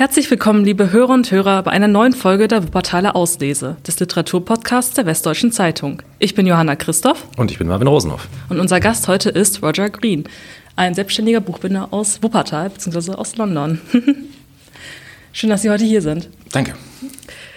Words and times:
Herzlich 0.00 0.30
willkommen, 0.30 0.64
liebe 0.64 0.92
Hörer 0.92 1.12
und 1.12 1.30
Hörer, 1.30 1.62
bei 1.62 1.72
einer 1.72 1.86
neuen 1.86 2.14
Folge 2.14 2.48
der 2.48 2.62
Wuppertaler 2.62 3.14
Auslese, 3.14 3.76
des 3.86 4.00
Literaturpodcasts 4.00 4.94
der 4.94 5.04
Westdeutschen 5.04 5.52
Zeitung. 5.52 6.00
Ich 6.18 6.34
bin 6.34 6.46
Johanna 6.46 6.74
Christoph. 6.74 7.26
Und 7.36 7.50
ich 7.50 7.58
bin 7.58 7.66
Marvin 7.68 7.86
Rosenhoff. 7.86 8.26
Und 8.48 8.60
unser 8.60 8.80
Gast 8.80 9.08
heute 9.08 9.28
ist 9.28 9.62
Roger 9.62 9.90
Green, 9.90 10.24
ein 10.74 10.94
selbstständiger 10.94 11.42
Buchbinder 11.42 11.88
aus 11.90 12.22
Wuppertal 12.22 12.70
bzw. 12.70 13.12
aus 13.12 13.36
London. 13.36 13.78
Schön, 15.34 15.50
dass 15.50 15.60
Sie 15.60 15.68
heute 15.68 15.84
hier 15.84 16.00
sind. 16.00 16.30
Danke. 16.50 16.72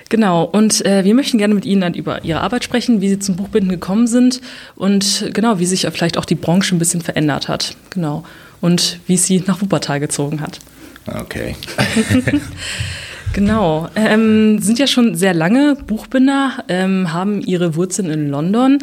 Genau, 0.10 0.44
und 0.44 0.86
äh, 0.86 1.06
wir 1.06 1.16
möchten 1.16 1.38
gerne 1.38 1.56
mit 1.56 1.64
Ihnen 1.64 1.80
dann 1.80 1.94
über 1.94 2.26
Ihre 2.26 2.42
Arbeit 2.42 2.66
sprechen, 2.66 3.00
wie 3.00 3.08
Sie 3.08 3.20
zum 3.20 3.38
Buchbinden 3.38 3.70
gekommen 3.70 4.06
sind 4.06 4.42
und 4.76 5.30
genau, 5.32 5.60
wie 5.60 5.66
sich 5.66 5.88
vielleicht 5.94 6.18
auch 6.18 6.26
die 6.26 6.36
Branche 6.36 6.76
ein 6.76 6.80
bisschen 6.80 7.00
verändert 7.00 7.48
hat. 7.48 7.78
Genau. 7.92 8.26
Und 8.60 9.00
wie 9.08 9.14
es 9.14 9.26
Sie 9.28 9.42
nach 9.48 9.62
Wuppertal 9.62 10.02
gezogen 10.02 10.42
hat. 10.42 10.60
Okay. 11.08 11.56
genau. 13.34 13.90
Ähm, 13.96 14.60
sind 14.60 14.80
ja 14.80 14.88
schon 14.88 15.16
sehr 15.16 15.34
lange 15.34 15.76
Buchbinder, 15.76 16.64
ähm, 16.70 17.14
haben 17.14 17.42
ihre 17.42 17.76
Wurzeln 17.76 18.10
in 18.10 18.30
London, 18.30 18.80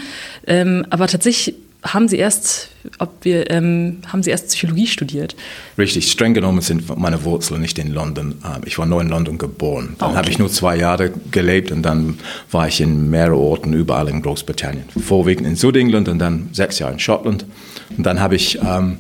ähm, 0.47 0.87
aber 0.91 1.07
tatsächlich 1.07 1.55
haben 1.83 2.09
Sie 2.09 2.19
erst, 2.19 2.69
ob 2.99 3.25
wir, 3.25 3.51
ähm, 3.51 3.99
haben 4.07 4.23
Sie 4.23 4.31
erst 4.31 4.49
Psychologie 4.49 4.87
studiert? 4.87 5.35
Richtig, 5.79 6.11
streng 6.11 6.35
genommen 6.35 6.61
sind 6.61 6.95
meine 6.99 7.25
Wurzeln 7.25 7.61
nicht 7.61 7.79
in 7.79 7.93
London. 7.93 8.35
Ähm, 8.45 8.63
ich 8.67 8.79
war 8.79 8.87
nur 8.87 9.01
in 9.01 9.09
London 9.09 9.39
geboren. 9.39 9.97
Dann 9.99 10.11
okay. 10.11 10.19
habe 10.19 10.31
ich 10.31 10.39
nur 10.39 10.51
zwei 10.51 10.77
Jahre 10.77 11.11
gelebt 11.31 11.73
und 11.73 11.83
dann 11.83 12.19
war 12.51 12.69
ich 12.69 12.81
in 12.81 13.09
mehreren 13.09 13.39
Orten 13.39 13.73
überall 13.73 14.09
in 14.09 14.21
Großbritannien. 14.21 14.85
Vorwiegend 15.01 15.47
in 15.47 15.57
Südengland 15.57 16.09
und 16.09 16.19
dann 16.19 16.51
sechs 16.53 16.79
Jahre 16.79 16.93
in 16.93 16.99
Schottland. 16.99 17.47
Und 17.97 18.05
dann 18.05 18.21
habe 18.21 18.37
ich 18.37 18.59
ähm, 18.63 18.99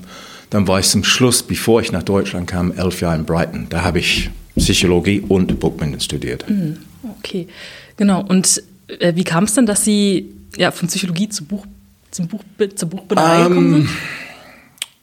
dann 0.50 0.66
war 0.66 0.80
ich 0.80 0.86
zum 0.86 1.04
Schluss, 1.04 1.42
bevor 1.42 1.80
ich 1.80 1.92
nach 1.92 2.02
Deutschland 2.02 2.48
kam, 2.48 2.72
elf 2.72 3.00
Jahre 3.00 3.16
in 3.16 3.24
Brighton. 3.24 3.66
Da 3.70 3.82
habe 3.82 4.00
ich 4.00 4.30
Psychologie 4.56 5.20
und 5.20 5.58
Buchbinden 5.60 6.00
studiert. 6.00 6.48
Mhm. 6.50 6.78
Okay, 7.18 7.46
genau. 7.96 8.22
Und 8.22 8.62
äh, 8.98 9.14
wie 9.14 9.24
kam 9.24 9.44
es 9.44 9.54
denn, 9.54 9.66
dass 9.66 9.84
Sie 9.84 10.30
ja, 10.56 10.70
von 10.72 10.88
Psychologie 10.88 11.28
zu 11.28 11.44
Buch, 11.44 11.66
zum 12.10 12.26
Buch, 12.26 12.42
zur 12.74 12.88
Buchbinderei 12.88 13.42
ähm, 13.42 13.48
gekommen 13.48 13.74
sind? 13.74 13.88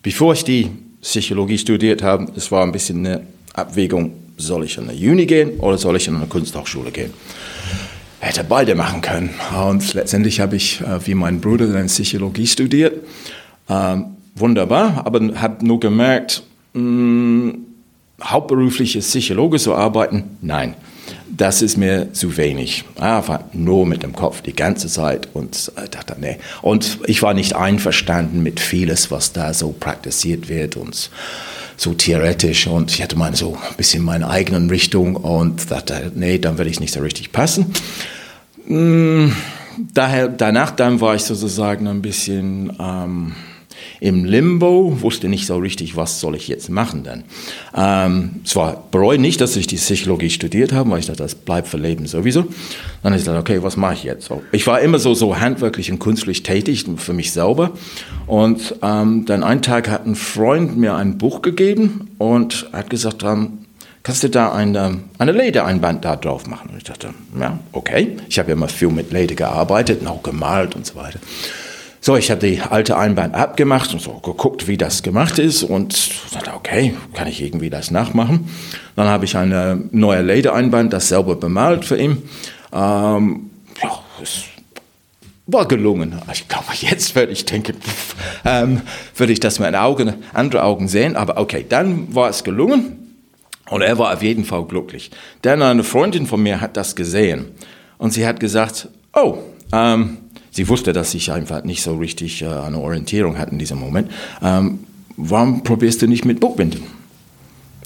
Bevor 0.04 0.34
ich 0.34 0.44
die 0.44 0.70
Psychologie 1.02 1.58
studiert 1.58 2.04
habe, 2.04 2.32
es 2.36 2.52
war 2.52 2.64
ein 2.64 2.72
bisschen 2.72 3.06
eine 3.06 3.23
Abwägung, 3.54 4.14
soll 4.38 4.66
ich 4.66 4.78
an 4.78 4.89
eine 4.89 5.00
Uni 5.00 5.26
gehen 5.26 5.59
oder 5.59 5.78
soll 5.78 5.95
ich 5.95 6.08
an 6.09 6.17
eine 6.17 6.28
Kunsthochschule 6.28 6.92
gehen? 6.92 7.14
Hätte 8.20 8.44
beide 8.44 8.76
machen 8.76 9.02
können. 9.02 9.30
Und 9.56 9.94
letztendlich 9.94 10.39
habe 10.39 10.58
ich, 10.58 10.82
äh, 10.82 11.06
wie 11.06 11.14
mein 11.14 11.39
Bruder, 11.39 11.67
dann 11.67 11.88
Psychologie 11.88 12.48
studiert. 12.48 13.04
Ähm, 13.70 14.17
wunderbar, 14.39 15.03
aber 15.05 15.19
habe 15.41 15.66
nur 15.66 15.80
gemerkt, 15.80 16.43
mh, 16.73 16.81
mm, 16.81 17.57
hauptberufliche 18.23 18.99
Psychologe 18.99 19.59
zu 19.59 19.75
arbeiten, 19.75 20.23
nein, 20.41 20.73
das 21.30 21.61
ist 21.61 21.77
mir 21.77 22.13
zu 22.13 22.35
wenig. 22.38 22.83
Einfach 22.99 23.41
nur 23.53 23.85
mit 23.85 24.03
dem 24.03 24.13
Kopf 24.13 24.41
die 24.41 24.55
ganze 24.55 24.88
Zeit 24.88 25.30
und 25.33 25.71
äh, 25.75 25.88
dachte, 25.88 26.15
nee. 26.19 26.38
Und 26.61 26.99
ich 27.05 27.21
war 27.21 27.33
nicht 27.33 27.55
einverstanden 27.55 28.41
mit 28.41 28.59
vieles, 28.59 29.11
was 29.11 29.33
da 29.33 29.53
so 29.53 29.71
praktiziert 29.71 30.49
wird 30.49 30.75
und 30.77 31.11
so 31.80 31.93
theoretisch 31.93 32.65
und 32.65 32.91
ich 32.91 33.03
hatte 33.03 33.15
mal 33.15 33.35
so 33.35 33.53
ein 33.53 33.75
bisschen 33.77 34.03
meine 34.03 34.27
eigenen 34.30 34.67
Richtung 34.69 35.15
und 35.15 35.69
dachte, 35.69 36.11
nee, 36.15 36.39
dann 36.39 36.58
werde 36.58 36.71
ich 36.71 36.80
nicht 36.80 36.93
so 36.93 37.02
richtig 37.02 37.31
passen. 37.31 37.67
Mm, 38.65 39.27
daher, 39.93 40.27
danach 40.27 40.71
dann 40.71 40.99
war 41.02 41.13
ich 41.13 41.21
sozusagen 41.21 41.88
ein 41.88 42.02
bisschen 42.02 42.73
ähm, 42.80 43.35
im 44.00 44.26
Limbo, 44.26 45.02
wusste 45.02 45.28
nicht 45.28 45.48
so 45.48 45.58
richtig, 45.58 45.95
was 45.95 46.20
soll 46.20 46.36
ich 46.36 46.48
jetzt 46.48 46.70
machen 46.70 47.03
denn. 47.03 47.23
Ähm, 47.76 48.42
zwar 48.44 48.84
bereue 48.92 49.17
nicht, 49.17 49.42
dass 49.42 49.56
ich 49.56 49.67
die 49.67 49.78
Psychologie 49.78 50.30
studiert 50.30 50.72
habe, 50.72 50.89
weil 50.92 51.00
ich 51.00 51.08
dachte, 51.08 51.23
das 51.23 51.36
bleibt 51.36 51.67
für 51.67 51.78
Leben 51.78 52.06
sowieso. 52.06 52.45
Dann 53.04 53.14
ist 53.14 53.28
dann, 53.28 53.38
okay, 53.38 53.64
was 53.64 53.78
mache 53.78 53.94
ich 53.94 54.04
jetzt? 54.04 54.30
Ich 54.52 54.67
war 54.67 54.81
immer 54.81 55.00
so, 55.00 55.14
so 55.14 55.39
handwerklich 55.39 55.92
und 55.92 56.00
künstlich 56.00 56.44
tätig 56.44 56.86
für 56.98 57.14
mich 57.14 57.32
selber. 57.32 57.71
Und 58.27 58.76
ähm, 58.82 59.26
dann 59.26 59.44
einen 59.44 59.61
Tag 59.61 59.89
hat 59.89 60.05
ein 60.05 60.16
Freund 60.16 60.77
mir 60.77 60.95
ein 60.95 61.17
Buch 61.17 61.42
gegeben 61.42 62.10
und 62.17 62.70
hat 62.73 62.89
gesagt, 62.89 63.23
ähm, 63.23 63.60
kannst 64.04 64.23
du 64.23 64.30
da 64.30 64.54
eine, 64.54 65.00
eine 65.17 65.32
Ledereinband 65.32 66.05
da 66.05 66.16
drauf 66.16 66.48
machen? 66.48 66.70
Und 66.70 66.77
ich 66.77 66.83
dachte, 66.83 67.10
ja, 67.39 67.60
okay. 67.71 68.17
Ich 68.30 68.39
habe 68.39 68.50
ja 68.50 68.55
immer 68.55 68.70
viel 68.70 68.89
mit 68.89 69.11
Leder 69.11 69.36
gearbeitet 69.36 70.02
und 70.02 70.08
auch 70.08 70.23
gemalt 70.23 70.76
und 70.76 70.86
so 70.86 70.95
weiter. 70.95 71.20
So, 72.08 72.16
ich 72.16 72.32
habe 72.32 72.40
die 72.40 72.62
alte 72.62 72.95
Einband 72.95 73.36
abgemacht 73.36 73.92
und 73.92 74.02
so 74.02 74.14
geguckt, 74.20 74.70
wie 74.70 74.78
das 74.78 75.04
gemacht 75.04 75.40
ist 75.40 75.62
und 75.62 76.10
dachte, 76.34 76.54
okay, 76.54 76.94
kann 77.14 77.28
ich 77.28 77.42
irgendwie 77.42 77.70
das 77.70 77.92
nachmachen. 77.92 78.48
Dann 78.95 79.08
habe 79.10 79.26
ich 79.26 79.36
eine 79.36 79.84
neue 79.92 80.22
Ledereinband, 80.22 80.94
das 80.94 81.10
selber 81.10 81.36
bemalt 81.36 81.84
für 81.84 81.98
ihn. 81.98 82.23
Ähm, 82.72 83.50
ja, 83.84 84.00
es 84.23 84.44
war 85.48 85.68
gelungen. 85.68 86.16
Ich 86.32 86.48
glaube, 86.48 86.68
jetzt 86.80 87.14
würde 87.14 87.34
ich 87.34 87.44
denken, 87.44 87.76
ähm, 88.45 88.84
würde 89.18 89.34
ich 89.34 89.42
das 89.42 89.60
mit 89.60 89.76
Augen, 89.76 90.14
andere 90.32 90.64
Augen 90.64 90.88
sehen. 90.88 91.18
Aber 91.18 91.36
okay, 91.36 91.66
dann 91.68 92.16
war 92.16 92.30
es 92.30 92.45
gelungen 92.45 93.18
und 93.70 93.82
er 93.82 93.98
war 94.00 94.14
auf 94.14 94.24
jeden 94.24 94.45
Fall 94.45 94.64
glücklich. 94.64 95.12
Dann 95.42 95.62
eine 95.62 95.84
Freundin 95.84 96.26
von 96.26 96.42
mir 96.42 96.62
hat 96.62 96.78
das 96.78 96.95
gesehen 96.95 97.48
und 97.98 98.12
sie 98.12 98.26
hat 98.26 98.39
gesagt, 98.39 98.88
oh, 99.14 99.39
ähm, 99.74 100.20
sie 100.58 100.68
wusste, 100.70 100.92
dass 100.92 101.14
ich 101.14 101.32
einfach 101.32 101.64
nicht 101.64 101.84
so 101.84 101.98
richtig 101.98 102.42
äh, 102.42 102.48
eine 102.48 102.80
Orientierung 102.80 103.38
hatte 103.38 103.52
in 103.52 103.60
diesem 103.60 103.80
Moment. 103.80 104.10
Ähm, 104.42 104.80
warum 105.16 105.62
probierst 105.62 106.02
du 106.02 106.08
nicht 106.08 106.26
mit 106.26 106.40
Buchbinden? 106.40 106.82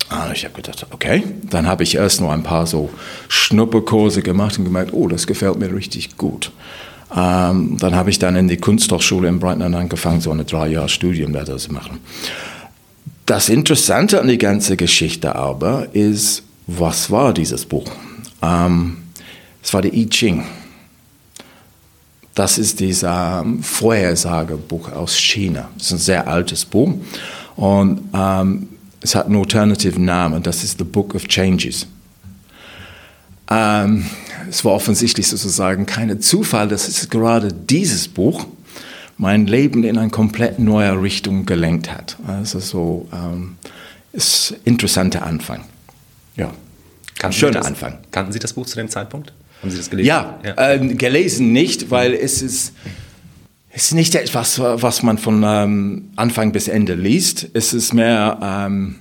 Ah, 0.07 0.29
ich 0.33 0.45
habe 0.45 0.53
gedacht, 0.53 0.87
okay. 0.91 1.21
Dann 1.49 1.67
habe 1.67 1.83
ich 1.83 1.95
erst 1.95 2.21
noch 2.21 2.31
ein 2.31 2.43
paar 2.43 2.65
so 2.67 2.89
Schnupperkurse 3.27 4.21
gemacht 4.21 4.57
und 4.57 4.63
gemerkt, 4.63 4.93
oh, 4.93 5.09
das 5.09 5.27
gefällt 5.27 5.59
mir 5.59 5.73
richtig 5.73 6.15
gut. 6.15 6.53
Ähm, 7.13 7.75
dann 7.77 7.93
habe 7.93 8.09
ich 8.09 8.19
dann 8.19 8.37
in 8.37 8.47
die 8.47 8.55
Kunsthochschule 8.55 9.27
in 9.27 9.39
Brighton 9.39 9.75
angefangen, 9.75 10.21
so 10.21 10.31
eine 10.31 10.45
drei 10.45 10.69
Jahre 10.69 10.87
Studium 10.87 11.33
da 11.33 11.45
zu 11.45 11.73
machen. 11.73 11.99
Das 13.25 13.49
Interessante 13.49 14.21
an 14.21 14.27
der 14.27 14.37
ganzen 14.37 14.77
Geschichte 14.77 15.35
aber 15.35 15.87
ist, 15.91 16.43
was 16.67 17.11
war 17.11 17.33
dieses 17.33 17.65
Buch? 17.65 17.91
Ähm, 18.41 18.95
es 19.61 19.73
war 19.73 19.81
der 19.81 19.93
I 19.93 20.07
Ching. 20.07 20.45
Das 22.33 22.57
ist 22.57 22.79
dieses 22.79 23.03
ähm, 23.07 23.61
Vorhersagebuch 23.61 24.91
aus 24.91 25.17
China. 25.17 25.69
Das 25.77 25.87
ist 25.87 25.91
ein 25.91 25.97
sehr 25.97 26.27
altes 26.27 26.63
Buch 26.65 26.93
und 27.55 28.01
ähm, 28.13 28.69
es 29.01 29.15
hat 29.15 29.25
einen 29.25 29.35
alternativen 29.35 30.05
Namen. 30.05 30.41
Das 30.43 30.63
ist 30.63 30.77
The 30.77 30.83
Book 30.83 31.15
of 31.15 31.27
Changes. 31.27 31.87
Ähm, 33.49 34.05
es 34.49 34.63
war 34.63 34.73
offensichtlich 34.73 35.27
sozusagen 35.27 35.85
kein 35.85 36.21
Zufall, 36.21 36.67
dass 36.67 36.87
es 36.87 37.09
gerade 37.09 37.51
dieses 37.51 38.07
Buch 38.07 38.45
mein 39.17 39.45
Leben 39.45 39.83
in 39.83 39.97
eine 39.97 40.09
komplett 40.09 40.57
neue 40.57 41.01
Richtung 41.01 41.45
gelenkt 41.45 41.91
hat. 41.91 42.17
Also 42.25 42.59
so 42.59 43.09
ähm, 43.11 43.57
ist 44.13 44.51
ein 44.51 44.57
interessanter 44.65 45.25
Anfang. 45.25 45.65
Ja, 46.37 46.51
Kannten 47.19 47.37
schöner 47.37 47.65
Anfang. 47.65 47.99
Kannten 48.11 48.31
Sie 48.31 48.39
das 48.39 48.53
Buch 48.53 48.65
zu 48.65 48.77
dem 48.77 48.89
Zeitpunkt? 48.89 49.33
Haben 49.61 49.71
Sie 49.71 49.77
das 49.77 49.89
gelesen? 49.89 50.07
Ja, 50.07 50.39
ja. 50.43 50.71
Äh, 50.71 50.79
gelesen 50.95 51.51
nicht, 51.51 51.91
weil 51.91 52.13
es 52.13 52.41
ist, 52.41 52.73
es 53.69 53.85
ist 53.85 53.93
nicht 53.93 54.15
etwas, 54.15 54.59
was 54.59 55.03
man 55.03 55.17
von 55.17 55.43
ähm, 55.45 56.09
Anfang 56.15 56.51
bis 56.51 56.67
Ende 56.67 56.95
liest. 56.95 57.47
Es 57.53 57.73
ist 57.73 57.93
mehr, 57.93 58.39
ähm, 58.41 58.95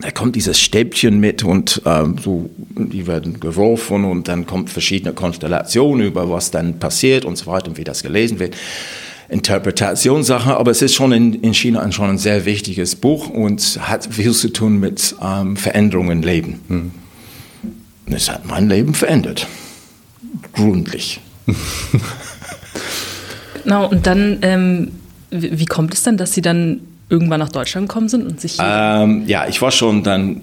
da 0.00 0.10
kommt 0.10 0.34
dieses 0.34 0.60
Stäbchen 0.60 1.20
mit 1.20 1.44
und 1.44 1.80
ähm, 1.86 2.16
so, 2.22 2.50
die 2.76 3.06
werden 3.06 3.38
geworfen 3.38 4.04
und 4.04 4.26
dann 4.26 4.46
kommt 4.46 4.68
verschiedene 4.68 5.12
Konstellationen 5.12 6.06
über 6.06 6.28
was 6.28 6.50
dann 6.50 6.78
passiert 6.80 7.24
und 7.24 7.36
so 7.36 7.46
weiter 7.46 7.68
und 7.68 7.78
wie 7.78 7.84
das 7.84 8.02
gelesen 8.02 8.40
wird. 8.40 8.56
Interpretationssache, 9.28 10.56
aber 10.56 10.72
es 10.72 10.82
ist 10.82 10.94
schon 10.94 11.12
in, 11.12 11.34
in 11.34 11.54
China 11.54 11.90
schon 11.92 12.10
ein 12.10 12.18
sehr 12.18 12.44
wichtiges 12.44 12.96
Buch 12.96 13.30
und 13.30 13.78
hat 13.80 14.12
viel 14.12 14.32
zu 14.32 14.52
tun 14.52 14.80
mit 14.80 15.14
ähm, 15.22 15.56
Veränderungen 15.56 16.18
im 16.18 16.22
Leben. 16.22 17.01
Es 18.06 18.30
hat 18.30 18.46
mein 18.46 18.68
Leben 18.68 18.94
verändert. 18.94 19.46
Gründlich. 20.54 21.20
genau, 23.62 23.88
und 23.88 24.06
dann, 24.06 24.38
ähm, 24.42 24.92
wie 25.30 25.66
kommt 25.66 25.94
es 25.94 26.02
dann, 26.02 26.16
dass 26.16 26.32
Sie 26.32 26.42
dann 26.42 26.80
irgendwann 27.08 27.40
nach 27.40 27.50
Deutschland 27.50 27.88
gekommen 27.88 28.08
sind 28.08 28.26
und 28.26 28.40
sich. 28.40 28.56
Ähm, 28.60 29.24
ja, 29.26 29.46
ich 29.46 29.60
war 29.60 29.70
schon 29.70 30.02
dann 30.02 30.40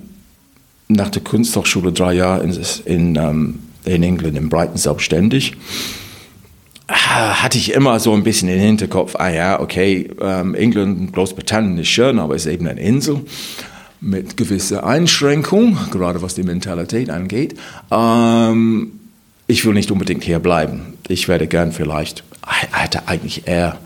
nach 0.88 1.10
der 1.10 1.24
Kunsthochschule 1.24 1.92
drei 1.92 2.14
Jahre 2.14 2.44
in, 2.44 2.60
in, 2.86 3.16
ähm, 3.16 3.60
in 3.86 4.04
England, 4.04 4.38
in 4.38 4.50
Brighton, 4.50 4.78
selbstständig. 4.78 5.56
Ah, 6.88 7.44
hatte 7.44 7.60
ich 7.60 7.74
immer 7.74 8.00
so 8.00 8.14
ein 8.14 8.24
bisschen 8.24 8.50
im 8.50 8.60
Hinterkopf, 8.60 9.16
ah 9.16 9.30
ja, 9.30 9.60
okay, 9.60 10.10
ähm, 10.20 10.56
England, 10.56 11.14
Großbritannien 11.14 11.78
ist 11.78 11.90
schön, 11.90 12.18
aber 12.18 12.36
es 12.36 12.48
ist 12.48 12.54
eben 12.54 12.68
eine 12.68 12.82
Insel 12.82 13.22
mit 14.01 14.38
gewisser 14.38 14.86
Einschränkung, 14.86 15.78
gerade 15.92 16.22
was 16.22 16.36
die 16.36 16.44
Mentalität 16.44 17.10
angeht. 17.10 17.57
Ähm, 17.92 18.92
ich 19.48 19.66
will 19.66 19.74
nicht 19.74 19.92
unbedingt 19.92 20.24
hier 20.24 20.40
bleiben. 20.40 20.94
Ich 21.07 21.28
werde 21.28 21.48
gern 21.48 21.72
vielleicht, 21.72 22.24
hätte 22.72 23.07
eigentlich 23.07 23.48
eher 23.48 23.78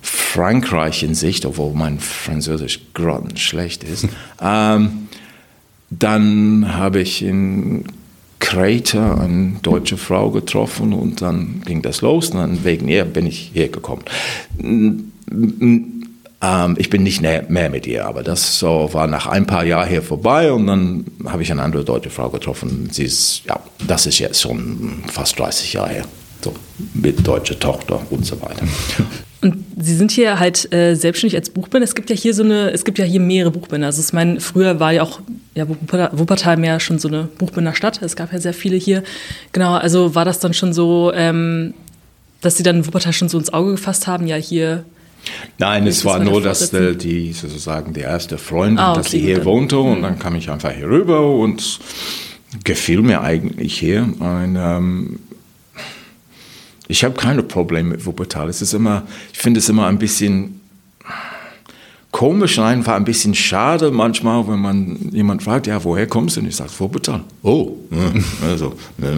Frankreich 0.00 1.02
in 1.02 1.14
Sicht, 1.14 1.44
obwohl 1.44 1.74
mein 1.74 1.98
Französisch 1.98 2.80
grottenschlecht 2.94 3.84
ist. 3.84 4.06
ähm, 4.42 5.08
dann 5.90 6.76
habe 6.76 7.00
ich 7.00 7.22
in 7.22 7.84
Kreta 8.38 9.20
eine 9.20 9.56
deutsche 9.62 9.96
Frau 9.96 10.30
getroffen 10.30 10.92
und 10.92 11.22
dann 11.22 11.62
ging 11.64 11.82
das 11.82 12.02
los 12.02 12.30
und 12.30 12.38
dann 12.38 12.64
wegen 12.64 12.88
ihr 12.88 13.04
bin 13.04 13.26
ich 13.26 13.50
hergekommen. 13.54 14.04
Ähm, 16.40 16.76
ich 16.78 16.88
bin 16.90 17.02
nicht 17.02 17.20
mehr, 17.20 17.70
mit 17.70 17.86
ihr, 17.86 18.06
aber 18.06 18.22
das 18.22 18.58
so 18.58 18.90
war 18.92 19.06
nach 19.06 19.26
ein 19.26 19.46
paar 19.46 19.64
Jahren 19.64 19.88
hier 19.88 20.02
vorbei 20.02 20.52
und 20.52 20.66
dann 20.66 21.04
habe 21.26 21.42
ich 21.42 21.50
eine 21.50 21.62
andere 21.62 21.84
deutsche 21.84 22.10
Frau 22.10 22.28
getroffen. 22.28 22.88
Sie 22.92 23.04
ist, 23.04 23.42
ja, 23.46 23.58
das 23.86 24.06
ist 24.06 24.18
jetzt 24.18 24.40
schon 24.40 25.02
fast 25.10 25.38
30 25.38 25.72
Jahre 25.72 25.90
her. 25.90 26.04
So, 26.42 26.54
mit 26.94 27.26
deutscher 27.26 27.58
Tochter 27.58 28.00
und 28.10 28.24
so 28.24 28.40
weiter. 28.40 28.62
Und 29.40 29.64
Sie 29.80 29.94
sind 29.94 30.10
hier 30.10 30.40
halt 30.40 30.72
äh, 30.72 30.96
selbstständig 30.96 31.36
als 31.36 31.50
Buchbinder. 31.50 31.84
Es 31.84 31.94
gibt 31.94 32.10
ja 32.10 32.16
hier 32.16 32.34
so 32.34 32.42
eine, 32.42 32.72
es 32.72 32.84
gibt 32.84 32.98
ja 32.98 33.04
hier 33.04 33.20
mehrere 33.20 33.52
Buchbinder. 33.52 33.86
Also 33.86 34.02
ich 34.02 34.12
meine, 34.12 34.40
früher 34.40 34.80
war 34.80 34.92
ja 34.92 35.04
auch 35.04 35.20
ja, 35.54 35.68
Wuppertal 35.68 36.56
mehr 36.56 36.80
schon 36.80 36.98
so 36.98 37.06
eine 37.06 37.28
Buchbinderstadt. 37.38 38.02
Es 38.02 38.16
gab 38.16 38.32
ja 38.32 38.40
sehr 38.40 38.52
viele 38.52 38.76
hier. 38.76 39.04
Genau, 39.52 39.74
also 39.74 40.16
war 40.16 40.24
das 40.24 40.40
dann 40.40 40.54
schon 40.54 40.72
so, 40.72 41.12
ähm, 41.14 41.74
dass 42.40 42.56
Sie 42.56 42.64
dann 42.64 42.84
Wuppertal 42.84 43.12
schon 43.12 43.28
so 43.28 43.38
ins 43.38 43.52
Auge 43.52 43.72
gefasst 43.72 44.08
haben, 44.08 44.26
ja 44.26 44.34
hier. 44.34 44.84
Nein, 45.58 45.86
es 45.86 46.04
war 46.04 46.18
nur, 46.18 46.40
dass 46.40 46.72
äh, 46.72 46.94
die 46.94 47.32
sozusagen 47.32 47.92
die 47.92 48.00
erste 48.00 48.38
Freundin, 48.38 48.78
ah, 48.78 48.92
okay, 48.92 49.00
dass 49.00 49.10
sie 49.10 49.20
hier 49.20 49.44
wohnte 49.44 49.78
und 49.78 49.98
mhm. 49.98 50.02
dann 50.02 50.18
kam 50.18 50.36
ich 50.36 50.50
einfach 50.50 50.72
hier 50.72 50.88
rüber 50.88 51.30
und 51.30 51.80
gefiel 52.64 53.02
mir 53.02 53.22
eigentlich 53.22 53.78
hier. 53.78 54.02
Und, 54.02 54.56
ähm, 54.56 55.18
ich 56.88 57.04
habe 57.04 57.14
keine 57.14 57.42
Probleme 57.42 57.90
mit 57.90 58.06
Wuppertal. 58.06 58.48
Es 58.48 58.62
ist 58.62 58.72
immer, 58.72 59.02
ich 59.32 59.38
finde 59.38 59.60
es 59.60 59.68
immer 59.68 59.86
ein 59.86 59.98
bisschen 59.98 60.60
komisch 62.10 62.58
und 62.58 62.64
einfach 62.64 62.94
ein 62.94 63.04
bisschen 63.04 63.34
schade 63.34 63.90
manchmal, 63.90 64.48
wenn 64.48 64.58
man 64.58 65.10
jemand 65.12 65.42
fragt, 65.42 65.66
ja, 65.66 65.84
woher 65.84 66.06
kommst 66.06 66.36
du? 66.36 66.40
Und 66.40 66.46
ich 66.46 66.56
sage, 66.56 66.70
Wuppertal. 66.78 67.22
Oh, 67.42 67.76
also, 68.42 68.74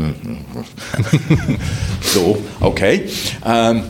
so, 2.02 2.42
okay. 2.60 3.04
Ähm, 3.44 3.84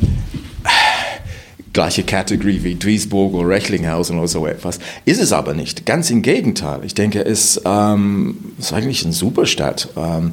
gleiche 1.81 2.03
Kategorie 2.03 2.63
wie 2.63 2.75
Duisburg 2.75 3.33
oder 3.33 3.49
Recklinghausen 3.49 4.19
oder 4.19 4.29
so 4.29 4.47
etwas. 4.47 4.79
Ist 5.07 5.19
es 5.19 5.33
aber 5.33 5.55
nicht. 5.55 5.87
Ganz 5.87 6.11
im 6.11 6.21
Gegenteil. 6.21 6.81
Ich 6.85 6.95
denke, 6.95 7.25
es 7.25 7.59
ähm, 7.65 8.37
ist 8.59 8.75
eigentlich 8.75 9.03
eine 9.03 9.15
super 9.15 9.47
Stadt. 9.47 9.89
Ähm, 9.97 10.33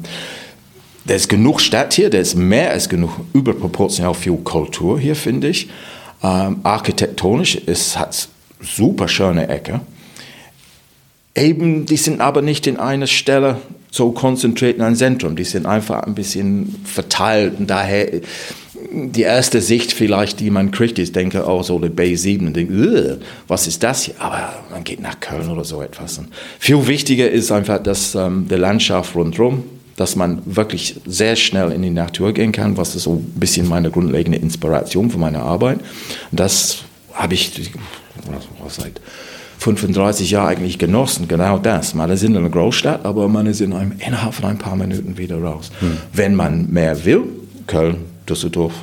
da 1.06 1.14
ist 1.14 1.30
genug 1.30 1.62
Stadt 1.62 1.94
hier, 1.94 2.10
da 2.10 2.18
ist 2.18 2.34
mehr 2.34 2.72
als 2.72 2.90
genug, 2.90 3.12
überproportional 3.32 4.12
viel 4.12 4.36
Kultur 4.36 5.00
hier, 5.00 5.16
finde 5.16 5.48
ich. 5.48 5.70
Ähm, 6.22 6.60
architektonisch, 6.64 7.56
es 7.64 7.98
hat 7.98 8.28
super 8.60 9.08
schöne 9.08 9.48
Ecke. 9.48 9.80
Eben, 11.34 11.86
die 11.86 11.96
sind 11.96 12.20
aber 12.20 12.42
nicht 12.42 12.66
in 12.66 12.76
einer 12.76 13.06
Stelle 13.06 13.56
so 13.90 14.12
konzentriert 14.12 14.76
in 14.76 14.82
ein 14.82 14.96
Zentrum. 14.96 15.34
Die 15.34 15.44
sind 15.44 15.64
einfach 15.64 16.02
ein 16.02 16.14
bisschen 16.14 16.74
verteilt. 16.84 17.58
Und 17.58 17.70
daher 17.70 18.20
die 18.92 19.22
erste 19.22 19.60
Sicht 19.60 19.92
vielleicht, 19.92 20.40
die 20.40 20.50
man 20.50 20.70
kriegt, 20.70 20.98
ist, 20.98 21.14
denke, 21.16 21.44
oh, 21.46 21.62
so 21.62 21.76
eine 21.76 21.88
B7 21.88 22.46
und 22.46 22.56
denke, 22.56 23.18
was 23.46 23.66
ist 23.66 23.82
das 23.82 24.04
hier? 24.04 24.14
Aber 24.18 24.54
man 24.70 24.84
geht 24.84 25.00
nach 25.00 25.20
Köln 25.20 25.48
oder 25.48 25.64
so 25.64 25.82
etwas. 25.82 26.18
Und 26.18 26.28
viel 26.58 26.86
wichtiger 26.86 27.30
ist 27.30 27.52
einfach, 27.52 27.82
dass 27.82 28.14
ähm, 28.14 28.46
die 28.48 28.56
Landschaft 28.56 29.14
rundherum 29.14 29.64
dass 29.98 30.14
man 30.14 30.40
wirklich 30.44 31.00
sehr 31.06 31.34
schnell 31.34 31.72
in 31.72 31.82
die 31.82 31.90
Natur 31.90 32.32
gehen 32.32 32.52
kann, 32.52 32.76
was 32.76 32.94
ist 32.94 33.02
so 33.02 33.14
ein 33.14 33.40
bisschen 33.40 33.68
meine 33.68 33.90
grundlegende 33.90 34.38
Inspiration 34.38 35.10
für 35.10 35.18
meine 35.18 35.40
Arbeit. 35.40 35.80
Und 36.30 36.38
das 36.38 36.84
habe 37.12 37.34
ich 37.34 37.72
seit 38.68 39.00
35 39.58 40.30
Jahren 40.30 40.48
eigentlich 40.48 40.78
genossen, 40.78 41.26
genau 41.26 41.58
das. 41.58 41.94
Man 41.94 42.10
ist 42.10 42.22
in 42.22 42.36
einer 42.36 42.48
Großstadt, 42.48 43.04
aber 43.04 43.26
man 43.26 43.46
ist 43.46 43.60
in 43.60 43.72
einem, 43.72 43.92
innerhalb 43.98 44.34
von 44.34 44.44
ein 44.44 44.58
paar 44.58 44.76
Minuten 44.76 45.18
wieder 45.18 45.42
raus. 45.42 45.72
Hm. 45.80 45.96
Wenn 46.12 46.36
man 46.36 46.70
mehr 46.70 47.04
will, 47.04 47.24
Köln, 47.66 47.96
Düsseldorf. 48.28 48.74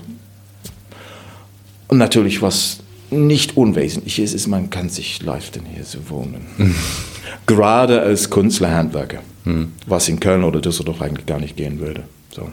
Und 1.88 1.98
natürlich, 1.98 2.42
was 2.42 2.80
nicht 3.12 3.56
unwesentlich 3.56 4.20
ist, 4.20 4.34
ist, 4.34 4.48
man 4.48 4.70
kann 4.70 4.90
sich 4.90 5.22
leisten, 5.22 5.64
hier 5.74 5.84
zu 5.84 6.10
wohnen. 6.10 6.46
Gerade 7.46 8.02
als 8.02 8.30
Künstlerhandwerker 8.30 9.22
hm. 9.46 9.72
was 9.88 10.10
in 10.10 10.20
Köln 10.20 10.44
oder 10.44 10.60
Düsseldorf 10.60 11.02
eigentlich 11.02 11.26
gar 11.26 11.40
nicht 11.40 11.56
gehen 11.56 11.80
würde. 11.80 12.04
So. 12.32 12.50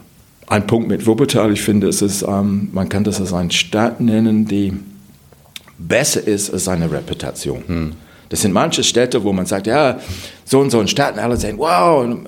Ein 0.47 0.67
Punkt 0.67 0.89
mit 0.89 1.07
Wuppertal, 1.07 1.53
ich 1.53 1.63
finde, 1.63 1.89
es 1.89 2.03
ist, 2.03 2.23
ähm, 2.23 2.69
man 2.73 2.89
kann 2.89 3.05
das 3.05 3.21
als 3.21 3.33
eine 3.33 3.51
Stadt 3.51 4.01
nennen, 4.01 4.47
die 4.47 4.75
besser 5.79 6.27
ist 6.27 6.53
als 6.53 6.65
seine 6.65 6.91
Reputation. 6.91 7.63
Hm. 7.67 7.93
Das 8.29 8.43
sind 8.43 8.53
manche 8.53 8.83
Städte, 8.83 9.25
wo 9.25 9.33
man 9.33 9.47
sagt, 9.47 9.67
ja, 9.67 9.99
so 10.45 10.61
und 10.61 10.71
so 10.71 10.79
eine 10.79 10.89
Stadt, 10.89 11.15
und 11.15 11.21
alle 11.21 11.37
sagen, 11.37 11.59
wow. 11.59 12.05
Und 12.05 12.27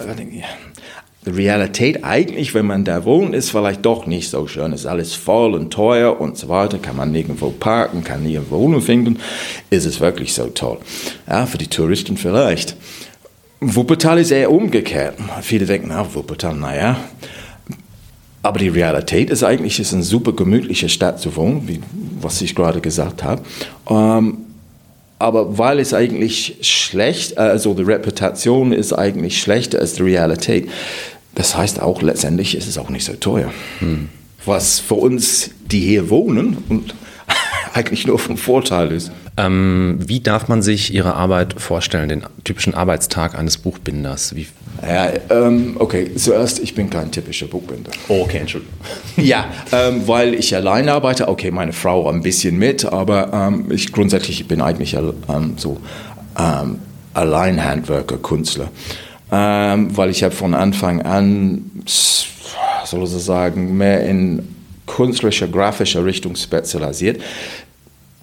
die 1.26 1.30
Realität 1.30 2.04
eigentlich, 2.04 2.54
wenn 2.54 2.66
man 2.66 2.84
da 2.84 3.04
wohnt, 3.04 3.34
ist 3.34 3.50
vielleicht 3.50 3.84
doch 3.84 4.06
nicht 4.06 4.28
so 4.28 4.46
schön. 4.46 4.72
Es 4.72 4.80
ist 4.80 4.86
alles 4.86 5.14
voll 5.14 5.54
und 5.54 5.72
teuer 5.72 6.20
und 6.20 6.36
so 6.36 6.48
weiter. 6.48 6.78
Kann 6.78 6.96
man 6.96 7.12
nirgendwo 7.12 7.50
parken, 7.50 8.04
kann 8.04 8.22
nirgendwo 8.22 8.58
Wohnung 8.58 8.82
finden. 8.82 9.18
Ist 9.70 9.86
es 9.86 10.00
wirklich 10.00 10.34
so 10.34 10.46
toll? 10.48 10.78
Ja, 11.28 11.46
für 11.46 11.58
die 11.58 11.68
Touristen 11.68 12.16
vielleicht. 12.16 12.76
Wuppertal 13.60 14.18
ist 14.18 14.30
eher 14.30 14.50
umgekehrt. 14.50 15.16
Viele 15.40 15.64
denken, 15.64 15.88
na, 15.88 16.06
Wuppertal, 16.14 16.54
naja. 16.54 16.98
Aber 18.42 18.58
die 18.58 18.68
Realität 18.68 19.30
ist 19.30 19.42
eigentlich, 19.42 19.78
es 19.78 19.88
ist 19.88 19.94
eine 19.94 20.02
super 20.02 20.32
gemütliche 20.32 20.90
Stadt 20.90 21.18
zu 21.18 21.34
wohnen, 21.36 21.66
wie, 21.66 21.80
was 22.20 22.42
ich 22.42 22.54
gerade 22.54 22.82
gesagt 22.82 23.24
habe. 23.24 23.40
Ähm, 23.88 24.36
aber 25.18 25.56
weil 25.56 25.78
es 25.78 25.94
eigentlich 25.94 26.58
schlecht, 26.60 27.38
also 27.38 27.72
die 27.72 27.84
Reputation 27.84 28.72
ist 28.72 28.92
eigentlich 28.92 29.40
schlechter 29.40 29.78
als 29.78 29.94
die 29.94 30.02
Realität. 30.02 30.68
Das 31.34 31.56
heißt 31.56 31.80
auch 31.80 32.02
letztendlich 32.02 32.56
ist 32.56 32.68
es 32.68 32.78
auch 32.78 32.90
nicht 32.90 33.04
so 33.04 33.14
teuer. 33.14 33.52
Hm. 33.80 34.08
Was 34.44 34.78
für 34.78 34.94
uns, 34.94 35.50
die 35.66 35.80
hier 35.80 36.10
wohnen 36.10 36.58
und 36.68 36.94
eigentlich 37.74 38.06
nur 38.06 38.18
vom 38.18 38.36
Vorteil 38.36 38.92
ist. 38.92 39.10
Ähm, 39.36 39.98
wie 39.98 40.20
darf 40.20 40.48
man 40.48 40.62
sich 40.62 40.94
Ihre 40.94 41.14
Arbeit 41.14 41.60
vorstellen, 41.60 42.08
den 42.08 42.22
typischen 42.44 42.74
Arbeitstag 42.74 43.36
eines 43.36 43.58
Buchbinders? 43.58 44.36
Wie 44.36 44.46
ja, 44.82 45.12
ähm, 45.30 45.76
okay, 45.78 46.14
zuerst, 46.14 46.58
ich 46.58 46.74
bin 46.74 46.90
kein 46.90 47.10
typischer 47.10 47.46
Buchbinder. 47.46 47.90
Oh, 48.08 48.22
okay, 48.22 48.38
Entschuldigung. 48.38 48.74
ja, 49.16 49.46
ähm, 49.72 50.06
weil 50.06 50.34
ich 50.34 50.54
allein 50.54 50.88
arbeite, 50.88 51.28
okay, 51.28 51.50
meine 51.50 51.72
Frau 51.72 52.08
ein 52.08 52.22
bisschen 52.22 52.58
mit, 52.58 52.84
aber 52.84 53.32
ähm, 53.32 53.66
ich 53.70 53.92
grundsätzlich 53.92 54.46
bin 54.46 54.60
eigentlich 54.60 54.94
ähm, 54.94 55.54
so 55.56 55.80
ähm, 56.38 56.80
Alleinhandwerker, 57.14 58.18
Künstler. 58.18 58.70
Ähm, 59.36 59.96
weil 59.96 60.10
ich 60.10 60.22
habe 60.22 60.32
von 60.32 60.54
Anfang 60.54 61.02
an, 61.02 61.72
sozusagen, 62.84 63.76
mehr 63.76 64.06
in 64.06 64.48
künstlerischer, 64.86 65.48
grafischer 65.48 66.04
Richtung 66.04 66.36
spezialisiert. 66.36 67.20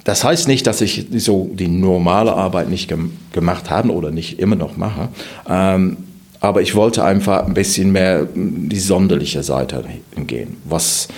Das 0.06 0.24
heißt 0.24 0.48
nicht, 0.48 0.66
dass 0.68 0.80
ich 0.80 1.08
so 1.18 1.50
die 1.54 1.68
normale 1.68 2.34
Arbeit 2.34 2.70
nicht 2.70 2.88
gem 2.88 3.12
gemacht 3.34 3.70
habe 3.70 3.92
oder 3.92 4.10
nicht 4.10 4.40
immer 4.40 4.56
noch 4.56 4.78
mache. 4.78 5.10
Ähm, 5.50 5.98
aber 6.40 6.62
ich 6.62 6.76
wollte 6.76 7.04
einfach 7.04 7.46
ein 7.46 7.54
bisschen 7.54 7.92
mehr 7.92 8.26
die 8.34 8.80
sonderliche 8.80 9.44
Seite 9.44 9.84
hingehen. 10.16 10.58
Was 10.64 11.10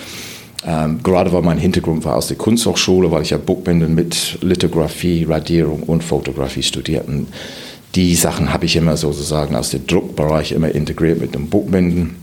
ähm, 0.66 1.00
gerade 1.02 1.32
weil 1.32 1.42
mein 1.42 1.58
Hintergrund 1.58 2.04
war 2.04 2.16
aus 2.16 2.28
der 2.28 2.36
Kunsthochschule, 2.36 3.10
weil 3.10 3.22
ich 3.22 3.30
ja 3.30 3.38
Buchbinden 3.38 3.94
mit 3.94 4.38
Lithografie, 4.40 5.24
Radierung 5.24 5.82
und 5.84 6.02
Fotografie 6.02 6.62
studiert. 6.62 7.06
Die 7.94 8.14
Sachen 8.14 8.52
habe 8.52 8.66
ich 8.66 8.76
immer 8.76 8.96
sozusagen 8.96 9.54
aus 9.54 9.70
dem 9.70 9.86
Druckbereich 9.86 10.52
immer 10.52 10.74
integriert 10.74 11.20
mit 11.20 11.34
dem 11.34 11.48
Buchbinden. 11.48 12.16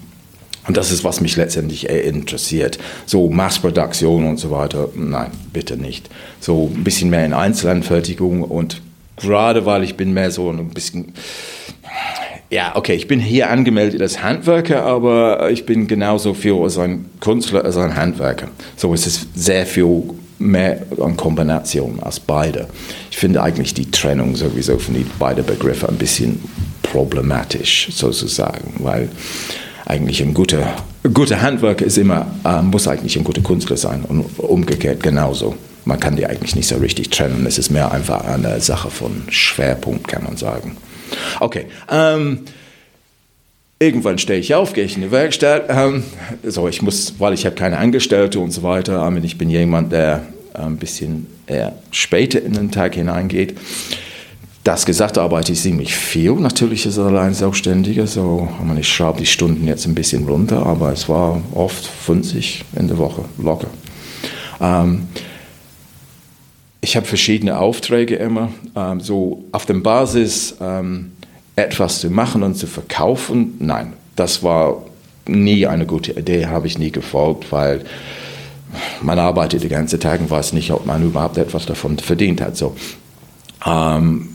Und 0.68 0.78
das 0.78 0.92
ist, 0.92 1.04
was 1.04 1.22
mich 1.22 1.38
letztendlich 1.38 1.90
interessiert. 1.90 2.78
So 3.06 3.30
Massproduktion 3.30 4.28
und 4.28 4.38
so 4.38 4.52
weiter, 4.52 4.90
nein, 4.96 5.32
bitte 5.54 5.78
nicht. 5.78 6.10
So 6.40 6.72
ein 6.76 6.84
bisschen 6.84 7.10
mehr 7.10 7.26
in 7.26 7.34
Einzelanfertigung 7.34 8.44
und 8.44 8.82
gerade 9.18 9.66
weil 9.66 9.84
ich 9.84 9.96
bin 9.96 10.14
mehr 10.14 10.30
so 10.32 10.50
ein 10.50 10.70
bisschen, 10.70 11.14
ja, 12.50 12.76
okay, 12.76 12.94
ich 12.94 13.08
bin 13.08 13.20
hier 13.20 13.50
angemeldet 13.50 14.02
als 14.02 14.22
Handwerker, 14.22 14.84
aber 14.84 15.50
ich 15.52 15.66
bin 15.66 15.88
genauso 15.88 16.34
viel 16.34 16.54
als 16.54 16.78
ein 16.78 17.06
Künstler 17.22 17.66
als 17.66 17.78
ein 17.78 17.96
Handwerker. 17.96 18.50
So 18.76 18.94
es 18.94 19.08
ist 19.08 19.28
sehr 19.34 19.66
viel 19.66 20.04
mehr 20.42 20.82
an 21.02 21.16
Kombination 21.18 22.00
als 22.02 22.20
beide. 22.20 22.68
Ich 23.10 23.18
finde 23.18 23.44
eigentlich 23.44 23.74
die 23.74 23.90
Trennung 23.90 24.36
sowieso 24.36 24.78
von 24.78 24.94
den 24.94 25.10
beiden 25.20 25.46
Begriffen 25.46 25.90
ein 25.90 25.98
bisschen 25.98 26.40
problematisch 26.84 27.90
sozusagen, 27.92 28.74
weil 28.80 29.10
eigentlich 29.86 30.22
ein 30.22 30.34
guter, 30.34 30.76
guter 31.14 31.42
Handwerker 31.42 31.86
ist 31.86 31.98
immer, 31.98 32.28
äh, 32.46 32.62
muss 32.62 32.88
eigentlich 32.88 33.18
ein 33.18 33.24
guter 33.24 33.42
Künstler 33.42 33.78
sein 33.78 34.04
und 34.08 34.26
umgekehrt 34.38 35.04
genauso. 35.04 35.56
Man 35.86 36.00
kann 36.00 36.16
die 36.16 36.26
eigentlich 36.26 36.56
nicht 36.56 36.68
so 36.68 36.78
richtig 36.78 37.10
trennen. 37.10 37.46
Es 37.48 37.58
ist 37.58 37.72
mehr 37.72 37.92
einfach 37.92 38.24
eine 38.26 38.60
Sache 38.62 38.92
von 38.92 39.24
Schwerpunkt, 39.30 40.08
kann 40.08 40.24
man 40.24 40.38
sagen. 40.38 40.78
Okay. 41.40 41.66
Ähm, 41.90 42.42
irgendwann 43.80 44.20
stehe 44.20 44.40
ich 44.40 44.54
auf, 44.54 44.74
gehe 44.74 44.84
ich 44.84 44.96
in 44.96 45.02
die 45.02 45.12
Werkstatt. 45.12 45.66
Ähm, 45.70 46.04
so, 46.44 46.68
ich 46.68 46.82
muss, 46.82 47.16
weil 47.18 47.34
ich 47.34 47.46
habe 47.46 47.56
keine 47.56 47.78
Angestellte 47.78 48.40
und 48.40 48.52
so 48.52 48.62
weiter. 48.64 49.06
Ähm, 49.08 49.24
ich 49.24 49.38
bin 49.38 49.50
jemand, 49.50 49.92
der 49.92 50.22
ein 50.54 50.78
bisschen 50.78 51.28
eher 51.48 51.76
später 51.92 52.42
in 52.42 52.54
den 52.54 52.72
Tag 52.72 52.96
hineingeht 52.96 53.58
Das 54.64 54.86
gesagt, 54.86 55.18
arbeite 55.18 55.54
ich 55.54 55.62
ziemlich 55.62 55.96
viel. 55.96 56.34
Natürlich 56.34 56.86
ist 56.86 56.98
es 56.98 57.06
allein 57.06 57.34
Selbstständiger, 57.34 58.06
so 58.06 58.48
ich 58.80 58.88
schraube 58.88 59.20
die 59.20 59.26
Stunden 59.26 59.68
jetzt 59.68 59.88
ein 59.88 59.96
bisschen 59.96 60.28
runter, 60.28 60.66
aber 60.66 60.92
es 60.94 61.10
war 61.10 61.42
oft 61.56 61.86
50 61.86 62.66
in 62.76 62.88
der 62.88 62.98
Woche 63.00 63.26
locker. 63.40 63.68
Ähm, 64.60 65.08
ich 66.80 66.96
habe 66.96 67.06
verschiedene 67.06 67.58
Aufträge 67.58 68.16
immer, 68.16 68.52
ähm, 68.76 69.00
so 69.00 69.44
auf 69.52 69.66
der 69.66 69.76
Basis 69.76 70.56
ähm, 70.62 71.12
etwas 71.56 72.00
zu 72.00 72.10
machen 72.10 72.44
und 72.44 72.56
zu 72.56 72.68
verkaufen. 72.68 73.56
Nein, 73.60 73.94
das 74.16 74.44
war 74.44 74.84
nie 75.28 75.68
eine 75.68 75.86
gute 75.86 76.14
Idee, 76.14 76.48
habe 76.48 76.68
ich 76.68 76.78
nie 76.78 76.92
gefolgt, 76.92 77.52
weil 77.52 77.84
man 79.02 79.20
arbeitet 79.20 79.64
den 79.64 79.70
ganzen 79.70 80.00
Tag 80.00 80.20
und 80.20 80.30
weiß 80.30 80.54
nicht, 80.54 80.72
ob 80.72 80.86
man 80.86 81.04
überhaupt 81.04 81.38
etwas 81.38 81.66
davon 81.66 81.98
verdient 81.98 82.42
hat. 82.42 82.58
So, 82.58 82.76
ähm, 83.66 84.30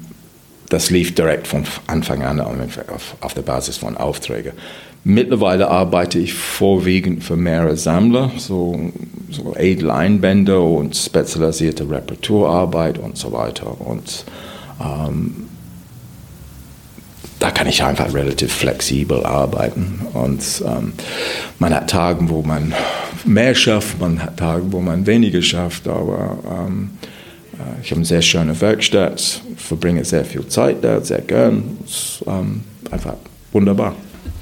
das 0.69 0.91
lief 0.91 1.15
direkt 1.15 1.47
von 1.47 1.65
Anfang 1.87 2.23
an 2.23 2.41
auf, 2.41 3.17
auf 3.21 3.35
der 3.35 3.43
Basis 3.43 3.77
von 3.79 3.97
Aufträgen. 3.97 4.53
Mittlerweile 5.05 5.71
arbeite 5.71 6.19
ich 6.19 6.35
vorwiegend 6.35 7.23
für 7.23 7.37
mehrere 7.37 7.77
Sammler, 7.77 8.33
so, 8.39 8.91
so 9.31 9.55
edle 9.55 9.95
Einbände 9.95 10.59
und 10.59 10.97
spezialisierte 10.97 11.89
Reparaturarbeit 11.89 12.99
und 12.99 13.17
so 13.17 13.31
weiter. 13.31 13.81
Und 13.81 14.25
ähm, 14.81 15.47
da 17.39 17.53
kann 17.53 17.69
ich 17.69 17.85
einfach 17.85 18.13
relativ 18.13 18.53
flexibel 18.53 19.25
arbeiten. 19.25 20.01
Und 20.13 20.43
ähm, 20.67 20.95
man 21.61 21.73
hat 21.73 21.89
Tage, 21.89 22.29
wo 22.29 22.43
man 22.43 22.75
mehr 23.27 23.55
schafft, 23.55 24.01
man 24.01 24.21
Tage, 24.37 24.65
wo 24.71 24.81
man 24.81 25.07
weniger 25.07 25.43
schafft, 25.43 25.89
aber 25.89 26.39
ähm, 26.51 26.91
äh, 27.55 27.83
ich 27.83 27.91
habe 27.91 27.99
eine 27.99 28.05
sehr 28.05 28.23
schöne 28.23 28.59
Werkstatt, 28.61 29.43
verbringe 29.57 30.05
sehr 30.05 30.25
viel 30.25 30.47
Zeit 30.47 30.83
da, 30.83 31.01
sehr 31.01 31.23
gern. 31.23 31.79
Es 31.85 32.25
ähm, 32.27 32.63
einfach 32.91 33.15
wunderbar. 33.53 33.95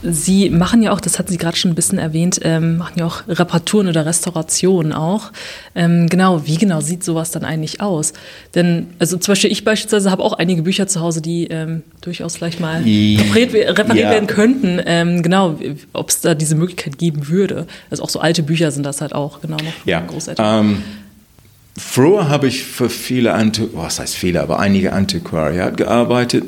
Sie 0.07 0.51
machen 0.51 0.83
ja 0.83 0.93
auch, 0.93 1.01
das 1.01 1.19
hatten 1.19 1.33
Sie 1.33 1.39
gerade 1.39 1.57
schon 1.57 1.71
ein 1.71 1.75
bisschen 1.75 1.99
erwähnt, 1.99 2.41
ähm, 2.43 2.77
machen 2.77 2.99
ja 2.99 3.07
auch 3.07 3.27
Reparaturen 3.27 3.89
oder 3.89 4.05
Restaurationen 4.05 4.93
auch. 4.93 5.33
Ähm, 5.75 6.09
genau, 6.09 6.47
wie 6.47 6.57
genau 6.57 6.81
sieht 6.81 7.03
sowas 7.03 7.31
dann 7.31 7.45
eigentlich 7.45 7.81
aus? 7.81 8.13
Denn, 8.55 8.89
also 8.99 9.17
zum 9.17 9.33
Beispiel 9.33 9.51
ich 9.51 9.65
beispielsweise 9.65 10.11
habe 10.11 10.23
auch 10.23 10.35
einige 10.35 10.63
Bücher 10.63 10.87
zu 10.87 11.01
Hause, 11.01 11.23
die 11.23 11.47
ähm, 11.47 11.83
durchaus 12.03 12.37
vielleicht 12.37 12.61
mal 12.61 12.83
repariert, 12.83 13.79
repariert 13.79 14.05
ja. 14.05 14.11
werden 14.11 14.27
könnten. 14.27 14.81
Ähm, 14.85 15.23
genau, 15.23 15.59
ob 15.93 16.11
es 16.11 16.21
da 16.21 16.35
diese 16.35 16.55
Möglichkeit 16.55 16.99
geben 16.99 17.29
würde. 17.29 17.67
Also 17.91 18.03
auch 18.03 18.11
so 18.11 18.21
alte 18.21 18.43
Bücher 18.43 18.71
sind 18.71 18.85
das 18.85 19.01
halt 19.01 19.15
auch, 19.15 19.41
genau, 19.41 19.57
noch 19.57 19.87
ja. 19.87 20.01
Großeltern. 20.01 20.83
Früher 21.77 22.29
habe 22.29 22.47
ich 22.47 22.63
für 22.63 22.89
viele, 22.89 23.35
Anti 23.35 23.69
was 23.73 23.99
heißt 23.99 24.15
viele, 24.15 24.43
aber 24.43 24.61
einige 24.61 24.93
Antiquariat 24.93 25.77
gearbeitet. 25.77 26.45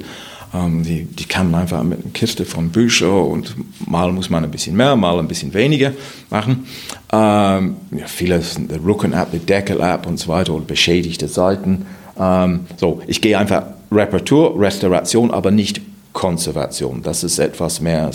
Ähm, 0.55 0.83
die, 0.83 1.05
die 1.05 1.25
kamen 1.25 1.55
einfach 1.55 1.83
mit 1.83 2.03
einer 2.03 2.13
Kiste 2.13 2.45
von 2.45 2.71
Büchern 2.71 3.11
und 3.11 3.55
mal 3.89 4.13
muss 4.13 4.31
man 4.31 4.45
ein 4.45 4.51
bisschen 4.51 4.77
mehr, 4.77 4.97
mal 4.97 5.19
ein 5.19 5.29
bisschen 5.29 5.53
weniger 5.55 5.93
machen. 6.31 6.67
Ähm, 7.13 7.77
ja, 7.93 8.07
viele 8.07 8.41
sind 8.41 8.71
der 8.71 8.83
Rücken-App, 8.83 9.33
die 9.33 9.39
Deckel-App 9.39 10.07
und 10.07 10.19
so 10.19 10.29
weiter 10.29 10.55
oder 10.55 10.65
beschädigte 10.65 11.29
Seiten. 11.29 11.87
Ähm, 12.19 12.61
so, 12.77 13.01
ich 13.07 13.21
gehe 13.21 13.39
einfach 13.39 13.65
Reparatur, 13.91 14.59
Restauration, 14.59 15.31
aber 15.31 15.51
nicht 15.51 15.81
Konservation. 16.13 17.03
Das 17.03 17.25
ist 17.25 17.39
etwas 17.39 17.81
mehr 17.81 18.11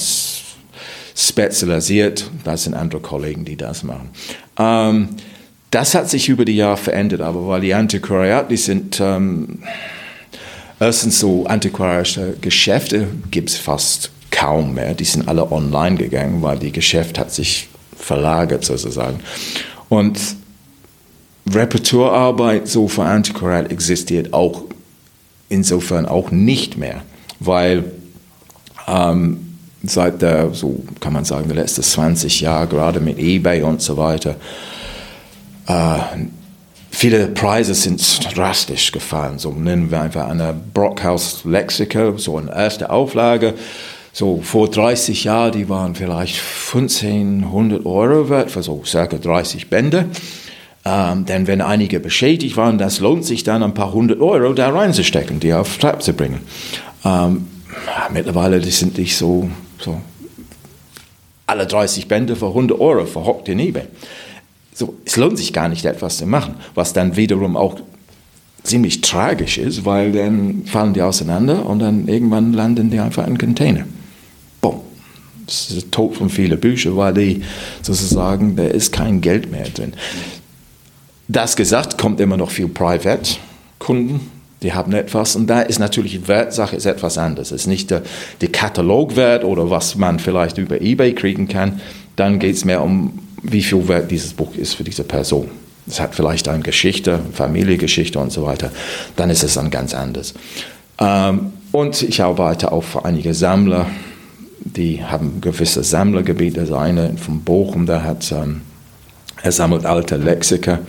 spezialisiert. 1.16 2.30
Das 2.44 2.64
sind 2.64 2.74
andere 2.74 3.02
Kollegen, 3.02 3.46
die 3.46 3.56
das 3.56 3.84
machen. 3.84 4.10
Ähm, 4.58 5.10
das 5.70 5.96
hat 5.96 6.10
sich 6.10 6.28
über 6.28 6.44
die 6.44 6.58
Jahre 6.58 6.78
verändert, 6.78 7.22
aber 7.22 7.48
weil 7.48 7.62
die 7.62 7.74
Antiquariat, 7.74 8.52
die 8.52 8.58
sind 8.58 9.00
ähm, 9.00 9.60
erstens 10.82 11.20
so 11.20 11.46
antiquarische 11.46 12.36
Geschäfte 12.42 13.08
gibt 13.30 13.52
es 13.52 13.58
fast 13.58 14.12
kaum 14.32 14.74
mehr. 14.74 14.96
Die 14.96 15.04
sind 15.04 15.28
alle 15.28 15.52
online 15.52 15.96
gegangen, 15.96 16.42
weil 16.42 16.58
die 16.58 16.72
Geschäft 16.72 17.20
hat 17.20 17.32
sich 17.32 17.70
verlagert 17.96 18.66
sozusagen. 18.66 19.20
Und 19.90 20.20
Reparaturarbeit 21.48 22.68
so 22.68 22.88
für 22.88 23.04
Antiquariat 23.04 23.72
existiert 23.72 24.34
auch 24.34 24.64
insofern 25.50 26.08
auch 26.08 26.32
nicht 26.32 26.78
mehr, 26.78 27.04
weil 27.40 27.92
ähm, 28.88 29.58
seit 29.84 30.22
der, 30.22 30.54
so 30.54 30.84
kann 31.00 31.14
man 31.14 31.26
sagen, 31.26 31.48
der 31.48 31.58
letzten 31.58 31.84
20 31.84 32.42
Jahre, 32.42 32.68
gerade 32.68 33.00
mit 33.00 33.20
eBay 33.20 33.62
und 33.62 33.82
so 33.82 33.98
weiter, 33.98 34.36
äh, 35.68 36.00
viele 36.92 37.28
Preise 37.28 37.74
sind 37.74 38.36
drastisch 38.36 38.92
gefallen. 38.92 39.40
So 39.40 39.52
nennen 39.52 39.90
wir 39.90 40.02
einfach 40.02 40.28
eine 40.28 40.54
Brockhaus 40.74 41.44
Lexiker, 41.46 42.18
so 42.18 42.38
eine 42.38 42.54
erste 42.54 42.90
Auflage. 42.90 43.56
So 44.14 44.42
vor 44.42 44.70
30 44.70 45.24
Jahren, 45.24 45.54
die 45.54 45.70
waren 45.70 45.96
vielleicht 45.96 46.40
1500 46.74 47.86
Euro 47.86 48.30
wert 48.30 48.52
für 48.52 48.62
so 48.62 48.84
circa 48.86 49.18
30 49.18 49.70
Bände. 49.70 50.06
Ähm, 50.84 51.26
denn 51.26 51.48
wenn 51.48 51.62
einige 51.62 52.00
beschädigt 52.00 52.58
waren, 52.58 52.78
das 52.78 53.00
lohnt 53.00 53.24
sich 53.26 53.44
dann 53.44 53.64
ein 53.64 53.74
paar 53.74 53.94
hundert 53.94 54.20
Euro 54.20 54.54
da 54.54 54.70
reinzustecken, 54.70 55.40
die 55.40 55.54
auf 55.54 55.78
Trab 55.78 56.04
zu 56.04 56.14
bringen. 56.14 56.42
Ähm, 57.06 57.48
mittlerweile 58.12 58.60
die 58.60 58.72
sind 58.72 58.98
nicht 58.98 59.16
so, 59.16 59.50
so 59.80 60.02
alle 61.46 61.68
30 61.68 62.08
Bände 62.08 62.36
für 62.36 62.48
100 62.48 62.80
Euro 62.80 63.06
verhockt 63.06 63.48
in 63.48 63.60
eBay 63.60 63.88
so, 64.74 64.96
es 65.06 65.18
lohnt 65.18 65.38
sich 65.38 65.54
gar 65.54 65.70
nicht, 65.70 65.86
etwas 65.86 66.18
zu 66.18 66.26
machen, 66.26 66.56
was 66.76 66.94
dann 66.94 67.16
wiederum 67.16 67.58
auch 67.58 67.80
ziemlich 68.64 69.02
tragisch 69.02 69.58
ist, 69.58 69.86
weil 69.86 70.12
dann 70.12 70.64
fallen 70.66 70.94
die 70.94 71.02
auseinander 71.02 71.66
und 71.66 71.80
dann 71.80 72.08
irgendwann 72.08 72.54
landen 72.54 72.90
die 72.90 73.00
einfach 73.00 73.28
in 73.28 73.38
Container. 73.38 73.86
Boom. 74.62 74.82
Das 75.46 75.72
ist 75.72 75.92
Tod 75.92 76.16
von 76.16 76.30
vielen 76.30 76.60
Büchern, 76.60 76.96
weil 76.96 77.14
die 77.14 77.44
sozusagen, 77.82 78.56
da 78.56 78.64
ist 78.64 78.92
kein 78.92 79.22
Geld 79.22 79.52
mehr 79.52 79.68
drin. 79.70 79.94
Das 81.28 81.56
gesagt, 81.56 81.98
kommt 81.98 82.20
immer 82.20 82.38
noch 82.38 82.52
viel 82.52 82.68
Private-Kunden, 82.68 84.20
die 84.62 84.74
haben 84.74 84.94
etwas 84.94 85.36
und 85.36 85.48
da 85.48 85.62
ist 85.62 85.80
natürlich 85.80 86.12
die 86.12 86.28
Wertsache 86.28 86.76
ist 86.76 86.86
etwas 86.86 87.18
anderes. 87.18 87.52
Es 87.52 87.62
ist 87.62 87.68
nicht 87.68 87.90
der, 87.90 88.04
der 88.42 88.50
Katalogwert 88.50 89.44
oder 89.44 89.70
was 89.72 89.96
man 89.96 90.20
vielleicht 90.20 90.58
über 90.60 90.82
Ebay 90.82 91.14
kriegen 91.14 91.48
kann, 91.48 91.82
dann 92.16 92.38
geht 92.38 92.56
es 92.56 92.66
mehr 92.66 92.84
um 92.84 93.20
wie 93.44 93.62
viel 93.62 93.88
wert 93.88 94.12
dieses 94.12 94.34
Buch 94.34 94.56
ist 94.56 94.76
für 94.76 94.84
diese 94.84 95.04
Person. 95.04 95.50
Es 95.88 96.00
hat 96.00 96.16
vielleicht 96.16 96.48
eine 96.48 96.64
Geschichte, 96.64 97.20
Familiengeschichte 97.34 98.20
und 98.20 98.32
so 98.32 98.46
weiter. 98.46 98.72
Dann 99.16 99.30
ist 99.30 99.44
es 99.44 99.56
dann 99.56 99.70
ganz 99.70 99.94
anders. 99.94 100.34
Ähm, 101.00 101.54
und 101.72 102.02
ich 102.04 102.22
arbeite 102.22 102.72
auch 102.72 102.84
für 102.84 103.06
einige 103.06 103.34
Sammler, 103.34 103.88
die 104.60 105.04
haben 105.04 105.42
gewisse 105.42 105.84
Sammlergebiete. 105.84 106.66
Der 106.66 106.78
eine 106.78 107.18
von 107.18 107.42
Bochum, 107.42 107.86
der 107.86 108.04
hat, 108.04 108.32
ähm, 108.32 108.62
er 109.42 109.52
sammelt 109.52 109.86
alte 109.86 110.18
Lexika. 110.18 110.80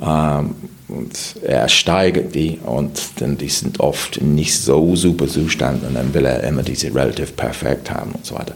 Ähm, 0.00 0.54
und 0.90 1.36
er 1.42 1.68
steigert 1.68 2.34
die 2.34 2.58
und 2.64 3.00
dann 3.20 3.38
die 3.38 3.48
sind 3.48 3.80
oft 3.80 4.20
nicht 4.20 4.58
so 4.58 4.96
super 4.96 5.28
Zustand 5.28 5.84
und 5.84 5.94
dann 5.94 6.12
will 6.12 6.24
er 6.24 6.42
immer 6.44 6.62
diese 6.62 6.94
relativ 6.94 7.36
perfekt 7.36 7.90
haben 7.90 8.12
und 8.12 8.26
so 8.26 8.34
weiter. 8.34 8.54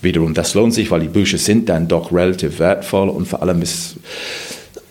Wiederum, 0.00 0.34
das 0.34 0.54
lohnt 0.54 0.74
sich, 0.74 0.90
weil 0.90 1.00
die 1.00 1.08
Bücher 1.08 1.38
sind 1.38 1.68
dann 1.68 1.88
doch 1.88 2.12
relativ 2.12 2.58
wertvoll 2.58 3.08
und 3.08 3.26
vor 3.26 3.42
allem 3.42 3.62
ist 3.62 3.96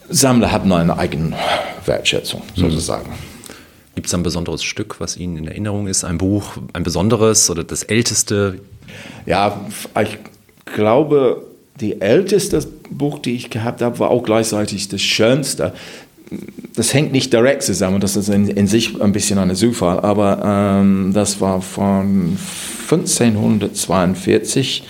Sammler 0.09 0.51
haben 0.51 0.71
eine 0.73 0.97
eigene 0.97 1.35
Wertschätzung 1.85 2.41
mhm. 2.55 2.61
sozusagen. 2.61 3.09
Gibt 3.95 4.07
es 4.07 4.13
ein 4.13 4.23
besonderes 4.23 4.63
Stück, 4.63 4.99
was 4.99 5.17
Ihnen 5.17 5.37
in 5.37 5.47
Erinnerung 5.47 5.87
ist? 5.87 6.03
Ein 6.03 6.17
Buch, 6.17 6.57
ein 6.73 6.83
besonderes 6.83 7.49
oder 7.49 7.63
das 7.63 7.83
älteste? 7.83 8.59
Ja, 9.25 9.61
ich 10.01 10.17
glaube, 10.65 11.45
die 11.79 11.99
älteste 12.01 12.65
Buch, 12.89 13.19
die 13.19 13.35
ich 13.35 13.49
gehabt 13.49 13.81
habe, 13.81 13.99
war 13.99 14.11
auch 14.11 14.23
gleichzeitig 14.23 14.87
das 14.89 15.01
schönste 15.01 15.73
das 16.75 16.93
hängt 16.93 17.11
nicht 17.11 17.33
direkt 17.33 17.63
zusammen, 17.63 17.99
das 17.99 18.15
ist 18.15 18.29
in, 18.29 18.47
in 18.47 18.67
sich 18.67 19.01
ein 19.01 19.11
bisschen 19.11 19.37
eine 19.37 19.55
Zufall, 19.55 19.99
aber 19.99 20.79
ähm, 20.81 21.11
das 21.13 21.41
war 21.41 21.61
von 21.61 22.37
1542 22.89 24.83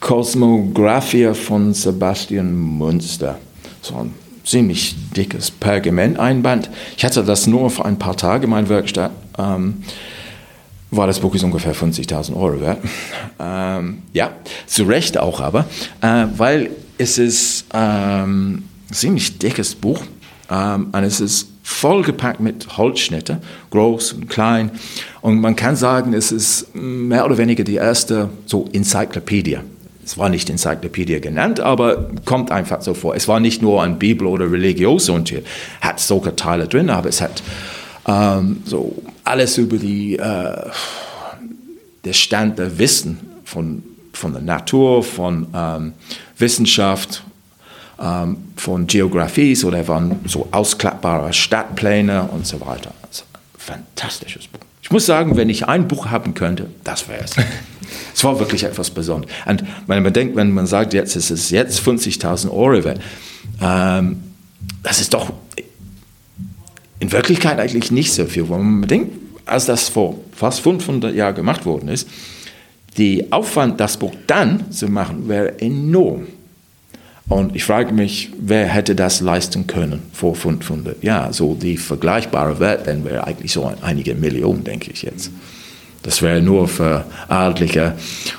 Cosmographia 0.00 1.34
von 1.34 1.74
Sebastian 1.74 2.78
Münster. 2.78 3.38
So 3.80 3.96
ein 3.96 4.14
ziemlich 4.44 4.94
dickes 5.16 5.50
Pergamenteinband. 5.50 6.70
Ich 6.96 7.04
hatte 7.04 7.22
das 7.24 7.46
nur 7.46 7.70
für 7.70 7.84
ein 7.84 7.98
paar 7.98 8.16
Tage 8.16 8.44
in 8.44 8.50
meiner 8.50 8.68
Werkstatt. 8.68 9.12
Ähm, 9.38 9.82
war 10.90 11.06
das 11.06 11.20
Buch 11.20 11.34
ist 11.34 11.42
ungefähr 11.42 11.74
50.000 11.74 12.36
Euro 12.36 12.60
wert. 12.60 12.78
Ähm, 13.40 14.02
ja, 14.12 14.32
zu 14.66 14.84
Recht 14.84 15.18
auch 15.18 15.40
aber, 15.40 15.66
äh, 16.00 16.26
weil 16.36 16.70
es 16.98 17.18
ist 17.18 17.64
ähm, 17.72 18.64
ein 18.90 18.92
ziemlich 18.92 19.38
dickes 19.38 19.74
Buch 19.74 20.02
ähm, 20.52 20.88
und 20.92 21.04
es 21.04 21.20
ist 21.20 21.48
vollgepackt 21.62 22.40
mit 22.40 22.76
Holzschnitte, 22.76 23.40
groß 23.70 24.12
und 24.12 24.28
klein. 24.28 24.70
Und 25.20 25.40
man 25.40 25.56
kann 25.56 25.76
sagen, 25.76 26.12
es 26.12 26.30
ist 26.30 26.74
mehr 26.74 27.24
oder 27.24 27.38
weniger 27.38 27.64
die 27.64 27.76
erste 27.76 28.28
so 28.46 28.68
Enzyklopädie. 28.72 29.58
Es 30.04 30.18
war 30.18 30.28
nicht 30.28 30.50
Enzyklopädie 30.50 31.20
genannt, 31.20 31.60
aber 31.60 32.10
kommt 32.24 32.50
einfach 32.50 32.82
so 32.82 32.92
vor. 32.92 33.14
Es 33.14 33.28
war 33.28 33.40
nicht 33.40 33.62
nur 33.62 33.82
ein 33.82 33.98
Bibel 33.98 34.26
oder 34.26 34.50
Religios 34.50 35.08
und 35.08 35.32
hat 35.80 36.00
solche 36.00 36.36
Teile 36.36 36.66
drin, 36.66 36.90
aber 36.90 37.08
es 37.08 37.20
hat 37.20 37.42
ähm, 38.06 38.62
so 38.64 39.00
alles 39.24 39.56
über 39.58 39.76
die, 39.76 40.18
äh, 40.18 40.70
der 42.04 42.12
Stand 42.12 42.58
der 42.58 42.78
Wissen 42.78 43.20
von, 43.44 43.84
von 44.12 44.32
der 44.32 44.42
Natur, 44.42 45.04
von 45.04 45.46
ähm, 45.54 45.92
Wissenschaft, 46.36 47.22
ähm, 48.00 48.36
von 48.56 48.86
Geografie 48.86 49.56
oder 49.64 49.84
von 49.84 50.16
so 50.26 50.48
ausklappbare 50.50 51.32
Stadtpläne 51.32 52.24
und 52.24 52.46
so 52.46 52.60
weiter. 52.60 52.92
Also, 53.02 53.24
fantastisches 53.56 54.46
Buch. 54.46 54.60
Ich 54.82 54.90
muss 54.90 55.06
sagen, 55.06 55.36
wenn 55.36 55.48
ich 55.48 55.68
ein 55.68 55.88
Buch 55.88 56.10
haben 56.10 56.34
könnte, 56.34 56.68
das 56.84 57.08
wäre 57.08 57.24
es. 57.24 57.32
es 58.14 58.24
war 58.24 58.38
wirklich 58.38 58.64
etwas 58.64 58.90
Besonderes. 58.90 59.34
Und 59.46 59.64
wenn 59.86 60.02
man 60.02 60.12
denkt, 60.12 60.36
wenn 60.36 60.52
man 60.52 60.66
sagt, 60.66 60.92
jetzt 60.92 61.16
ist 61.16 61.30
es 61.30 61.50
jetzt 61.50 61.80
50.000 61.80 62.50
Euro 62.50 62.82
wert, 62.84 63.00
ähm, 63.60 64.22
das 64.82 65.00
ist 65.00 65.14
doch 65.14 65.32
in 66.98 67.10
Wirklichkeit 67.10 67.58
eigentlich 67.58 67.90
nicht 67.90 68.12
so 68.12 68.26
viel. 68.26 68.48
Wenn 68.48 68.80
man 68.80 68.88
denkt, 68.88 69.12
als 69.46 69.66
das 69.66 69.88
vor 69.88 70.18
fast 70.32 70.60
500 70.60 71.14
Jahren 71.14 71.34
gemacht 71.34 71.64
worden 71.64 71.88
ist, 71.88 72.08
die 72.96 73.32
Aufwand, 73.32 73.80
das 73.80 73.96
Buch 73.96 74.12
dann 74.26 74.70
zu 74.70 74.88
machen, 74.88 75.28
wäre 75.28 75.58
enorm. 75.60 76.26
Und 77.28 77.56
ich 77.56 77.64
frage 77.64 77.92
mich, 77.92 78.30
wer 78.38 78.66
hätte 78.66 78.94
das 78.94 79.20
leisten 79.20 79.66
können 79.66 80.02
vor 80.12 80.34
500 80.34 81.02
Jahren? 81.02 81.32
So 81.32 81.54
die 81.54 81.76
vergleichbare 81.76 82.58
Wert, 82.58 82.86
dann 82.86 83.04
wäre 83.04 83.26
eigentlich 83.26 83.52
so 83.52 83.72
einige 83.80 84.14
Millionen, 84.14 84.64
denke 84.64 84.90
ich 84.90 85.02
jetzt. 85.02 85.30
Das 86.02 86.20
wäre 86.20 86.42
nur 86.42 86.66
für 86.66 87.04
Adlige 87.28 87.94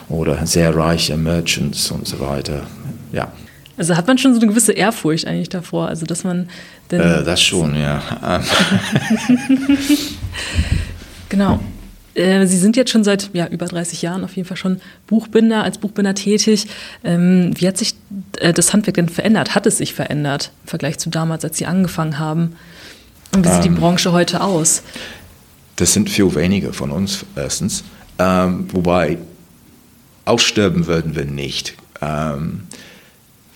oder 0.09 0.45
sehr 0.45 0.75
reiche 0.75 1.15
Merchants 1.15 1.89
und 1.91 2.07
so 2.07 2.19
weiter. 2.19 2.63
Ja. 3.11 3.31
Also 3.77 3.95
hat 3.95 4.05
man 4.05 4.17
schon 4.17 4.33
so 4.33 4.39
eine 4.39 4.49
gewisse 4.49 4.73
Ehrfurcht 4.73 5.25
eigentlich 5.25 5.49
davor, 5.49 5.87
also 5.87 6.05
dass 6.05 6.23
man 6.23 6.49
äh, 6.91 7.23
das 7.23 7.41
schon, 7.41 7.75
ja. 7.75 8.01
genau. 11.29 11.59
Äh, 12.13 12.45
Sie 12.45 12.57
sind 12.57 12.75
jetzt 12.75 12.91
schon 12.91 13.03
seit 13.03 13.31
ja, 13.33 13.47
über 13.47 13.65
30 13.65 14.01
Jahren 14.01 14.23
auf 14.23 14.35
jeden 14.35 14.47
Fall 14.47 14.57
schon 14.57 14.79
Buchbinder, 15.07 15.63
als 15.63 15.79
Buchbinder 15.79 16.13
tätig. 16.13 16.67
Ähm, 17.03 17.51
wie 17.55 17.67
hat 17.67 17.77
sich 17.77 17.92
das 18.53 18.73
Handwerk 18.73 18.95
denn 18.95 19.09
verändert? 19.09 19.55
Hat 19.55 19.65
es 19.65 19.77
sich 19.77 19.93
verändert 19.93 20.51
im 20.63 20.69
Vergleich 20.69 20.99
zu 20.99 21.09
damals, 21.09 21.43
als 21.43 21.57
Sie 21.57 21.65
angefangen 21.65 22.19
haben? 22.19 22.55
Und 23.33 23.45
wie 23.45 23.49
sieht 23.49 23.65
ähm, 23.65 23.75
die 23.75 23.79
Branche 23.79 24.11
heute 24.11 24.41
aus? 24.41 24.83
Das 25.75 25.93
sind 25.93 26.09
viel 26.09 26.33
weniger 26.35 26.73
von 26.73 26.91
uns, 26.91 27.25
erstens. 27.35 27.83
Ähm, 28.19 28.67
wobei 28.71 29.17
aussterben 30.25 30.87
würden 30.87 31.15
wir 31.15 31.25
nicht. 31.25 31.75
Ähm, 32.01 32.63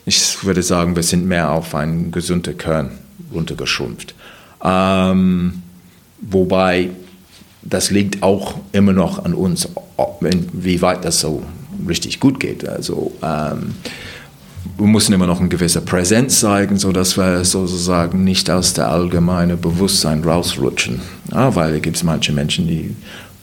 ich 0.05 0.43
würde 0.43 0.63
sagen, 0.63 0.95
wir 0.95 1.03
sind 1.03 1.25
mehr 1.27 1.51
auf 1.51 1.75
einen 1.75 2.11
gesunden 2.11 2.57
Kern 2.57 2.91
runtergeschrumpft. 3.33 4.15
Ähm, 4.63 5.61
wobei 6.21 6.89
das 7.61 7.91
liegt 7.91 8.23
auch 8.23 8.55
immer 8.71 8.93
noch 8.93 9.23
an 9.23 9.33
uns, 9.33 9.67
wie 10.53 10.81
weit 10.81 11.03
das 11.03 11.19
so 11.19 11.43
richtig 11.87 12.19
gut 12.19 12.39
geht. 12.39 12.67
Also 12.67 13.11
ähm, 13.21 13.75
wir 14.77 14.87
müssen 14.87 15.13
immer 15.13 15.27
noch 15.27 15.39
eine 15.39 15.49
gewisse 15.49 15.81
Präsenz 15.81 16.39
zeigen, 16.39 16.77
sodass 16.77 17.17
wir 17.17 17.43
sozusagen 17.45 18.23
nicht 18.23 18.49
aus 18.49 18.73
der 18.73 18.89
allgemeinen 18.89 19.59
Bewusstsein 19.59 20.23
rausrutschen. 20.23 21.01
Ja, 21.31 21.55
weil 21.55 21.75
es 21.75 21.81
gibt 21.81 22.03
manche 22.03 22.31
Menschen, 22.31 22.67
die 22.67 22.95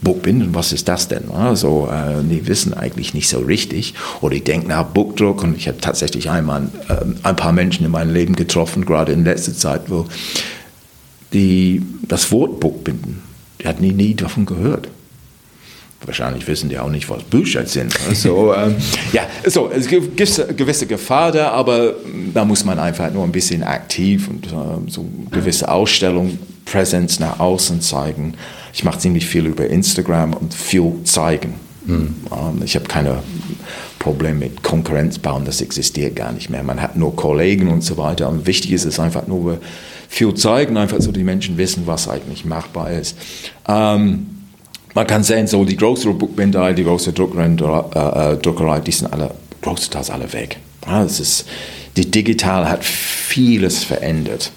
Buchbinden, 0.03 0.55
was 0.55 0.73
ist 0.73 0.89
das 0.89 1.09
denn? 1.09 1.31
Also, 1.31 1.89
die 2.23 2.47
wissen 2.47 2.75
eigentlich 2.75 3.15
nicht 3.15 3.29
so 3.29 3.39
richtig. 3.39 3.95
Oder 4.21 4.35
die 4.35 4.45
denken, 4.45 4.69
nach 4.69 4.85
Buchdruck. 4.85 5.43
Und 5.43 5.57
ich 5.57 5.67
habe 5.67 5.79
tatsächlich 5.81 6.29
einmal 6.31 6.69
äh, 6.89 6.97
ein 7.23 7.37
paar 7.37 7.53
Menschen 7.53 7.87
in 7.87 7.91
meinem 7.91 8.13
Leben 8.13 8.37
getroffen, 8.37 8.85
gerade 8.85 9.13
in 9.13 9.25
letzter 9.25 9.55
Zeit, 9.55 9.83
wo 9.89 10.07
die 11.33 11.83
das 12.07 12.31
Wort 12.31 12.61
Buchbinden 12.61 13.23
die 13.65 13.69
hat 13.69 13.81
nie, 13.81 13.93
nie 13.93 14.15
davon 14.15 14.47
gehört. 14.47 14.89
Wahrscheinlich 16.07 16.47
wissen 16.47 16.69
die 16.69 16.79
auch 16.79 16.91
nicht, 16.91 17.09
was 17.09 17.23
Bücher 17.23 17.65
sind. 17.67 17.95
Also, 18.09 18.55
ähm, 18.55 18.77
ja, 19.13 19.23
so, 19.47 19.71
es 19.71 19.87
gibt 19.87 20.21
eine 20.21 20.55
gewisse 20.55 20.87
Gefahr 20.87 21.33
da, 21.33 21.51
aber 21.51 21.95
da 22.33 22.45
muss 22.45 22.65
man 22.65 22.79
einfach 22.79 23.11
nur 23.13 23.25
ein 23.25 23.33
bisschen 23.33 23.63
aktiv 23.63 24.29
und 24.29 24.47
äh, 24.47 24.91
so 24.91 25.01
eine 25.01 25.31
gewisse 25.31 25.69
Ausstellung, 25.71 26.39
Präsenz 26.65 27.21
nach 27.21 27.41
außen 27.41 27.81
zeigen. 27.81 28.35
Ich 28.73 28.85
mache 28.85 28.99
ziemlich 28.99 29.27
viel 29.27 29.47
über 29.47 29.67
Instagram 29.67 30.35
und 30.35 30.55
viel 30.55 30.93
zeigen. 31.05 31.55
Mhm. 31.87 32.15
Ähm, 32.33 32.63
ich 32.65 32.75
habe 32.75 32.87
keine 32.87 33.23
Probleme 33.99 34.41
mit 34.41 34.63
Konkurrenz 34.63 35.19
bauen, 35.19 35.45
das 35.45 35.61
existiert 35.61 36.17
gar 36.17 36.33
nicht 36.33 36.51
mehr. 36.51 36.63
Man 36.63 36.81
hat 36.81 36.97
nur 36.97 37.17
Kollegen 37.17 37.69
und 37.69 37.83
so 37.83 37.97
weiter. 37.97 38.29
Und 38.29 38.47
wichtig 38.47 38.73
ist 38.73 38.85
es 38.85 39.01
einfach 39.01 39.27
nur, 39.27 39.59
viel 40.15 40.35
zeigen, 40.35 40.77
einfach 40.77 41.01
so 41.01 41.11
die 41.13 41.25
Menschen 41.25 41.57
wissen, 41.59 41.87
was 41.87 42.09
eigentlich 42.09 42.45
machbar 42.45 42.93
ist. 42.93 43.17
Ähm, 43.67 44.27
man 44.95 45.07
kann 45.07 45.23
sehen, 45.25 45.47
so 45.47 45.65
die 45.65 45.77
große 45.77 46.13
Buchbinderei, 46.13 46.73
die 46.73 46.85
große 46.85 47.13
Druckerei, 47.13 47.47
äh, 47.47 48.37
Druckerei, 48.37 48.81
die 48.81 48.93
sind 48.93 49.13
alle, 49.13 49.31
großteils 49.61 50.11
alle 50.11 50.33
weg. 50.33 50.59
Ja, 50.87 51.03
das 51.03 51.21
ist, 51.21 51.47
die 51.97 52.11
Digital 52.11 52.69
hat 52.69 52.85
vieles 52.85 53.85
verändert. 53.85 54.53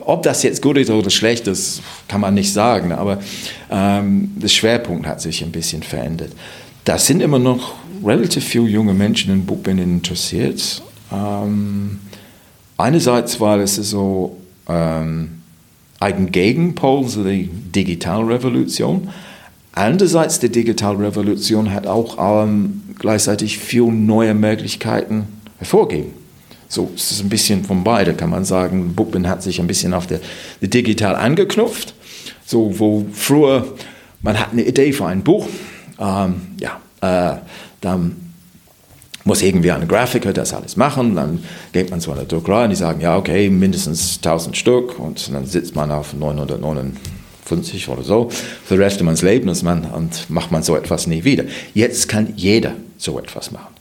Ob 0.00 0.22
das 0.22 0.42
jetzt 0.44 0.62
gut 0.62 0.78
ist 0.78 0.88
oder 0.88 1.10
schlecht 1.10 1.48
ist, 1.48 1.82
kann 2.06 2.20
man 2.20 2.34
nicht 2.34 2.52
sagen, 2.52 2.92
aber 2.92 3.18
ähm, 3.70 4.30
der 4.36 4.48
Schwerpunkt 4.48 5.06
hat 5.06 5.20
sich 5.20 5.42
ein 5.42 5.50
bisschen 5.50 5.82
verändert. 5.82 6.30
Da 6.84 6.96
sind 6.96 7.20
immer 7.20 7.40
noch 7.40 7.74
relativ 8.04 8.44
viele 8.44 8.68
junge 8.68 8.94
Menschen 8.94 9.32
in 9.32 9.44
Buchbinden 9.44 9.94
interessiert. 9.94 10.80
Ähm, 11.12 11.98
einerseits, 12.76 13.40
weil 13.40 13.60
es 13.60 13.74
so 13.74 14.36
ähm, 14.68 15.35
ein 16.00 16.30
Gegenpol 16.30 17.06
zu 17.06 17.24
der 17.24 17.44
Digitalrevolution. 17.74 19.08
Andererseits, 19.72 20.40
die 20.40 20.48
Digitalrevolution 20.48 21.72
hat 21.72 21.86
auch 21.86 22.16
ähm, 22.18 22.82
gleichzeitig 22.98 23.58
viele 23.58 23.92
neue 23.92 24.34
Möglichkeiten 24.34 25.26
hervorgegeben. 25.58 26.12
So, 26.68 26.90
es 26.94 27.12
ist 27.12 27.22
ein 27.22 27.28
bisschen 27.28 27.64
von 27.64 27.84
beide, 27.84 28.14
kann 28.14 28.30
man 28.30 28.44
sagen. 28.44 28.94
Buchbind 28.94 29.28
hat 29.28 29.42
sich 29.42 29.60
ein 29.60 29.66
bisschen 29.66 29.94
auf 29.94 30.06
der, 30.06 30.20
der 30.60 30.68
Digital 30.68 31.14
angeknüpft. 31.14 31.94
So, 32.44 32.78
wo 32.78 33.06
früher 33.12 33.66
man 34.22 34.38
hat 34.38 34.52
eine 34.52 34.62
Idee 34.62 34.92
für 34.92 35.06
ein 35.06 35.22
Buch, 35.22 35.46
ähm, 36.00 36.40
ja, 36.58 36.80
äh, 37.00 37.38
dann 37.80 38.16
muss 39.26 39.42
irgendwie 39.42 39.70
ein 39.72 39.86
Grafiker 39.86 40.32
das 40.32 40.54
alles 40.54 40.76
machen. 40.76 41.14
Dann 41.14 41.44
geht 41.72 41.90
man 41.90 42.00
zu 42.00 42.12
einer 42.12 42.24
Druckerei 42.24 42.64
und 42.64 42.70
die 42.70 42.76
sagen, 42.76 43.00
ja, 43.00 43.18
okay, 43.18 43.50
mindestens 43.50 44.16
1000 44.16 44.56
Stück 44.56 44.98
und 44.98 45.32
dann 45.32 45.44
sitzt 45.44 45.74
man 45.74 45.90
auf 45.90 46.14
959 46.14 47.88
oder 47.88 48.02
so 48.02 48.30
für 48.64 48.76
den 48.76 48.82
Rest 48.82 49.02
meines 49.02 49.22
Lebens 49.22 49.62
man, 49.62 49.84
und 49.84 50.30
macht 50.30 50.50
man 50.50 50.62
so 50.62 50.76
etwas 50.76 51.06
nie 51.06 51.24
wieder. 51.24 51.44
Jetzt 51.74 52.08
kann 52.08 52.32
jeder 52.36 52.72
so 52.96 53.18
etwas 53.18 53.50
machen. 53.50 53.74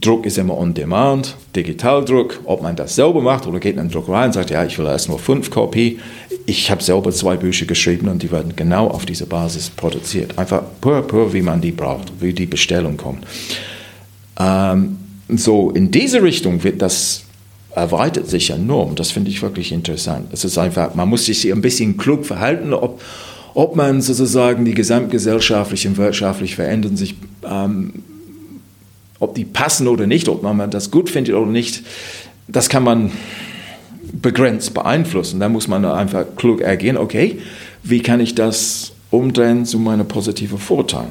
Druck 0.00 0.24
ist 0.24 0.38
immer 0.38 0.56
on 0.56 0.72
demand, 0.72 1.34
Digitaldruck, 1.56 2.40
ob 2.44 2.62
man 2.62 2.76
das 2.76 2.94
selber 2.94 3.20
macht 3.20 3.46
oder 3.46 3.58
geht 3.58 3.74
in 3.74 3.80
eine 3.80 3.88
Druckerei 3.88 4.26
und 4.26 4.32
sagt, 4.32 4.50
ja, 4.50 4.64
ich 4.64 4.78
will 4.78 4.86
erst 4.86 5.08
nur 5.08 5.18
fünf 5.18 5.50
Kopie. 5.50 5.98
Ich 6.46 6.70
habe 6.70 6.82
selber 6.82 7.10
zwei 7.10 7.36
Bücher 7.36 7.66
geschrieben 7.66 8.08
und 8.08 8.22
die 8.22 8.30
werden 8.30 8.54
genau 8.54 8.86
auf 8.86 9.04
dieser 9.04 9.26
Basis 9.26 9.68
produziert. 9.68 10.38
Einfach 10.38 10.62
pur, 10.80 11.02
pur, 11.02 11.32
wie 11.32 11.42
man 11.42 11.60
die 11.60 11.72
braucht, 11.72 12.12
wie 12.20 12.32
die 12.32 12.46
Bestellung 12.46 12.96
kommt. 12.96 13.26
Ähm, 14.40 14.96
so, 15.28 15.70
in 15.70 15.90
diese 15.90 16.22
Richtung 16.22 16.64
wird 16.64 16.82
das 16.82 17.24
erweitert 17.74 18.28
sich 18.28 18.50
enorm. 18.50 18.96
Das 18.96 19.10
finde 19.10 19.30
ich 19.30 19.42
wirklich 19.42 19.70
interessant. 19.70 20.28
Es 20.32 20.44
ist 20.44 20.58
einfach, 20.58 20.94
man 20.94 21.08
muss 21.08 21.26
sich 21.26 21.50
ein 21.52 21.60
bisschen 21.60 21.96
klug 21.96 22.26
verhalten, 22.26 22.72
ob, 22.72 23.00
ob 23.54 23.76
man 23.76 24.00
sozusagen 24.00 24.64
die 24.64 24.74
gesamtgesellschaftlichen, 24.74 25.96
wirtschaftlich 25.96 26.56
verändern 26.56 26.96
sich, 26.96 27.14
ähm, 27.44 28.02
ob 29.20 29.34
die 29.34 29.44
passen 29.44 29.86
oder 29.86 30.06
nicht, 30.06 30.28
ob 30.28 30.42
man 30.42 30.70
das 30.70 30.90
gut 30.90 31.10
findet 31.10 31.34
oder 31.34 31.50
nicht, 31.50 31.82
das 32.48 32.68
kann 32.68 32.82
man 32.82 33.12
begrenzt 34.12 34.74
beeinflussen. 34.74 35.38
Da 35.38 35.48
muss 35.48 35.68
man 35.68 35.84
einfach 35.84 36.24
klug 36.36 36.62
ergehen, 36.62 36.96
okay, 36.96 37.38
wie 37.82 38.00
kann 38.00 38.18
ich 38.18 38.34
das 38.34 38.92
umdrehen 39.10 39.64
zu 39.64 39.78
meinem 39.78 40.08
positiven 40.08 40.58
Vorteil? 40.58 41.08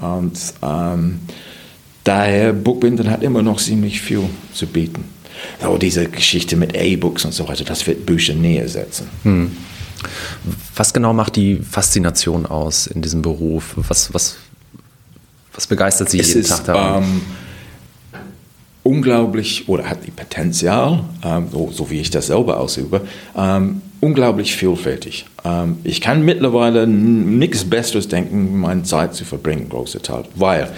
Und 0.00 0.38
ähm, 0.62 1.20
Daher, 2.08 2.54
Bookbinden 2.54 3.10
hat 3.10 3.22
immer 3.22 3.42
noch 3.42 3.60
ziemlich 3.60 4.00
viel 4.00 4.22
zu 4.54 4.66
bieten. 4.66 5.04
Aber 5.60 5.78
diese 5.78 6.08
Geschichte 6.08 6.56
mit 6.56 6.74
E-Books 6.74 7.26
und 7.26 7.32
so 7.32 7.46
weiter, 7.46 7.64
das 7.64 7.86
wird 7.86 8.06
Bücher 8.06 8.32
näher 8.32 8.66
setzen. 8.66 9.08
Hm. 9.24 9.54
Was 10.74 10.94
genau 10.94 11.12
macht 11.12 11.36
die 11.36 11.56
Faszination 11.56 12.46
aus 12.46 12.86
in 12.86 13.02
diesem 13.02 13.20
Beruf? 13.20 13.74
Was, 13.76 14.14
was, 14.14 14.36
was 15.52 15.66
begeistert 15.66 16.08
Sie 16.08 16.18
es 16.18 16.28
jeden 16.28 16.40
ist, 16.40 16.48
Tag 16.48 16.64
daran? 16.64 17.02
Ähm, 17.02 17.20
unglaublich, 18.84 19.68
oder 19.68 19.84
hat 19.84 20.06
die 20.06 20.10
Potenzial, 20.10 21.04
ähm, 21.22 21.48
so, 21.52 21.70
so, 21.70 21.90
wie 21.90 22.00
ich 22.00 22.08
das 22.08 22.28
selber 22.28 22.58
ausübe, 22.58 23.02
ähm, 23.36 23.82
unglaublich 24.00 24.56
vielfältig. 24.56 25.26
Ähm, 25.44 25.76
ich 25.84 26.00
kann 26.00 26.24
mittlerweile 26.24 26.86
nichts 26.86 27.68
Besseres 27.68 28.08
denken, 28.08 28.60
meine 28.60 28.84
Zeit 28.84 29.14
zu 29.14 29.26
verbringen, 29.26 29.68
große 29.68 30.00
Teil. 30.00 30.24
Weil 30.36 30.70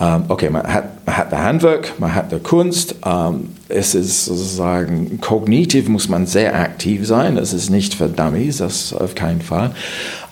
okay, 0.00 0.48
man 0.50 0.62
hat, 0.62 1.06
man 1.06 1.16
hat 1.16 1.32
das 1.32 1.40
Handwerk, 1.40 1.98
man 1.98 2.14
hat 2.14 2.30
die 2.30 2.38
Kunst. 2.38 2.94
Ähm, 3.04 3.48
es 3.68 3.94
ist 3.94 4.26
sozusagen 4.26 5.20
kognitiv, 5.20 5.88
muss 5.88 6.08
man 6.08 6.26
sehr 6.26 6.54
aktiv 6.54 7.06
sein. 7.06 7.36
Es 7.36 7.52
ist 7.52 7.70
nicht 7.70 7.94
für 7.94 8.08
Dummies, 8.08 8.58
das 8.58 8.92
auf 8.92 9.14
keinen 9.14 9.40
Fall. 9.40 9.72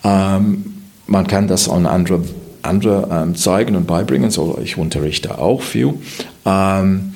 Ähm, 0.04 0.76
man 1.06 1.26
kann 1.26 1.48
das 1.48 1.68
an 1.68 1.86
andere, 1.86 2.22
andere 2.62 3.08
ähm, 3.10 3.34
zeigen 3.34 3.76
und 3.76 3.86
beibringen, 3.86 4.30
so 4.30 4.58
ich 4.62 4.78
unterrichte 4.78 5.38
auch 5.38 5.62
viel. 5.62 5.94
Ähm, 6.44 7.12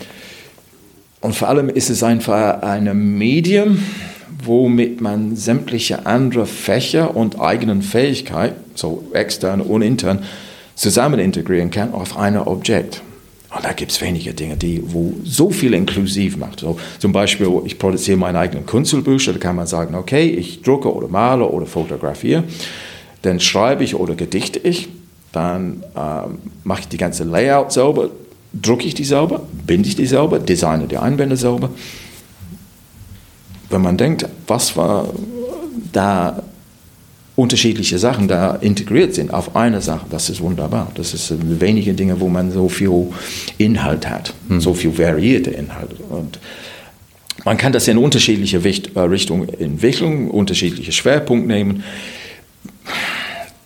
und 1.20 1.36
vor 1.36 1.48
allem 1.48 1.68
ist 1.68 1.90
es 1.90 2.02
einfach 2.02 2.62
ein 2.62 3.16
Medium, 3.18 3.82
womit 4.44 5.00
man 5.00 5.36
sämtliche 5.36 6.06
andere 6.06 6.46
Fächer 6.46 7.14
und 7.14 7.40
eigenen 7.40 7.82
Fähigkeiten, 7.82 8.56
so 8.74 9.04
extern 9.12 9.60
und 9.60 9.82
intern, 9.82 10.24
zusammen 10.80 11.20
integrieren 11.20 11.70
kann 11.70 11.92
auf 11.92 12.16
ein 12.16 12.38
Objekt. 12.38 13.02
Und 13.54 13.64
da 13.64 13.72
gibt 13.74 13.92
es 13.92 14.00
wenige 14.00 14.32
Dinge, 14.32 14.56
die 14.56 14.82
wo 14.82 15.12
so 15.24 15.50
viel 15.50 15.74
inklusiv 15.74 16.38
macht. 16.38 16.60
So, 16.60 16.78
zum 16.98 17.12
Beispiel, 17.12 17.48
ich 17.66 17.78
produziere 17.78 18.16
meine 18.16 18.38
eigenen 18.38 18.64
Kunstelbücher, 18.64 19.34
da 19.34 19.38
kann 19.38 19.56
man 19.56 19.66
sagen, 19.66 19.94
okay, 19.94 20.30
ich 20.30 20.62
drucke 20.62 20.90
oder 20.90 21.08
male 21.08 21.44
oder 21.44 21.66
fotografiere, 21.66 22.44
dann 23.20 23.40
schreibe 23.40 23.84
ich 23.84 23.94
oder 23.94 24.14
gedichte 24.14 24.58
ich, 24.58 24.88
dann 25.32 25.84
ähm, 25.94 26.38
mache 26.64 26.80
ich 26.80 26.88
die 26.88 26.96
ganze 26.96 27.24
Layout 27.24 27.72
selber, 27.72 28.08
drucke 28.54 28.86
ich 28.86 28.94
die 28.94 29.04
selber, 29.04 29.42
binde 29.66 29.86
ich 29.86 29.96
die 29.96 30.06
selber, 30.06 30.38
designe 30.38 30.86
die 30.86 30.96
Einbände 30.96 31.36
selber. 31.36 31.68
Wenn 33.68 33.82
man 33.82 33.98
denkt, 33.98 34.26
was 34.46 34.78
war 34.78 35.08
da 35.92 36.42
unterschiedliche 37.40 37.98
Sachen 37.98 38.28
da 38.28 38.56
integriert 38.56 39.14
sind 39.14 39.32
auf 39.32 39.56
eine 39.56 39.80
Sache, 39.80 40.04
das 40.10 40.28
ist 40.28 40.42
wunderbar. 40.42 40.92
Das 40.94 41.14
ist 41.14 41.32
wenige 41.60 41.94
Dinge, 41.94 42.20
wo 42.20 42.28
man 42.28 42.52
so 42.52 42.68
viel 42.68 43.06
Inhalt 43.56 44.08
hat, 44.08 44.34
hm. 44.48 44.60
so 44.60 44.74
viel 44.74 44.96
variierte 44.98 45.50
Inhalte. 45.50 45.96
Und 46.10 46.38
man 47.46 47.56
kann 47.56 47.72
das 47.72 47.88
in 47.88 47.96
unterschiedliche 47.96 48.58
äh, 48.58 49.00
Richtungen 49.00 49.48
entwickeln, 49.58 50.28
unterschiedliche 50.28 50.92
Schwerpunkte 50.92 51.48
nehmen. 51.48 51.82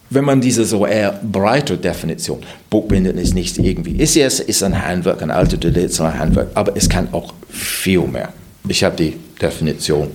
Wenn 0.09 0.25
man 0.25 0.41
diese 0.41 0.65
so 0.65 0.87
eher 0.87 1.19
breite 1.25 1.77
Definition, 1.77 2.39
Buchbinden 2.71 3.19
ist 3.19 3.35
nicht 3.35 3.59
irgendwie, 3.59 3.97
ist 3.97 4.17
es 4.17 4.39
ist 4.39 4.63
ein 4.63 4.81
Handwerk, 4.81 5.21
ein 5.21 5.33
alter 5.33 5.59
Handwerk, 6.17 6.49
aber 6.55 6.77
es 6.77 6.89
kann 6.89 7.09
auch 7.13 7.35
viel 7.49 8.03
mehr. 8.03 8.33
Ich 8.69 8.85
habe 8.85 8.95
die 8.95 9.15
Definition 9.43 10.09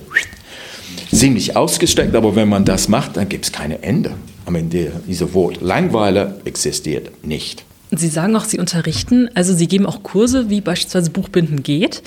ziemlich 1.12 1.56
ausgestreckt, 1.56 2.14
aber 2.14 2.36
wenn 2.36 2.48
man 2.48 2.64
das 2.64 2.88
macht, 2.88 3.16
dann 3.16 3.28
gibt 3.28 3.46
es 3.46 3.52
keine 3.52 3.82
Ende. 3.82 4.12
Am 4.46 4.54
Ende 4.54 4.92
dieser 5.06 5.32
Wort 5.34 5.60
Langweiler 5.60 6.38
existiert 6.44 7.24
nicht. 7.24 7.64
Sie 7.92 8.08
sagen 8.08 8.36
auch, 8.36 8.44
Sie 8.44 8.58
unterrichten, 8.58 9.28
also 9.34 9.54
Sie 9.54 9.66
geben 9.66 9.86
auch 9.86 10.02
Kurse, 10.02 10.48
wie 10.48 10.60
beispielsweise 10.60 11.10
Buchbinden 11.10 11.62
geht. 11.62 12.02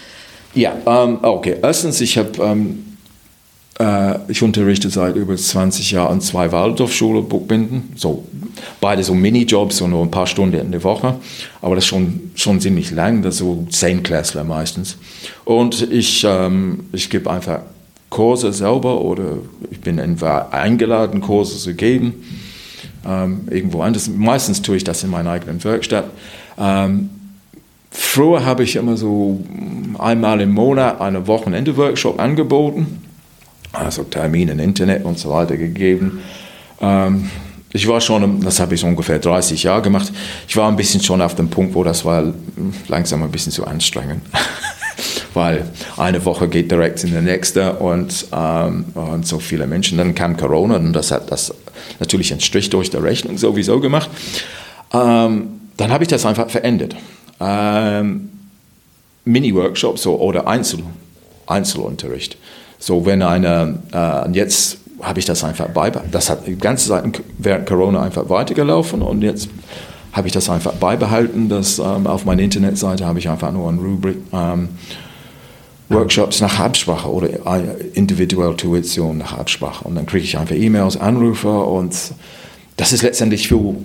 Ja, 0.55 0.73
ähm, 0.85 1.19
okay. 1.21 1.57
Erstens, 1.61 1.99
ich 1.99 2.17
habe 2.17 2.31
ähm, 2.41 2.93
äh, 3.79 4.19
ich 4.27 4.41
unterrichte 4.41 4.89
seit 4.89 5.15
über 5.15 5.35
20 5.35 5.91
Jahren 5.91 6.21
zwei 6.21 6.51
Waldorfschule 6.51 7.21
Buchbinden, 7.21 7.93
so 7.95 8.23
beide 8.79 9.03
so 9.03 9.13
Minijobs, 9.13 9.77
so 9.77 9.87
nur 9.87 10.03
ein 10.03 10.11
paar 10.11 10.27
Stunden 10.27 10.59
in 10.59 10.71
der 10.71 10.83
Woche, 10.83 11.15
aber 11.61 11.75
das 11.75 11.85
ist 11.85 11.89
schon, 11.89 12.31
schon 12.35 12.61
ziemlich 12.61 12.91
lang, 12.91 13.21
das 13.23 13.37
so 13.37 13.65
Zehnklässler 13.69 14.43
meistens. 14.43 14.97
Und 15.45 15.91
ich, 15.91 16.23
ähm, 16.27 16.85
ich 16.93 17.09
gebe 17.09 17.29
einfach 17.31 17.61
Kurse 18.13 18.53
selber 18.53 19.01
oder 19.01 19.39
ich 19.71 19.81
bin 19.81 19.99
eingeladen, 19.99 21.19
Kurse 21.19 21.57
zu 21.57 21.73
geben. 21.73 22.13
Ähm, 23.05 23.47
irgendwo 23.49 23.81
anders. 23.81 24.07
Meistens 24.07 24.61
tue 24.61 24.77
ich 24.77 24.83
das 24.83 25.03
in 25.03 25.09
meiner 25.09 25.31
eigenen 25.31 25.61
Werkstatt. 25.63 26.05
Ähm, 26.59 27.09
früher 27.89 28.45
habe 28.45 28.63
ich 28.63 28.75
immer 28.75 28.97
so 28.97 29.43
einmal 29.97 30.41
im 30.41 30.51
Monat 30.51 31.01
einen 31.01 31.25
Wochenende-Workshop 31.25 32.19
angeboten, 32.19 33.01
also 33.71 34.03
Termine 34.03 34.51
im 34.51 34.59
Internet 34.59 35.03
und 35.05 35.17
so 35.17 35.31
weiter 35.31 35.57
gegeben. 35.57 36.19
Ähm, 36.79 37.31
ich 37.73 37.87
war 37.87 37.99
schon, 37.99 38.41
das 38.41 38.59
habe 38.59 38.75
ich 38.75 38.83
ungefähr 38.83 39.17
30 39.17 39.63
Jahre 39.63 39.81
gemacht, 39.81 40.13
ich 40.47 40.55
war 40.55 40.69
ein 40.69 40.75
bisschen 40.75 41.01
schon 41.01 41.19
auf 41.19 41.33
dem 41.33 41.49
Punkt, 41.49 41.73
wo 41.73 41.83
das 41.83 42.05
war 42.05 42.31
langsam 42.87 43.23
ein 43.23 43.31
bisschen 43.31 43.51
zu 43.51 43.65
anstrengend. 43.65 44.21
weil 45.33 45.65
eine 45.97 46.23
Woche 46.25 46.47
geht 46.47 46.71
direkt 46.71 47.03
in 47.03 47.11
die 47.11 47.21
nächste 47.21 47.73
und, 47.73 48.27
ähm, 48.35 48.85
und 48.93 49.27
so 49.27 49.39
viele 49.39 49.67
Menschen. 49.67 49.97
Dann 49.97 50.15
kam 50.15 50.37
Corona 50.37 50.77
und 50.77 50.93
das 50.93 51.11
hat 51.11 51.31
das 51.31 51.53
natürlich 51.99 52.31
einen 52.31 52.41
Strich 52.41 52.69
durch 52.69 52.89
die 52.89 52.97
Rechnung 52.97 53.37
sowieso 53.37 53.79
gemacht. 53.79 54.09
Ähm, 54.93 55.59
dann 55.77 55.91
habe 55.91 56.03
ich 56.03 56.07
das 56.07 56.25
einfach 56.25 56.49
verändert. 56.49 56.95
Ähm, 57.39 58.29
Mini-Workshops 59.25 60.03
so, 60.03 60.19
oder 60.19 60.47
Einzel, 60.47 60.79
Einzelunterricht. 61.47 62.37
So, 62.79 63.05
wenn 63.05 63.21
eine, 63.21 63.79
äh, 63.93 64.29
jetzt 64.31 64.77
habe 65.01 65.19
ich 65.19 65.25
das 65.25 65.43
einfach 65.43 65.67
beibehalten. 65.69 66.11
Das 66.11 66.29
hat 66.29 66.47
die 66.47 66.57
ganze 66.57 66.89
Zeit 66.89 67.03
während 67.37 67.65
Corona 67.65 68.01
einfach 68.01 68.29
weitergelaufen 68.29 69.01
und 69.01 69.21
jetzt 69.21 69.49
habe 70.13 70.27
ich 70.27 70.33
das 70.33 70.49
einfach 70.49 70.73
beibehalten. 70.73 71.49
Dass, 71.49 71.79
ähm, 71.79 72.07
auf 72.07 72.25
meiner 72.25 72.41
Internetseite 72.41 73.05
habe 73.05 73.19
ich 73.19 73.29
einfach 73.29 73.51
nur 73.51 73.69
ein 73.69 73.79
Rubrik. 73.79 74.17
Ähm, 74.31 74.69
Workshops 75.93 76.41
nach 76.41 76.59
Absprache 76.59 77.09
oder 77.09 77.29
individuelle 77.93 78.57
Tuition 78.57 79.19
nach 79.19 79.37
Absprache. 79.37 79.85
Und 79.85 79.95
dann 79.95 80.05
kriege 80.05 80.23
ich 80.23 80.37
einfach 80.37 80.55
E-Mails, 80.55 80.97
Anrufe 80.97 81.49
und 81.49 81.95
das 82.77 82.91
ist 82.91 83.03
letztendlich 83.03 83.47
viel 83.47 83.75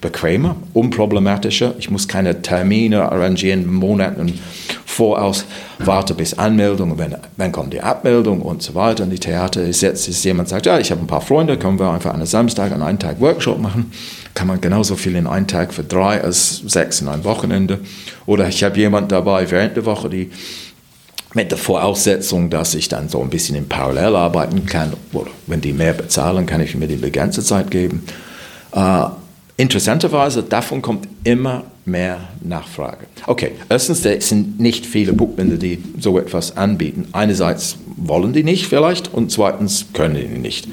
bequemer, 0.00 0.56
unproblematischer. 0.72 1.74
Ich 1.78 1.90
muss 1.90 2.08
keine 2.08 2.42
Termine 2.42 3.10
arrangieren, 3.10 3.72
Monaten 3.72 4.38
voraus, 4.86 5.44
warte 5.78 6.14
bis 6.14 6.34
Anmeldung, 6.34 6.98
wenn, 6.98 7.16
wenn 7.36 7.52
kommt 7.52 7.72
die 7.72 7.80
Abmeldung 7.80 8.42
und 8.42 8.62
so 8.62 8.74
weiter. 8.74 9.04
Und 9.04 9.10
die 9.10 9.18
Theater 9.18 9.62
ist 9.62 9.82
jetzt, 9.82 10.08
ist 10.08 10.24
jemand 10.24 10.48
sagt, 10.48 10.66
ja, 10.66 10.78
ich 10.78 10.90
habe 10.90 11.00
ein 11.00 11.06
paar 11.06 11.20
Freunde, 11.20 11.56
können 11.56 11.78
wir 11.78 11.90
einfach 11.90 12.10
an 12.10 12.16
einem 12.16 12.26
Samstag 12.26 12.72
an 12.72 12.82
einen 12.82 12.98
Tag 12.98 13.20
Workshop 13.20 13.60
machen. 13.60 13.92
Kann 14.34 14.48
man 14.48 14.60
genauso 14.60 14.96
viel 14.96 15.16
in 15.16 15.26
einen 15.26 15.46
Tag 15.46 15.72
für 15.72 15.84
drei 15.84 16.22
als 16.22 16.62
sechs 16.66 17.00
in 17.00 17.08
ein 17.08 17.24
Wochenende. 17.24 17.78
Oder 18.26 18.48
ich 18.48 18.64
habe 18.64 18.78
jemand 18.78 19.12
dabei 19.12 19.50
während 19.50 19.76
der 19.76 19.84
Woche, 19.84 20.08
die 20.10 20.30
mit 21.34 21.50
der 21.50 21.58
Voraussetzung, 21.58 22.50
dass 22.50 22.74
ich 22.74 22.88
dann 22.88 23.08
so 23.08 23.20
ein 23.20 23.30
bisschen 23.30 23.56
in 23.56 23.68
Parallel 23.68 24.16
arbeiten 24.16 24.66
kann. 24.66 24.92
Oder 25.12 25.30
wenn 25.46 25.60
die 25.60 25.72
mehr 25.72 25.92
bezahlen, 25.92 26.46
kann 26.46 26.60
ich 26.60 26.74
mir 26.74 26.88
die 26.88 27.12
ganze 27.12 27.42
Zeit 27.42 27.70
geben. 27.70 28.04
Äh, 28.72 29.04
interessanterweise, 29.56 30.42
davon 30.42 30.82
kommt 30.82 31.06
immer 31.24 31.64
mehr 31.84 32.18
Nachfrage. 32.42 33.06
Okay, 33.26 33.52
erstens, 33.68 34.04
es 34.04 34.28
sind 34.28 34.60
nicht 34.60 34.86
viele 34.86 35.12
Buchbinder, 35.12 35.56
die 35.56 35.82
so 35.98 36.18
etwas 36.18 36.56
anbieten. 36.56 37.08
Einerseits 37.12 37.76
wollen 37.96 38.32
die 38.32 38.42
nicht 38.42 38.66
vielleicht 38.66 39.12
und 39.12 39.30
zweitens 39.30 39.86
können 39.92 40.16
die 40.16 40.38
nicht. 40.38 40.68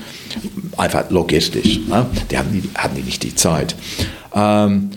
Einfach 0.78 1.10
logistisch. 1.10 1.80
Ne? 1.88 2.06
Die 2.32 2.38
haben, 2.38 2.52
die, 2.52 2.70
haben 2.78 2.96
die 2.96 3.02
nicht 3.02 3.24
die 3.24 3.36
Zeit. 3.36 3.76
Ähm, 4.34 4.90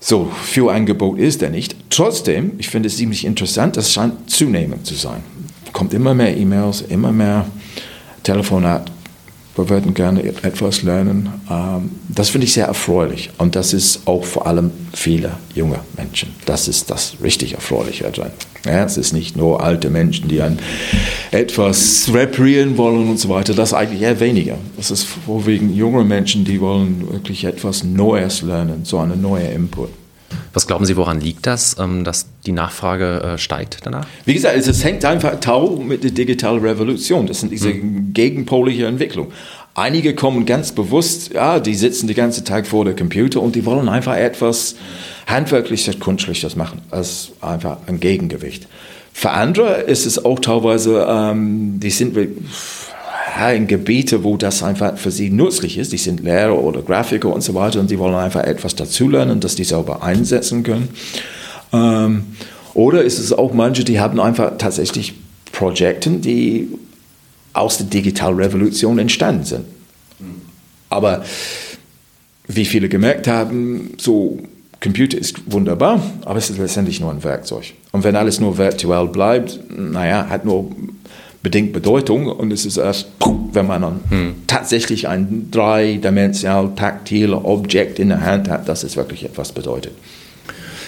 so 0.00 0.30
viel 0.44 0.68
Angebot 0.70 1.18
ist 1.18 1.42
er 1.42 1.50
nicht. 1.50 1.76
Trotzdem, 1.90 2.52
ich 2.58 2.68
finde 2.68 2.88
es 2.88 2.96
ziemlich 2.96 3.24
interessant, 3.24 3.76
das 3.76 3.92
scheint 3.92 4.30
zunehmend 4.30 4.86
zu 4.86 4.94
sein. 4.94 5.22
Kommt 5.72 5.92
immer 5.92 6.14
mehr 6.14 6.36
E-Mails, 6.36 6.80
immer 6.80 7.12
mehr 7.12 7.46
Telefonat. 8.22 8.90
Wir 9.56 9.68
würden 9.68 9.94
gerne 9.94 10.22
etwas 10.22 10.82
lernen. 10.82 11.28
Ähm, 11.50 11.90
das 12.08 12.30
finde 12.30 12.46
ich 12.46 12.52
sehr 12.52 12.66
erfreulich. 12.66 13.30
Und 13.38 13.56
das 13.56 13.72
ist 13.72 14.06
auch 14.06 14.24
vor 14.24 14.46
allem 14.46 14.70
viele 14.92 15.32
junge 15.54 15.80
Menschen. 15.96 16.34
Das 16.46 16.68
ist 16.68 16.90
das 16.90 17.16
richtig 17.22 17.54
Erfreuliche 17.54 18.06
es 18.84 18.96
ist 18.96 19.12
nicht 19.12 19.36
nur 19.36 19.62
alte 19.62 19.90
Menschen, 19.90 20.28
die 20.28 20.42
ein 20.42 20.58
etwas 21.30 22.10
reparieren 22.12 22.76
wollen 22.76 23.08
und 23.08 23.18
so 23.18 23.28
weiter. 23.28 23.54
Das 23.54 23.70
ist 23.70 23.74
eigentlich 23.74 24.02
eher 24.02 24.20
weniger. 24.20 24.56
Das 24.76 24.90
ist 24.90 25.04
vorwiegend 25.04 25.74
junge 25.74 26.04
Menschen, 26.04 26.44
die 26.44 26.60
wollen 26.60 27.08
wirklich 27.10 27.44
etwas 27.44 27.84
Neues 27.84 28.42
lernen, 28.42 28.84
so 28.84 28.98
eine 28.98 29.16
neue 29.16 29.46
Input. 29.48 29.90
Was 30.52 30.66
glauben 30.66 30.84
Sie, 30.84 30.96
woran 30.96 31.20
liegt 31.20 31.46
das, 31.46 31.76
ähm, 31.78 32.04
dass 32.04 32.26
die 32.46 32.52
Nachfrage 32.52 33.22
äh, 33.22 33.38
steigt 33.38 33.78
danach? 33.84 34.06
Wie 34.24 34.34
gesagt, 34.34 34.56
es 34.56 34.84
hängt 34.84 35.04
einfach 35.04 35.38
tau 35.40 35.76
mit 35.76 36.02
der 36.04 36.10
digitalen 36.10 36.60
Revolution. 36.60 37.26
Das 37.26 37.40
sind 37.40 37.52
diese 37.52 37.70
mhm. 37.70 38.12
gegenpolige 38.12 38.86
Entwicklung. 38.86 39.32
Einige 39.74 40.14
kommen 40.14 40.46
ganz 40.46 40.72
bewusst, 40.72 41.32
ja, 41.32 41.60
die 41.60 41.74
sitzen 41.74 42.08
den 42.08 42.16
ganzen 42.16 42.44
Tag 42.44 42.66
vor 42.66 42.84
der 42.84 42.96
Computer 42.96 43.40
und 43.40 43.54
die 43.54 43.64
wollen 43.64 43.88
einfach 43.88 44.16
etwas 44.16 44.74
handwerkliches, 45.26 46.00
kunstliches 46.00 46.56
machen, 46.56 46.82
als 46.90 47.30
einfach 47.40 47.78
ein 47.86 48.00
Gegengewicht. 48.00 48.66
Für 49.12 49.30
andere 49.30 49.82
ist 49.82 50.06
es 50.06 50.24
auch 50.24 50.40
teilweise, 50.40 51.06
ähm, 51.08 51.78
die 51.78 51.90
sind 51.90 52.16
in 53.48 53.66
Gebiete, 53.66 54.22
wo 54.24 54.36
das 54.36 54.62
einfach 54.62 54.98
für 54.98 55.10
sie 55.10 55.30
nützlich 55.30 55.78
ist. 55.78 55.92
Die 55.92 55.98
sind 55.98 56.20
Lehrer 56.20 56.58
oder 56.58 56.82
Grafiker 56.82 57.32
und 57.32 57.42
so 57.42 57.54
weiter 57.54 57.80
und 57.80 57.90
die 57.90 57.98
wollen 57.98 58.14
einfach 58.14 58.44
etwas 58.44 58.74
dazulernen, 58.74 59.40
das 59.40 59.54
die 59.54 59.64
selber 59.64 60.02
einsetzen 60.02 60.62
können. 60.62 60.88
Ähm, 61.72 62.24
oder 62.74 63.02
ist 63.02 63.18
es 63.18 63.32
auch 63.32 63.52
manche, 63.52 63.84
die 63.84 63.98
haben 63.98 64.20
einfach 64.20 64.58
tatsächlich 64.58 65.14
Projekte, 65.52 66.10
die 66.10 66.68
aus 67.52 67.78
der 67.78 67.86
digitalen 67.86 68.36
Revolution 68.36 68.98
entstanden 68.98 69.44
sind. 69.44 69.64
Aber 70.88 71.24
wie 72.46 72.64
viele 72.64 72.88
gemerkt 72.88 73.26
haben, 73.26 73.94
so 73.98 74.38
Computer 74.80 75.18
ist 75.18 75.52
wunderbar, 75.52 76.02
aber 76.24 76.38
es 76.38 76.50
ist 76.50 76.58
letztendlich 76.58 77.00
nur 77.00 77.10
ein 77.10 77.22
Werkzeug. 77.22 77.74
Und 77.92 78.02
wenn 78.02 78.16
alles 78.16 78.40
nur 78.40 78.56
virtuell 78.56 79.08
bleibt, 79.08 79.60
naja, 79.70 80.26
hat 80.28 80.44
nur 80.44 80.70
bedingt 81.42 81.72
Bedeutung 81.72 82.26
und 82.26 82.52
es 82.52 82.66
ist 82.66 82.76
erst, 82.76 83.08
wenn 83.52 83.66
man 83.66 83.82
dann 83.82 84.00
hm. 84.08 84.34
tatsächlich 84.46 85.08
ein 85.08 85.50
dreidimensional 85.50 86.74
taktiles 86.76 87.40
Objekt 87.44 87.98
in 87.98 88.10
der 88.10 88.20
Hand 88.20 88.48
hat, 88.48 88.68
dass 88.68 88.84
es 88.84 88.96
wirklich 88.96 89.24
etwas 89.24 89.52
bedeutet. 89.52 89.92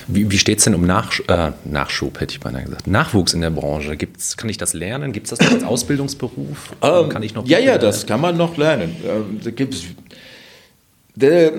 Wie, 0.08 0.30
wie 0.30 0.38
steht 0.38 0.58
es 0.58 0.64
denn 0.64 0.74
um 0.74 0.84
Nach, 0.84 1.12
äh, 1.28 1.52
Nachschub, 1.64 2.20
hätte 2.20 2.34
ich 2.34 2.40
beinahe 2.40 2.64
gesagt? 2.64 2.86
Nachwuchs 2.86 3.34
in 3.34 3.40
der 3.40 3.50
Branche. 3.50 3.96
Gibt's, 3.96 4.36
kann 4.36 4.50
ich 4.50 4.58
das 4.58 4.74
lernen? 4.74 5.12
Gibt 5.12 5.30
es 5.30 5.38
das 5.38 5.52
als 5.52 5.64
Ausbildungsberuf? 5.64 6.74
Ähm, 6.82 7.08
kann 7.08 7.22
ich 7.22 7.34
noch 7.34 7.46
ja, 7.46 7.58
ja, 7.58 7.78
das 7.78 8.04
kann 8.04 8.20
man 8.20 8.36
noch 8.36 8.56
lernen. 8.56 8.96
Ähm, 9.06 9.40
da 9.42 9.50
gibt's, 9.50 9.84
der, 11.14 11.52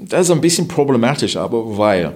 das 0.00 0.22
ist 0.22 0.30
ein 0.30 0.40
bisschen 0.40 0.68
problematisch, 0.68 1.36
aber 1.36 1.76
weil 1.76 2.12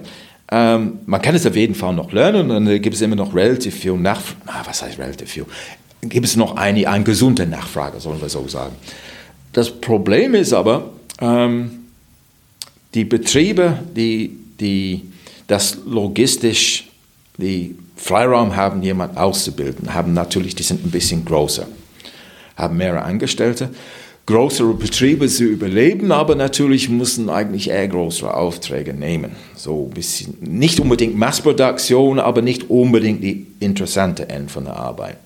ähm, 0.51 0.99
man 1.05 1.21
kann 1.21 1.35
es 1.35 1.45
auf 1.45 1.55
jeden 1.55 1.75
Fall 1.75 1.93
noch 1.93 2.11
lernen 2.11 2.51
und 2.51 2.65
dann 2.65 2.81
gibt 2.81 2.95
es 2.95 3.01
immer 3.01 3.15
noch 3.15 3.33
relativ 3.33 3.75
viel 3.75 3.93
nach, 3.93 4.21
ah, 4.45 4.61
was 4.65 4.81
heißt 4.81 4.99
relativ 4.99 5.29
viel? 5.29 5.45
Gibt 6.09 6.25
es 6.25 6.35
noch 6.35 6.57
eine, 6.57 6.87
eine 6.87 7.03
gesunde 7.03 7.45
Nachfrage, 7.45 7.99
sollen 7.99 8.21
wir 8.21 8.29
so 8.29 8.47
sagen. 8.47 8.75
Das 9.53 9.69
Problem 9.69 10.33
ist 10.33 10.53
aber, 10.53 10.89
ähm, 11.21 11.83
die 12.93 13.05
Betriebe, 13.05 13.79
die, 13.95 14.35
die 14.59 15.01
das 15.47 15.77
logistisch 15.85 16.89
die 17.37 17.75
Freiraum 17.95 18.55
haben, 18.55 18.83
jemanden 18.83 19.17
auszubilden, 19.17 19.93
haben 19.93 20.13
natürlich, 20.13 20.55
die 20.55 20.63
sind 20.63 20.85
ein 20.85 20.91
bisschen 20.91 21.25
größer, 21.25 21.67
haben 22.57 22.77
mehrere 22.77 23.03
Angestellte. 23.03 23.69
Größere 24.25 24.73
Betriebe 24.75 25.27
zu 25.27 25.43
überleben, 25.43 26.13
aber 26.13 26.35
natürlich 26.35 26.87
müssen 26.87 27.29
eigentlich 27.29 27.69
eher 27.69 27.89
größere 27.89 28.33
Aufträge 28.33 28.93
nehmen. 28.93 29.33
So 29.53 29.87
ein 29.89 29.93
bisschen, 29.93 30.37
nicht 30.39 30.79
unbedingt 30.79 31.17
Massproduktion, 31.17 32.19
aber 32.19 32.41
nicht 32.41 32.69
unbedingt 32.69 33.21
die 33.21 33.47
interessante 33.59 34.29
Ende 34.29 34.49
von 34.49 34.63
der 34.63 34.77
Arbeit 34.77 35.17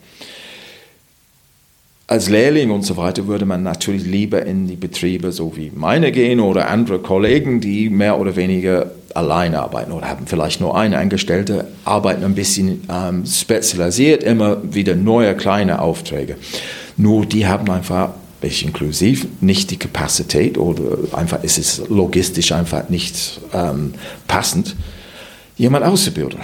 als 2.08 2.30
Lehrling 2.30 2.72
und 2.72 2.84
so 2.84 2.96
weiter 2.96 3.28
würde 3.28 3.46
man 3.46 3.64
natürlich 3.64 4.06
lieber 4.06 4.46
in 4.46 4.66
die 4.66 4.78
Betriebe 4.78 5.34
so 5.34 5.58
wie 5.58 5.72
meine 5.76 6.14
gehen 6.14 6.40
oder 6.40 6.70
andere 6.70 7.00
Kollegen, 7.00 7.60
die 7.60 7.90
mehr 7.90 8.18
oder 8.18 8.38
weniger 8.38 8.92
alleine 9.14 9.60
arbeiten 9.60 9.92
oder 9.92 10.08
haben 10.08 10.26
vielleicht 10.26 10.62
nur 10.62 10.78
eine 10.78 10.98
Angestellte, 11.00 11.68
arbeiten 11.84 12.24
ein 12.24 12.36
bisschen 12.36 12.84
ähm, 12.90 13.26
spezialisiert, 13.26 14.24
immer 14.24 14.58
wieder 14.74 14.96
neue 14.96 15.36
kleine 15.36 15.82
Aufträge. 15.82 16.38
Nur 16.96 17.26
die 17.26 17.46
haben 17.46 17.70
einfach, 17.70 18.12
ich 18.42 18.64
inklusiv, 18.64 19.28
nicht 19.42 19.72
die 19.72 19.78
Kapazität 19.78 20.58
oder 20.58 20.98
einfach 21.12 21.44
ist 21.44 21.58
es 21.58 21.90
logistisch 21.90 22.54
einfach 22.54 22.88
nicht 22.88 23.42
ähm, 23.54 23.94
passend, 24.28 24.78
jemand 25.58 25.84
auszubilden. 25.84 26.40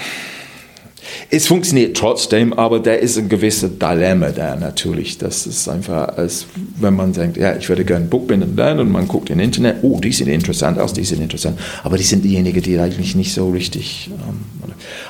Es 1.29 1.47
funktioniert 1.47 1.97
trotzdem, 1.97 2.53
aber 2.53 2.79
da 2.79 2.93
ist 2.93 3.17
ein 3.17 3.29
gewisser 3.29 3.69
Dilemma 3.69 4.29
da 4.29 4.55
natürlich. 4.55 5.17
Das 5.17 5.47
ist 5.47 5.67
einfach, 5.67 6.17
als 6.17 6.45
wenn 6.79 6.95
man 6.95 7.13
denkt, 7.13 7.37
ja, 7.37 7.55
ich 7.55 7.67
würde 7.69 7.85
gerne 7.85 8.05
Buchbinden 8.05 8.55
lernen 8.55 8.81
und 8.81 8.91
man 8.91 9.07
guckt 9.07 9.29
im 9.29 9.39
Internet, 9.39 9.77
oh, 9.81 9.99
die 9.99 10.11
sind 10.11 10.27
interessant 10.27 10.79
aus, 10.79 10.93
die 10.93 11.03
sind 11.03 11.21
interessant, 11.21 11.59
aber 11.83 11.97
die 11.97 12.03
sind 12.03 12.23
diejenigen, 12.23 12.61
die 12.61 12.77
eigentlich 12.79 13.15
nicht 13.15 13.33
so 13.33 13.49
richtig. 13.49 14.09
Ähm, 14.11 14.39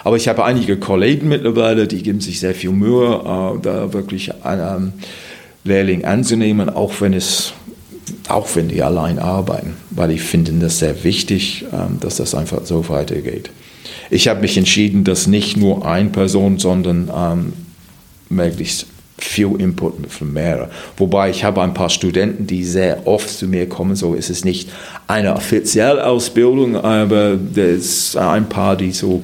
aber 0.04 0.18
ich 0.18 0.28
habe 0.28 0.44
einige 0.46 0.78
Kollegen 0.78 1.28
mittlerweile, 1.28 1.88
die 1.88 2.04
geben 2.04 2.20
sich 2.20 2.40
sehr 2.40 2.56
viel 2.56 2.72
Mühe, 2.72 3.06
äh, 3.06 3.62
da 3.62 3.94
wirklich 3.94 4.32
einen 4.44 4.62
ähm, 4.76 4.94
Lehrling 5.64 6.06
anzunehmen, 6.06 6.70
auch 6.70 6.94
wenn 7.00 7.14
es 7.14 7.54
auch 8.28 8.54
wenn 8.56 8.68
die 8.68 8.82
allein 8.84 9.18
arbeiten, 9.18 9.76
weil 9.90 10.12
ich 10.12 10.22
finde 10.22 10.52
das 10.54 10.80
sehr 10.80 11.04
wichtig, 11.04 11.66
ähm, 11.72 12.00
dass 12.00 12.18
das 12.18 12.36
einfach 12.36 12.66
so 12.66 12.88
weitergeht 12.90 13.50
ich 14.14 14.28
habe 14.28 14.42
mich 14.42 14.58
entschieden, 14.58 15.04
dass 15.04 15.28
nicht 15.28 15.58
nur 15.58 15.86
eine 15.86 16.10
Person, 16.10 16.60
sondern 16.60 17.12
ähm, 17.16 17.54
möglichst 18.30 18.86
viel 19.18 19.56
Input 19.60 20.12
von 20.12 20.34
mehreren. 20.34 20.70
Wobei 20.98 21.30
ich 21.30 21.44
habe 21.44 21.62
ein 21.62 21.74
paar 21.74 21.90
Studenten, 21.90 22.46
die 22.46 22.64
sehr 22.64 23.08
oft 23.08 23.30
zu 23.30 23.48
mir 23.48 23.68
kommen, 23.68 23.96
so 23.96 24.14
ist 24.14 24.30
es 24.30 24.44
nicht 24.44 24.70
eine 25.08 25.36
offizielle 25.36 26.06
Ausbildung, 26.06 26.76
aber 26.76 27.38
es 27.56 28.16
ein 28.16 28.50
paar, 28.50 28.76
die 28.76 28.92
so, 28.92 29.24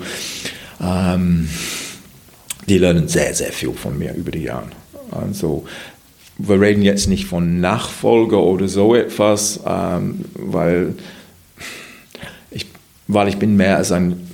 ähm, 0.81 1.49
die 2.67 2.77
lernen 2.77 3.07
sehr, 3.07 3.33
sehr 3.33 3.51
viel 3.51 3.73
von 3.73 3.97
mir 3.97 4.13
über 4.13 4.31
die 4.31 4.43
Jahre. 4.43 4.69
Also 5.11 5.65
wir 6.37 6.61
reden 6.61 6.83
jetzt 6.83 7.07
nicht 7.07 7.25
von 7.25 7.59
Nachfolger 7.59 8.41
oder 8.41 8.67
so 8.67 8.95
etwas, 8.95 9.59
ähm, 9.65 10.23
weil, 10.33 10.93
ich, 12.51 12.67
weil 13.07 13.27
ich 13.27 13.37
bin 13.37 13.57
mehr 13.57 13.77
als 13.77 13.91
ein 13.91 14.28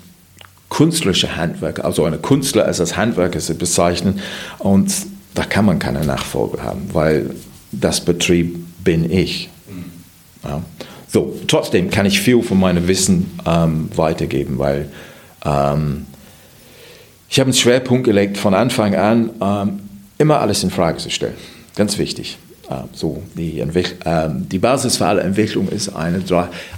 künstlerische 0.76 1.38
Handwerker, 1.38 1.86
also 1.86 2.04
eine 2.04 2.18
Künstler 2.18 2.66
als 2.66 2.78
das 2.78 2.98
Handwerker 2.98 3.40
zu 3.40 3.56
bezeichnen. 3.56 4.20
Und 4.60 4.94
da 5.34 5.46
kann 5.46 5.64
man 5.64 5.80
keine 5.80 6.04
Nachfolge 6.04 6.62
haben, 6.62 6.90
weil 6.92 7.30
das 7.72 8.02
Betrieb 8.02 8.58
bin 8.84 9.10
ich. 9.10 9.50
Ja. 10.44 10.62
So, 11.08 11.34
trotzdem 11.48 11.90
kann 11.90 12.06
ich 12.06 12.20
viel 12.20 12.44
von 12.44 12.60
meinem 12.60 12.90
Wissen 12.90 13.40
ähm, 13.46 13.90
weitergeben, 13.96 14.60
weil 14.60 14.90
ähm, 15.46 16.08
ich 17.30 17.40
habe 17.40 17.48
einen 17.48 17.58
Schwerpunkt 17.58 18.04
gelegt, 18.04 18.38
von 18.38 18.54
Anfang 18.54 18.96
an 18.96 19.30
ähm, 19.42 19.80
immer 20.18 20.42
alles 20.42 20.62
in 20.62 20.72
Frage 20.72 20.98
zu 20.98 21.10
stellen. 21.10 21.36
Ganz 21.78 21.98
wichtig. 21.98 22.38
Äh, 22.70 22.82
so, 22.92 23.24
die, 23.38 23.62
äh, 23.62 24.30
die 24.30 24.60
Basis 24.60 24.98
für 24.98 25.06
alle 25.06 25.22
Entwicklung 25.22 25.70
ist 25.70 25.96
eine, 25.96 26.22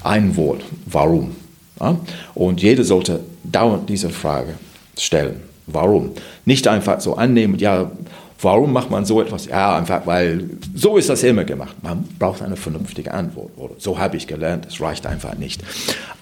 ein 0.04 0.36
Wort. 0.36 0.62
Warum? 0.86 1.36
Ja? 1.80 1.98
Und 2.34 2.62
jeder 2.62 2.84
sollte 2.84 3.22
dauernd 3.44 3.90
diese 3.90 4.10
Frage 4.10 4.54
stellen. 4.98 5.42
Warum? 5.68 6.12
Nicht 6.46 6.68
einfach 6.68 7.02
so 7.02 7.16
annehmen, 7.16 7.58
ja, 7.60 7.92
warum 8.42 8.72
macht 8.72 8.90
man 8.90 9.06
so 9.06 9.22
etwas? 9.22 9.46
Ja, 9.46 9.78
einfach, 9.78 10.06
weil 10.06 10.50
so 10.76 10.98
ist 10.98 11.10
das 11.10 11.24
immer 11.24 11.44
gemacht. 11.44 11.76
Man 11.82 12.08
braucht 12.18 12.42
eine 12.42 12.56
vernünftige 12.56 13.14
Antwort. 13.14 13.52
Oder 13.58 13.76
so 13.78 14.00
habe 14.00 14.18
ich 14.18 14.28
gelernt, 14.28 14.66
es 14.70 14.80
reicht 14.80 15.06
einfach 15.06 15.36
nicht. 15.36 15.62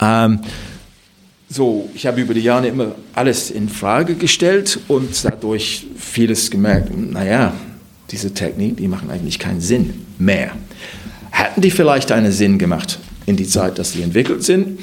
Ähm, 0.01 0.39
so, 1.47 1.89
ich 1.93 2.07
habe 2.07 2.21
über 2.21 2.33
die 2.33 2.41
Jahre 2.41 2.67
immer 2.67 2.95
alles 3.13 3.51
in 3.51 3.69
Frage 3.69 4.15
gestellt 4.15 4.79
und 4.87 5.23
dadurch 5.23 5.85
vieles 5.95 6.49
gemerkt, 6.49 6.89
naja, 6.95 7.53
diese 8.11 8.33
Technik, 8.33 8.77
die 8.77 8.87
machen 8.87 9.11
eigentlich 9.11 9.37
keinen 9.37 9.61
Sinn 9.61 10.05
mehr. 10.17 10.51
Hätten 11.31 11.61
die 11.61 11.71
vielleicht 11.71 12.11
einen 12.11 12.31
Sinn 12.31 12.57
gemacht 12.57 12.99
in 13.25 13.35
die 13.35 13.47
Zeit, 13.47 13.77
dass 13.77 13.91
sie 13.91 14.01
entwickelt 14.01 14.43
sind? 14.43 14.79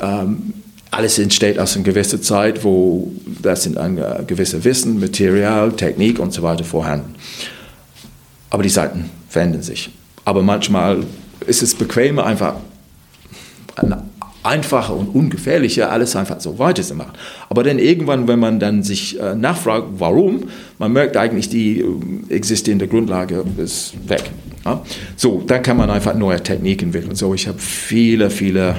Ähm, 0.00 0.54
alles 0.90 1.18
entsteht 1.18 1.58
aus 1.58 1.74
einer 1.74 1.84
gewissen 1.84 2.22
Zeit, 2.22 2.62
wo 2.62 3.12
das 3.42 3.64
sind 3.64 3.78
ein 3.78 3.98
äh, 3.98 4.22
gewisses 4.26 4.64
Wissen, 4.64 5.00
Material, 5.00 5.72
Technik 5.72 6.18
und 6.18 6.32
so 6.32 6.42
weiter 6.42 6.64
vorhanden. 6.64 7.14
Aber 8.50 8.62
die 8.62 8.68
Seiten 8.68 9.10
verändern 9.28 9.62
sich. 9.62 9.90
Aber 10.24 10.42
manchmal 10.42 11.04
ist 11.46 11.62
es 11.62 11.74
bequemer, 11.74 12.24
einfach 12.24 12.54
einfacher 14.44 14.94
und 14.94 15.08
ungefährlicher, 15.08 15.90
alles 15.90 16.14
einfach 16.14 16.38
so 16.40 16.58
weiterzumachen. 16.58 17.12
Aber 17.48 17.64
dann 17.64 17.78
irgendwann, 17.78 18.28
wenn 18.28 18.38
man 18.38 18.60
dann 18.60 18.82
sich 18.82 19.18
äh, 19.18 19.34
nachfragt, 19.34 19.86
warum, 19.98 20.44
man 20.78 20.92
merkt 20.92 21.16
eigentlich, 21.16 21.48
die 21.48 21.80
äh, 21.80 21.86
existierende 22.34 22.86
Grundlage 22.86 23.44
ist 23.56 23.94
weg. 24.06 24.30
So, 25.16 25.42
dann 25.46 25.62
kann 25.62 25.76
man 25.76 25.90
einfach 25.90 26.14
neue 26.14 26.42
Techniken 26.42 26.86
entwickeln. 26.86 27.14
So, 27.14 27.34
ich 27.34 27.48
habe 27.48 27.58
viele, 27.58 28.30
viele 28.30 28.76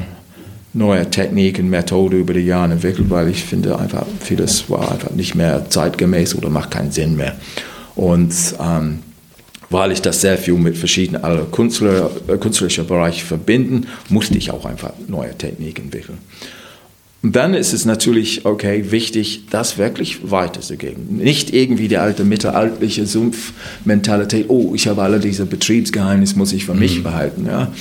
neue 0.75 1.09
Techniken, 1.09 1.69
Methoden 1.69 2.19
über 2.19 2.33
die 2.33 2.41
Jahre 2.41 2.73
entwickelt, 2.73 3.09
weil 3.09 3.29
ich 3.29 3.43
finde 3.43 3.79
einfach 3.79 4.05
vieles 4.19 4.69
war 4.69 4.91
einfach 4.91 5.11
nicht 5.11 5.33
mehr 5.33 5.69
zeitgemäß 5.69 6.35
oder 6.35 6.49
macht 6.49 6.71
keinen 6.71 6.91
Sinn 6.91 7.15
mehr. 7.15 7.35
Und 7.95 8.33
ähm, 8.59 8.99
weil 9.69 9.91
ich 9.91 10.01
das 10.01 10.21
sehr 10.21 10.37
viel 10.37 10.55
mit 10.55 10.77
verschiedenen 10.77 11.23
also 11.23 11.45
Künstler, 11.45 12.11
äh, 12.27 12.37
künstlerischen 12.37 12.85
Bereichen 12.85 13.25
verbinden, 13.25 13.87
musste 14.09 14.37
ich 14.37 14.51
auch 14.51 14.65
einfach 14.65 14.91
neue 15.07 15.35
Techniken 15.35 15.85
entwickeln. 15.85 16.19
Und 17.25 17.35
dann 17.35 17.55
ist 17.55 17.73
es 17.73 17.85
natürlich, 17.85 18.45
okay, 18.45 18.91
wichtig, 18.91 19.47
das 19.49 19.79
wirklich 19.79 20.29
weiterzugeben. 20.29 21.17
Nicht 21.17 21.51
irgendwie 21.51 21.87
die 21.87 21.97
alte 21.97 22.23
mittelalterliche 22.23 23.07
Sumpfmentalität, 23.07 24.45
oh, 24.47 24.73
ich 24.75 24.87
habe 24.87 25.01
alle 25.01 25.19
diese 25.19 25.47
Betriebsgeheimnisse, 25.47 26.37
muss 26.37 26.53
ich 26.53 26.65
für 26.65 26.75
mich 26.75 26.99
mhm. 26.99 27.03
behalten. 27.03 27.47
Ja? 27.47 27.71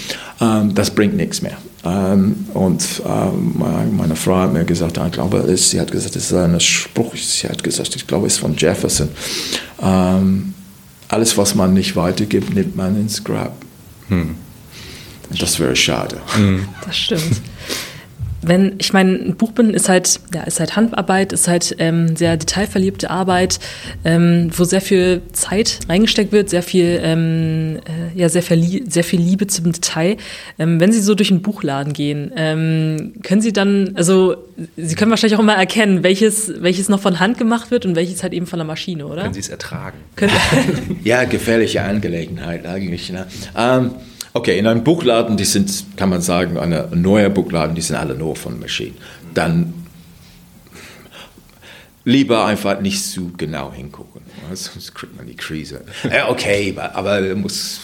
Ähm, 0.40 0.74
das 0.74 0.92
bringt 0.92 1.14
nichts 1.14 1.42
mehr. 1.42 1.58
Ähm, 1.84 2.46
und 2.54 3.02
ähm, 3.06 3.62
meine 3.98 4.16
Frau 4.16 4.36
hat 4.36 4.54
mir 4.54 4.64
gesagt, 4.64 4.96
ich 4.96 5.12
glaube, 5.12 5.56
sie 5.58 5.78
hat 5.78 5.92
gesagt, 5.92 6.16
das 6.16 6.24
ist 6.24 6.32
ein 6.32 6.58
Spruch, 6.58 7.14
sie 7.14 7.46
hat 7.46 7.62
gesagt, 7.62 7.94
ich 7.96 8.06
glaube, 8.06 8.26
es 8.28 8.36
ist 8.36 8.38
von 8.38 8.56
Jefferson. 8.56 9.10
Ähm, 9.82 10.54
alles, 11.08 11.36
was 11.36 11.54
man 11.54 11.74
nicht 11.74 11.96
weitergibt, 11.96 12.54
nimmt 12.54 12.76
man 12.76 12.98
ins 12.98 13.22
Grab. 13.22 13.54
Hm. 14.08 14.36
Das 15.38 15.60
wäre 15.60 15.76
schade. 15.76 16.16
Hm. 16.34 16.66
Das 16.86 16.96
stimmt. 16.96 17.42
Wenn, 18.46 18.74
ich 18.78 18.92
meine, 18.92 19.12
ein 19.12 19.36
Buchbinden 19.36 19.74
ist 19.74 19.88
halt, 19.88 20.20
ja, 20.34 20.42
ist 20.42 20.60
halt 20.60 20.76
Handarbeit, 20.76 21.32
ist 21.32 21.48
halt 21.48 21.74
ähm, 21.78 22.16
sehr 22.16 22.36
detailverliebte 22.36 23.10
Arbeit, 23.10 23.58
ähm, 24.04 24.50
wo 24.54 24.64
sehr 24.64 24.80
viel 24.80 25.22
Zeit 25.32 25.80
reingesteckt 25.88 26.32
wird, 26.32 26.50
sehr 26.50 26.62
viel, 26.62 27.00
ähm, 27.02 27.78
äh, 27.86 28.18
ja, 28.18 28.28
sehr 28.28 28.42
viel, 28.42 28.90
sehr 28.90 29.04
viel 29.04 29.20
Liebe 29.20 29.46
zum 29.46 29.72
Detail. 29.72 30.16
Ähm, 30.58 30.80
wenn 30.80 30.92
Sie 30.92 31.00
so 31.00 31.14
durch 31.14 31.30
einen 31.30 31.42
Buchladen 31.42 31.92
gehen, 31.92 32.32
ähm, 32.36 33.14
können 33.22 33.40
Sie 33.40 33.52
dann, 33.52 33.92
also 33.94 34.36
Sie 34.76 34.94
können 34.94 35.10
wahrscheinlich 35.10 35.36
auch 35.36 35.42
immer 35.42 35.54
erkennen, 35.54 36.02
welches, 36.02 36.62
welches 36.62 36.88
noch 36.88 37.00
von 37.00 37.20
Hand 37.20 37.38
gemacht 37.38 37.70
wird 37.70 37.86
und 37.86 37.96
welches 37.96 38.22
halt 38.22 38.32
eben 38.32 38.46
von 38.46 38.58
der 38.58 38.66
Maschine, 38.66 39.06
oder? 39.06 39.22
Können 39.22 39.34
Sie 39.34 39.40
es 39.40 39.48
ertragen? 39.48 39.98
ja, 41.04 41.24
gefährliche 41.24 41.82
Angelegenheit 41.82 42.66
eigentlich. 42.66 43.10
Ne? 43.12 43.26
Okay, 44.36 44.58
in 44.58 44.66
einem 44.66 44.82
Buchladen, 44.82 45.36
die 45.36 45.44
sind, 45.44 45.96
kann 45.96 46.08
man 46.08 46.20
sagen, 46.20 46.58
ein 46.58 47.00
neuer 47.00 47.30
Buchladen, 47.30 47.76
die 47.76 47.82
sind 47.82 47.94
alle 47.94 48.16
nur 48.16 48.34
von 48.34 48.58
Maschinen. 48.58 48.96
Dann 49.32 49.72
lieber 52.04 52.44
einfach 52.44 52.80
nicht 52.80 53.04
zu 53.04 53.32
genau 53.36 53.72
hingucken, 53.72 54.22
sonst 54.52 54.92
kriegt 54.92 55.16
man 55.16 55.28
die 55.28 55.36
Krise. 55.36 55.82
Okay, 56.28 56.74
aber 56.76 57.34
muss. 57.36 57.80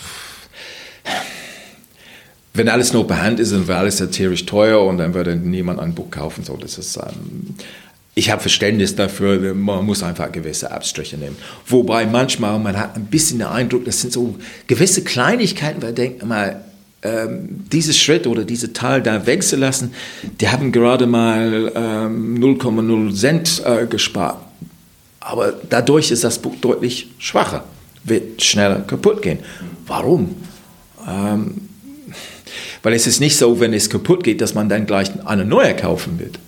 Wenn 2.52 2.68
alles 2.68 2.92
nur 2.92 3.06
per 3.06 3.22
Hand 3.22 3.38
ist, 3.38 3.52
dann 3.52 3.68
wäre 3.68 3.78
alles 3.78 3.98
satirisch 3.98 4.44
teuer 4.44 4.84
und 4.84 4.98
dann 4.98 5.14
würde 5.14 5.36
niemand 5.36 5.78
ein 5.78 5.94
Buch 5.94 6.10
kaufen. 6.10 6.42
So, 6.42 6.56
das 6.56 6.78
ist, 6.78 6.96
ähm, 6.96 7.54
ich 8.20 8.30
habe 8.30 8.42
Verständnis 8.42 8.94
dafür, 8.94 9.54
man 9.54 9.86
muss 9.86 10.02
einfach 10.02 10.30
gewisse 10.30 10.70
Abstriche 10.70 11.16
nehmen. 11.16 11.38
Wobei 11.66 12.04
manchmal 12.04 12.58
man 12.58 12.78
hat 12.78 12.94
ein 12.94 13.06
bisschen 13.06 13.38
den 13.38 13.46
Eindruck, 13.48 13.86
das 13.86 14.02
sind 14.02 14.12
so 14.12 14.36
gewisse 14.66 15.02
Kleinigkeiten, 15.02 15.80
man 15.80 15.94
denkt 15.94 16.22
mal, 16.26 16.62
ähm, 17.02 17.64
dieses 17.72 17.98
Schritt 17.98 18.26
oder 18.26 18.44
diese 18.44 18.74
Teil 18.74 19.00
da 19.00 19.24
wegzulassen, 19.24 19.94
die 20.38 20.50
haben 20.50 20.70
gerade 20.70 21.06
mal 21.06 21.72
ähm, 21.74 22.36
0,0 22.38 23.14
Cent 23.14 23.62
äh, 23.64 23.86
gespart. 23.86 24.36
Aber 25.20 25.54
dadurch 25.70 26.10
ist 26.10 26.22
das 26.22 26.38
Buch 26.38 26.56
deutlich 26.60 27.08
schwacher, 27.16 27.64
wird 28.04 28.42
schneller 28.42 28.80
kaputt 28.80 29.22
gehen. 29.22 29.38
Warum? 29.86 30.36
Ähm, 31.08 31.54
weil 32.82 32.92
es 32.92 33.06
ist 33.06 33.20
nicht 33.20 33.38
so, 33.38 33.60
wenn 33.60 33.72
es 33.72 33.88
kaputt 33.88 34.24
geht, 34.24 34.42
dass 34.42 34.52
man 34.52 34.68
dann 34.68 34.84
gleich 34.84 35.08
eine 35.24 35.46
neue 35.46 35.74
kaufen 35.74 36.18
wird 36.18 36.38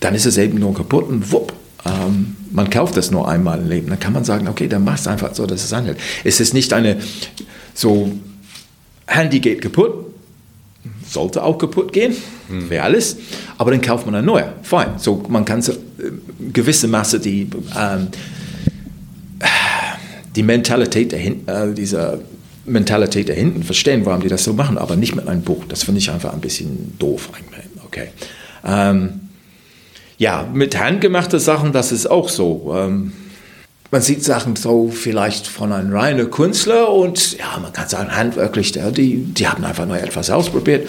dann 0.00 0.14
ist 0.14 0.26
es 0.26 0.36
eben 0.36 0.58
nur 0.58 0.74
kaputt 0.74 1.08
und 1.08 1.32
wupp. 1.32 1.52
Ähm, 1.84 2.36
man 2.50 2.70
kauft 2.70 2.96
das 2.96 3.10
nur 3.10 3.28
einmal 3.28 3.58
im 3.58 3.68
Leben. 3.68 3.88
Dann 3.88 4.00
kann 4.00 4.12
man 4.12 4.24
sagen, 4.24 4.48
okay, 4.48 4.68
dann 4.68 4.84
mach 4.84 4.98
es 4.98 5.06
einfach 5.06 5.34
so, 5.34 5.46
dass 5.46 5.64
es 5.64 5.72
anhält. 5.72 5.98
Es 6.24 6.40
ist 6.40 6.54
nicht 6.54 6.72
eine 6.72 6.98
so, 7.74 8.10
Handy 9.06 9.40
geht 9.40 9.62
kaputt, 9.62 10.06
sollte 11.06 11.42
auch 11.42 11.58
kaputt 11.58 11.92
gehen, 11.92 12.14
hm. 12.48 12.70
wäre 12.70 12.84
alles, 12.84 13.16
aber 13.56 13.70
dann 13.70 13.80
kauft 13.80 14.06
man 14.06 14.14
ein 14.14 14.24
neues. 14.24 14.46
Fein. 14.62 14.98
So, 14.98 15.24
man 15.28 15.44
kann 15.44 15.62
so, 15.62 15.72
äh, 15.72 15.76
gewisse 16.52 16.88
Masse 16.88 17.20
die, 17.20 17.48
ähm, 17.78 18.08
die 20.36 20.42
Mentalität 20.42 21.12
dahinter, 21.12 21.70
äh, 21.70 21.74
dieser 21.74 22.18
Mentalität 22.66 23.28
dahinten 23.28 23.62
verstehen, 23.62 24.04
warum 24.04 24.20
die 24.20 24.28
das 24.28 24.44
so 24.44 24.52
machen, 24.52 24.76
aber 24.76 24.96
nicht 24.96 25.16
mit 25.16 25.26
einem 25.26 25.42
Buch. 25.42 25.64
Das 25.68 25.84
finde 25.84 26.00
ich 26.00 26.10
einfach 26.10 26.32
ein 26.32 26.40
bisschen 26.40 26.98
doof. 26.98 27.30
Okay. 27.86 28.08
Ähm, 28.64 29.27
ja, 30.18 30.48
mit 30.52 30.78
handgemachten 30.78 31.38
Sachen, 31.38 31.72
das 31.72 31.92
ist 31.92 32.10
auch 32.10 32.28
so. 32.28 32.74
Ähm, 32.76 33.12
man 33.90 34.02
sieht 34.02 34.22
Sachen 34.22 34.56
so 34.56 34.90
vielleicht 34.90 35.46
von 35.46 35.72
einem 35.72 35.94
reinen 35.94 36.30
Künstler 36.30 36.92
und 36.92 37.38
ja, 37.38 37.58
man 37.62 37.72
kann 37.72 37.88
sagen, 37.88 38.14
handwerklich, 38.14 38.72
die, 38.72 39.24
die 39.24 39.48
haben 39.48 39.64
einfach 39.64 39.86
nur 39.86 39.98
etwas 39.98 40.28
ausprobiert. 40.28 40.88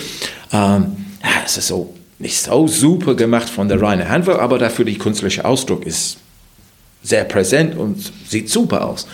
Ähm, 0.51 0.97
ja, 1.23 1.43
es 1.45 1.57
ist 1.57 1.67
so 1.67 1.93
nicht 2.17 2.41
so 2.41 2.67
super 2.67 3.15
gemacht 3.15 3.47
von 3.47 3.69
der 3.69 3.81
reinen 3.81 4.09
Handwerk, 4.09 4.39
aber 4.39 4.57
dafür 4.57 4.83
der 4.83 4.95
künstlerische 4.95 5.45
Ausdruck 5.45 5.85
ist 5.85 6.17
sehr 7.01 7.23
präsent 7.23 7.77
und 7.77 8.11
sieht 8.27 8.49
super 8.49 8.85
aus. 8.85 9.07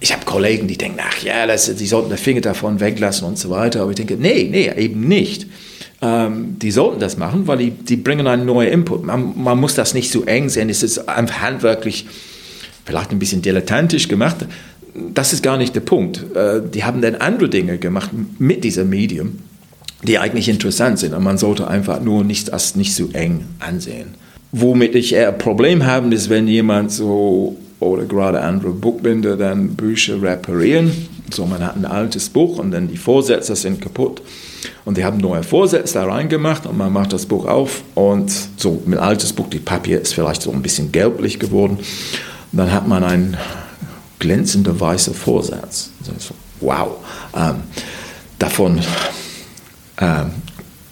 Ich 0.00 0.12
habe 0.12 0.24
Kollegen, 0.24 0.66
die 0.66 0.78
denken, 0.78 0.98
ach 1.00 1.22
ja, 1.22 1.46
das, 1.46 1.72
die 1.72 1.86
sollten 1.86 2.08
den 2.08 2.18
Finger 2.18 2.40
davon 2.40 2.80
weglassen 2.80 3.26
und 3.26 3.38
so 3.38 3.50
weiter. 3.50 3.82
Aber 3.82 3.90
ich 3.90 3.96
denke, 3.96 4.16
nee, 4.16 4.48
nee, 4.50 4.72
eben 4.76 5.06
nicht 5.06 5.46
ähm, 6.00 6.58
die 6.58 6.70
sollten 6.70 7.00
das 7.00 7.16
machen, 7.16 7.46
weil 7.46 7.58
die, 7.58 7.70
die 7.70 7.96
bringen 7.96 8.26
einen 8.26 8.46
neuen 8.46 8.72
Input. 8.72 9.04
Man, 9.04 9.32
man 9.36 9.58
muss 9.58 9.74
das 9.74 9.94
nicht 9.94 10.10
so 10.10 10.24
eng 10.24 10.48
sehen, 10.48 10.68
es 10.70 10.82
ist 10.82 11.06
handwerklich 11.08 12.06
vielleicht 12.84 13.10
ein 13.10 13.18
bisschen 13.18 13.42
dilettantisch 13.42 14.08
gemacht. 14.08 14.46
Das 15.12 15.32
ist 15.32 15.42
gar 15.42 15.58
nicht 15.58 15.74
der 15.74 15.80
Punkt. 15.80 16.24
Äh, 16.34 16.62
die 16.72 16.84
haben 16.84 17.02
dann 17.02 17.16
andere 17.16 17.48
Dinge 17.48 17.78
gemacht 17.78 18.10
mit 18.38 18.64
diesem 18.64 18.88
Medium, 18.88 19.38
die 20.02 20.18
eigentlich 20.18 20.48
interessant 20.48 20.98
sind. 20.98 21.14
Und 21.14 21.22
man 21.22 21.36
sollte 21.36 21.68
einfach 21.68 22.00
nur 22.00 22.24
nicht 22.24 22.52
das 22.52 22.76
nicht 22.76 22.94
so 22.94 23.10
eng 23.12 23.44
ansehen. 23.58 24.14
Womit 24.52 24.94
ich 24.94 25.12
eher 25.12 25.28
ein 25.28 25.38
Problem 25.38 25.84
habe, 25.84 26.14
ist, 26.14 26.30
wenn 26.30 26.48
jemand 26.48 26.90
so 26.90 27.56
oder 27.80 28.04
gerade 28.04 28.40
andere 28.40 28.70
Buchbinder 28.72 29.36
dann 29.36 29.74
Bücher 29.76 30.20
reparieren. 30.22 30.90
So, 31.30 31.46
man 31.46 31.64
hat 31.64 31.76
ein 31.76 31.84
altes 31.84 32.28
Buch 32.28 32.58
und 32.58 32.70
dann 32.70 32.88
die 32.88 32.96
Vorsätze 32.96 33.54
sind 33.56 33.80
kaputt. 33.80 34.22
Und 34.84 34.96
die 34.96 35.04
haben 35.04 35.18
neue 35.18 35.42
Vorsätze 35.42 35.94
da 35.94 36.04
reingemacht 36.06 36.66
und 36.66 36.76
man 36.76 36.92
macht 36.92 37.12
das 37.12 37.26
Buch 37.26 37.46
auf 37.46 37.82
und 37.94 38.32
so 38.56 38.82
mit 38.86 38.98
altes 38.98 39.32
Buch, 39.32 39.48
die 39.48 39.60
Papier 39.60 40.00
ist 40.00 40.14
vielleicht 40.14 40.42
so 40.42 40.50
ein 40.50 40.62
bisschen 40.62 40.90
gelblich 40.90 41.38
geworden. 41.38 41.78
Und 42.52 42.58
dann 42.58 42.72
hat 42.72 42.88
man 42.88 43.04
einen 43.04 43.36
glänzenden 44.18 44.80
weißen 44.80 45.14
Vorsatz. 45.14 45.90
So, 46.18 46.34
wow. 46.60 46.96
Ähm, 47.36 47.62
davon 48.38 48.80
ähm, 50.00 50.30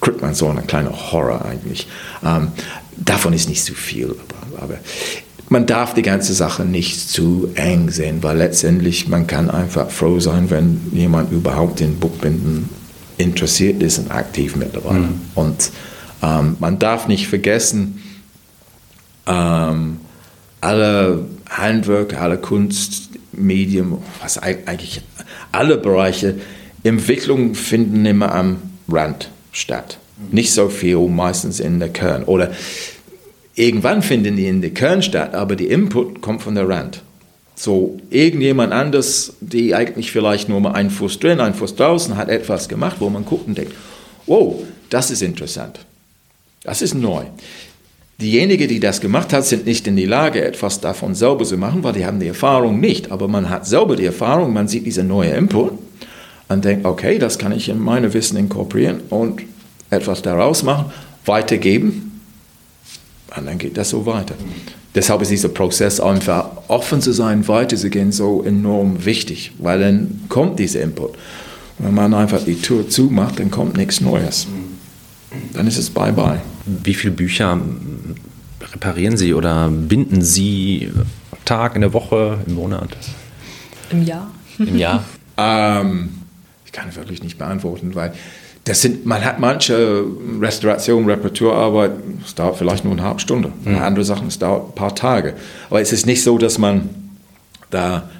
kriegt 0.00 0.20
man 0.20 0.34
so 0.34 0.48
eine 0.48 0.62
kleine 0.62 0.90
Horror 1.12 1.44
eigentlich. 1.44 1.88
Ähm, 2.24 2.52
davon 2.96 3.32
ist 3.32 3.48
nicht 3.48 3.64
zu 3.64 3.74
viel, 3.74 4.14
aber, 4.50 4.62
aber 4.62 4.78
man 5.48 5.66
darf 5.66 5.94
die 5.94 6.02
ganze 6.02 6.34
Sache 6.34 6.64
nicht 6.64 7.08
zu 7.08 7.50
eng 7.54 7.90
sehen, 7.90 8.22
weil 8.22 8.38
letztendlich 8.38 9.08
man 9.08 9.26
kann 9.26 9.50
einfach 9.50 9.90
froh 9.90 10.18
sein, 10.18 10.50
wenn 10.50 10.80
jemand 10.92 11.32
überhaupt 11.32 11.80
den 11.80 11.98
Buchbinden 11.98 12.68
interessiert 13.18 13.82
ist 13.82 13.98
und 13.98 14.10
aktiv 14.10 14.56
mittlerweile. 14.56 15.00
Mhm. 15.00 15.20
Und 15.34 15.70
ähm, 16.22 16.56
man 16.58 16.78
darf 16.78 17.06
nicht 17.06 17.28
vergessen, 17.28 18.02
ähm, 19.26 19.98
alle 20.60 21.24
Handwerk, 21.48 22.20
alle 22.20 22.38
Kunst, 22.38 23.10
Medium, 23.32 24.02
was 24.20 24.38
eigentlich 24.38 25.02
alle 25.52 25.76
Bereiche, 25.76 26.36
Entwicklungen 26.82 27.54
finden 27.54 28.04
immer 28.06 28.32
am 28.34 28.58
Rand 28.88 29.30
statt. 29.52 29.98
Nicht 30.30 30.52
so 30.52 30.68
viel 30.68 30.98
meistens 31.08 31.60
in 31.60 31.78
der 31.78 31.90
Kern. 31.90 32.24
Oder 32.24 32.52
irgendwann 33.56 34.02
finden 34.02 34.36
die 34.36 34.46
in 34.46 34.60
der 34.60 34.70
Kern 34.70 35.02
statt, 35.02 35.34
aber 35.34 35.56
die 35.56 35.66
Input 35.66 36.20
kommt 36.20 36.42
von 36.42 36.54
der 36.54 36.68
Rand. 36.68 37.02
So, 37.56 37.98
irgendjemand 38.10 38.72
anders, 38.72 39.32
die 39.40 39.74
eigentlich 39.74 40.12
vielleicht 40.12 40.48
nur 40.48 40.60
mal 40.60 40.72
einen 40.72 40.90
Fuß 40.90 41.18
drin, 41.18 41.40
einen 41.40 41.54
Fuß 41.54 41.74
draußen, 41.74 42.16
hat 42.16 42.28
etwas 42.28 42.68
gemacht, 42.68 42.96
wo 43.00 43.08
man 43.08 43.24
guckt 43.24 43.48
und 43.48 43.56
denkt, 43.56 43.72
wow, 44.26 44.62
das 44.90 45.10
ist 45.10 45.22
interessant. 45.22 45.80
Das 46.62 46.82
ist 46.82 46.94
neu. 46.94 47.24
Diejenigen, 48.20 48.68
die 48.68 48.80
das 48.80 49.00
gemacht 49.00 49.32
hat, 49.32 49.44
sind 49.46 49.66
nicht 49.66 49.86
in 49.86 49.96
die 49.96 50.04
Lage, 50.04 50.44
etwas 50.44 50.80
davon 50.80 51.14
selber 51.14 51.44
zu 51.44 51.56
machen, 51.56 51.82
weil 51.82 51.94
die 51.94 52.04
haben 52.04 52.20
die 52.20 52.28
Erfahrung 52.28 52.78
nicht. 52.78 53.10
Aber 53.10 53.26
man 53.26 53.48
hat 53.48 53.66
selber 53.66 53.96
die 53.96 54.06
Erfahrung, 54.06 54.52
man 54.52 54.68
sieht 54.68 54.86
diese 54.86 55.04
neue 55.04 55.30
Input 55.30 55.72
und 56.48 56.64
denkt, 56.64 56.84
okay, 56.84 57.18
das 57.18 57.38
kann 57.38 57.52
ich 57.52 57.68
in 57.68 57.78
meine 57.78 58.12
Wissen 58.12 58.36
inkorporieren 58.36 59.00
und 59.08 59.42
etwas 59.90 60.22
daraus 60.22 60.62
machen, 60.62 60.92
weitergeben 61.24 62.15
und 63.36 63.46
dann 63.46 63.58
geht 63.58 63.76
das 63.76 63.90
so 63.90 64.06
weiter. 64.06 64.34
Deshalb 64.94 65.20
ist 65.22 65.30
dieser 65.30 65.50
Prozess 65.50 66.00
einfach 66.00 66.50
offen 66.68 67.02
zu 67.02 67.12
sein, 67.12 67.46
weiterzugehen, 67.46 68.12
so 68.12 68.42
enorm 68.42 69.04
wichtig, 69.04 69.52
weil 69.58 69.80
dann 69.80 70.20
kommt 70.28 70.58
dieser 70.58 70.80
Input. 70.80 71.14
Wenn 71.78 71.94
man 71.94 72.14
einfach 72.14 72.42
die 72.42 72.60
Tür 72.60 72.88
zumacht, 72.88 73.38
dann 73.38 73.50
kommt 73.50 73.76
nichts 73.76 74.00
Neues. 74.00 74.46
Dann 75.52 75.66
ist 75.66 75.76
es 75.76 75.90
bye-bye. 75.90 76.40
Wie 76.64 76.94
viele 76.94 77.12
Bücher 77.12 77.60
reparieren 78.72 79.18
Sie 79.18 79.34
oder 79.34 79.68
binden 79.68 80.22
Sie 80.22 80.90
am 81.30 81.38
Tag, 81.44 81.74
in 81.74 81.82
der 81.82 81.92
Woche, 81.92 82.38
im 82.46 82.54
Monat? 82.54 82.96
Im 83.90 84.02
Jahr. 84.02 84.30
Im 84.58 84.78
Jahr? 84.78 85.04
ähm, 85.36 86.08
ich 86.64 86.72
kann 86.72 86.88
es 86.88 86.96
wirklich 86.96 87.22
nicht 87.22 87.36
beantworten, 87.36 87.94
weil 87.94 88.14
das 88.66 88.82
sind, 88.82 89.06
man 89.06 89.24
hat 89.24 89.38
manche 89.38 90.04
Restauration, 90.40 91.08
Reparaturarbeit, 91.08 91.92
es 92.24 92.34
dauert 92.34 92.56
vielleicht 92.56 92.84
nur 92.84 92.94
eine 92.94 93.02
halbe 93.04 93.20
Stunde. 93.20 93.52
Mhm. 93.64 93.78
Andere 93.78 94.04
Sachen, 94.04 94.26
es 94.26 94.40
dauert 94.40 94.70
ein 94.70 94.74
paar 94.74 94.92
Tage. 94.92 95.34
Aber 95.70 95.80
es 95.80 95.92
ist 95.92 96.04
nicht 96.04 96.24
so, 96.24 96.36
dass 96.36 96.58
man 96.58 96.90
da 97.70 98.10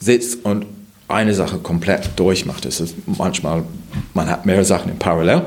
sitzt 0.00 0.44
und 0.44 0.66
eine 1.06 1.34
Sache 1.34 1.58
komplett 1.58 2.10
durchmacht. 2.16 2.66
Es 2.66 2.80
ist 2.80 2.96
manchmal, 3.06 3.62
man 4.12 4.28
hat 4.28 4.44
mehrere 4.44 4.64
Sachen 4.64 4.90
in 4.90 4.98
Parallel 4.98 5.42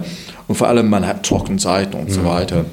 und 0.47 0.55
vor 0.55 0.69
allem 0.69 0.89
man 0.89 1.05
hat 1.05 1.23
Trockenzeiten 1.23 1.99
und 1.99 2.07
mhm. 2.07 2.13
so 2.13 2.23
weiter. 2.23 2.63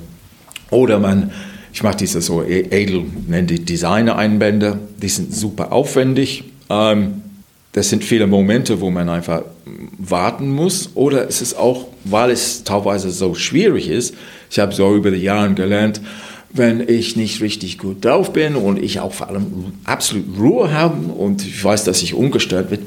Oder 0.70 1.00
man, 1.00 1.32
ich 1.72 1.82
mache 1.82 1.96
diese 1.96 2.22
so 2.22 2.44
e-, 2.44 2.60
edel, 2.70 3.06
nenne 3.26 3.48
die 3.48 3.64
Designer-Einbände, 3.64 4.78
die 4.98 5.08
sind 5.08 5.34
super 5.34 5.72
aufwendig. 5.72 6.44
Ähm, 6.70 7.22
das 7.72 7.88
sind 7.88 8.04
viele 8.04 8.26
Momente, 8.26 8.80
wo 8.80 8.90
man 8.90 9.08
einfach 9.08 9.42
warten 9.98 10.50
muss. 10.50 10.90
Oder 10.94 11.26
es 11.26 11.40
ist 11.40 11.54
auch, 11.54 11.86
weil 12.04 12.30
es 12.30 12.64
teilweise 12.64 13.10
so 13.10 13.34
schwierig 13.34 13.88
ist. 13.88 14.14
Ich 14.50 14.58
habe 14.58 14.74
so 14.74 14.94
über 14.94 15.10
die 15.10 15.22
Jahre 15.22 15.54
gelernt, 15.54 16.00
wenn 16.52 16.86
ich 16.86 17.16
nicht 17.16 17.40
richtig 17.40 17.78
gut 17.78 18.04
drauf 18.04 18.34
bin 18.34 18.56
und 18.56 18.82
ich 18.82 19.00
auch 19.00 19.14
vor 19.14 19.28
allem 19.28 19.72
absolut 19.84 20.38
Ruhe 20.38 20.72
habe 20.72 21.12
und 21.12 21.46
ich 21.46 21.64
weiß, 21.64 21.84
dass 21.84 22.02
ich 22.02 22.12
ungestört 22.12 22.68
bin, 22.68 22.80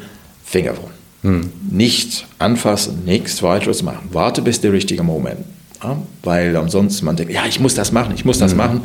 Finger 0.43 0.75
von. 0.75 0.91
Hm. 1.23 1.49
Nicht 1.71 2.27
anfassen, 2.37 3.03
nichts 3.05 3.41
weiteres 3.41 3.81
machen. 3.81 4.09
Warte 4.11 4.43
bis 4.43 4.61
der 4.61 4.71
richtige 4.71 5.01
Moment. 5.01 5.39
Ja, 5.83 5.97
weil 6.23 6.55
ansonsten 6.55 7.05
man 7.05 7.15
denkt, 7.15 7.33
ja, 7.33 7.45
ich 7.47 7.59
muss 7.59 7.73
das 7.73 7.91
machen, 7.91 8.13
ich 8.13 8.23
muss 8.23 8.37
das 8.37 8.51
hm. 8.51 8.57
machen, 8.57 8.81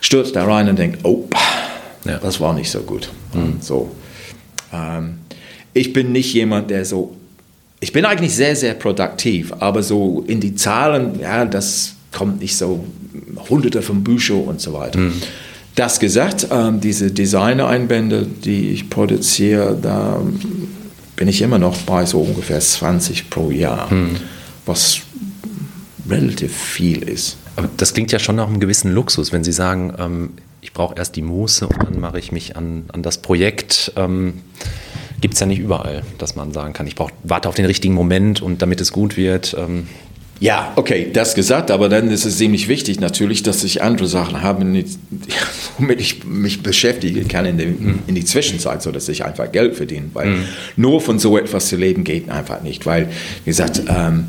stürzt 0.00 0.34
da 0.34 0.44
rein 0.46 0.70
und 0.70 0.78
denkt, 0.78 1.00
oh, 1.04 1.28
ja. 2.06 2.16
das 2.18 2.40
war 2.40 2.54
nicht 2.54 2.70
so 2.70 2.80
gut. 2.80 3.10
Hm. 3.32 3.58
So. 3.60 3.90
Ähm, 4.72 5.18
ich 5.74 5.92
bin 5.92 6.12
nicht 6.12 6.32
jemand, 6.32 6.70
der 6.70 6.84
so, 6.84 7.14
ich 7.80 7.92
bin 7.92 8.04
eigentlich 8.04 8.34
sehr, 8.34 8.56
sehr 8.56 8.74
produktiv, 8.74 9.52
aber 9.58 9.82
so 9.82 10.24
in 10.26 10.40
die 10.40 10.54
Zahlen, 10.54 11.20
ja, 11.20 11.44
das 11.44 11.96
kommt 12.12 12.40
nicht 12.40 12.56
so, 12.56 12.84
hunderte 13.50 13.82
von 13.82 14.02
Büchern 14.02 14.44
und 14.44 14.60
so 14.60 14.72
weiter. 14.72 14.98
Mhm. 14.98 15.20
Das 15.74 15.98
gesagt, 15.98 16.46
ähm, 16.52 16.80
diese 16.80 17.10
Designer-Einbände, 17.10 18.26
die 18.26 18.70
ich 18.70 18.88
produziere, 18.88 19.76
da 19.80 20.22
bin 21.16 21.28
ich 21.28 21.42
immer 21.42 21.58
noch 21.58 21.76
bei 21.78 22.06
so 22.06 22.20
ungefähr 22.20 22.60
20 22.60 23.28
pro 23.28 23.50
Jahr, 23.50 23.92
mhm. 23.92 24.16
was 24.66 25.00
relativ 26.08 26.56
viel 26.56 27.02
ist. 27.02 27.36
Aber 27.56 27.68
das 27.76 27.92
klingt 27.92 28.12
ja 28.12 28.18
schon 28.18 28.36
nach 28.36 28.46
einem 28.46 28.60
gewissen 28.60 28.92
Luxus, 28.92 29.32
wenn 29.32 29.42
Sie 29.42 29.52
sagen, 29.52 29.94
ähm, 29.98 30.30
ich 30.60 30.72
brauche 30.72 30.94
erst 30.96 31.16
die 31.16 31.22
Muße 31.22 31.66
und 31.66 31.82
dann 31.82 32.00
mache 32.00 32.18
ich 32.18 32.32
mich 32.32 32.56
an, 32.56 32.84
an 32.92 33.02
das 33.02 33.18
Projekt. 33.18 33.92
Ähm, 33.96 34.34
Gibt 35.24 35.32
es 35.32 35.40
ja 35.40 35.46
nicht 35.46 35.60
überall, 35.60 36.02
dass 36.18 36.36
man 36.36 36.52
sagen 36.52 36.74
kann, 36.74 36.86
ich 36.86 36.96
brauch, 36.96 37.10
warte 37.22 37.48
auf 37.48 37.54
den 37.54 37.64
richtigen 37.64 37.94
Moment 37.94 38.42
und 38.42 38.60
damit 38.60 38.82
es 38.82 38.92
gut 38.92 39.16
wird. 39.16 39.56
Ähm, 39.58 39.86
ja, 40.38 40.74
okay, 40.76 41.08
das 41.10 41.34
gesagt, 41.34 41.70
aber 41.70 41.88
dann 41.88 42.10
ist 42.10 42.26
es 42.26 42.36
ziemlich 42.36 42.68
wichtig 42.68 43.00
natürlich, 43.00 43.42
dass 43.42 43.64
ich 43.64 43.82
andere 43.82 44.06
Sachen 44.06 44.42
habe, 44.42 44.66
womit 45.78 46.00
ich 46.02 46.24
mich 46.26 46.62
beschäftigen 46.62 47.26
kann 47.26 47.46
in, 47.46 47.56
die, 47.56 47.64
mhm. 47.64 48.00
in 48.06 48.14
die 48.16 48.26
Zwischenzeit, 48.26 48.82
so 48.82 48.92
dass 48.92 49.08
ich 49.08 49.24
einfach 49.24 49.50
Geld 49.50 49.76
verdiene. 49.76 50.10
Weil 50.12 50.26
mhm. 50.26 50.44
nur 50.76 51.00
von 51.00 51.18
so 51.18 51.38
etwas 51.38 51.70
zu 51.70 51.76
leben 51.76 52.04
geht 52.04 52.28
einfach 52.28 52.60
nicht. 52.60 52.84
Weil, 52.84 53.08
wie 53.44 53.50
gesagt, 53.50 53.80
ähm, 53.88 54.26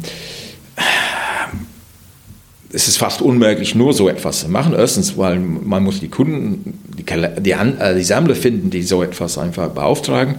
es 2.71 2.87
ist 2.87 2.95
fast 2.95 3.21
unmöglich, 3.21 3.75
nur 3.75 3.91
so 3.91 4.07
etwas 4.07 4.39
zu 4.39 4.47
machen. 4.47 4.73
Erstens, 4.73 5.17
weil 5.17 5.39
man 5.39 5.83
muss 5.83 5.99
die 5.99 6.07
Kunden, 6.07 6.79
die, 6.97 7.03
die, 7.41 7.51
äh, 7.51 7.95
die 7.95 8.03
Sammler 8.03 8.35
finden, 8.35 8.69
die 8.69 8.81
so 8.81 9.03
etwas 9.03 9.37
einfach 9.37 9.71
beauftragen. 9.71 10.35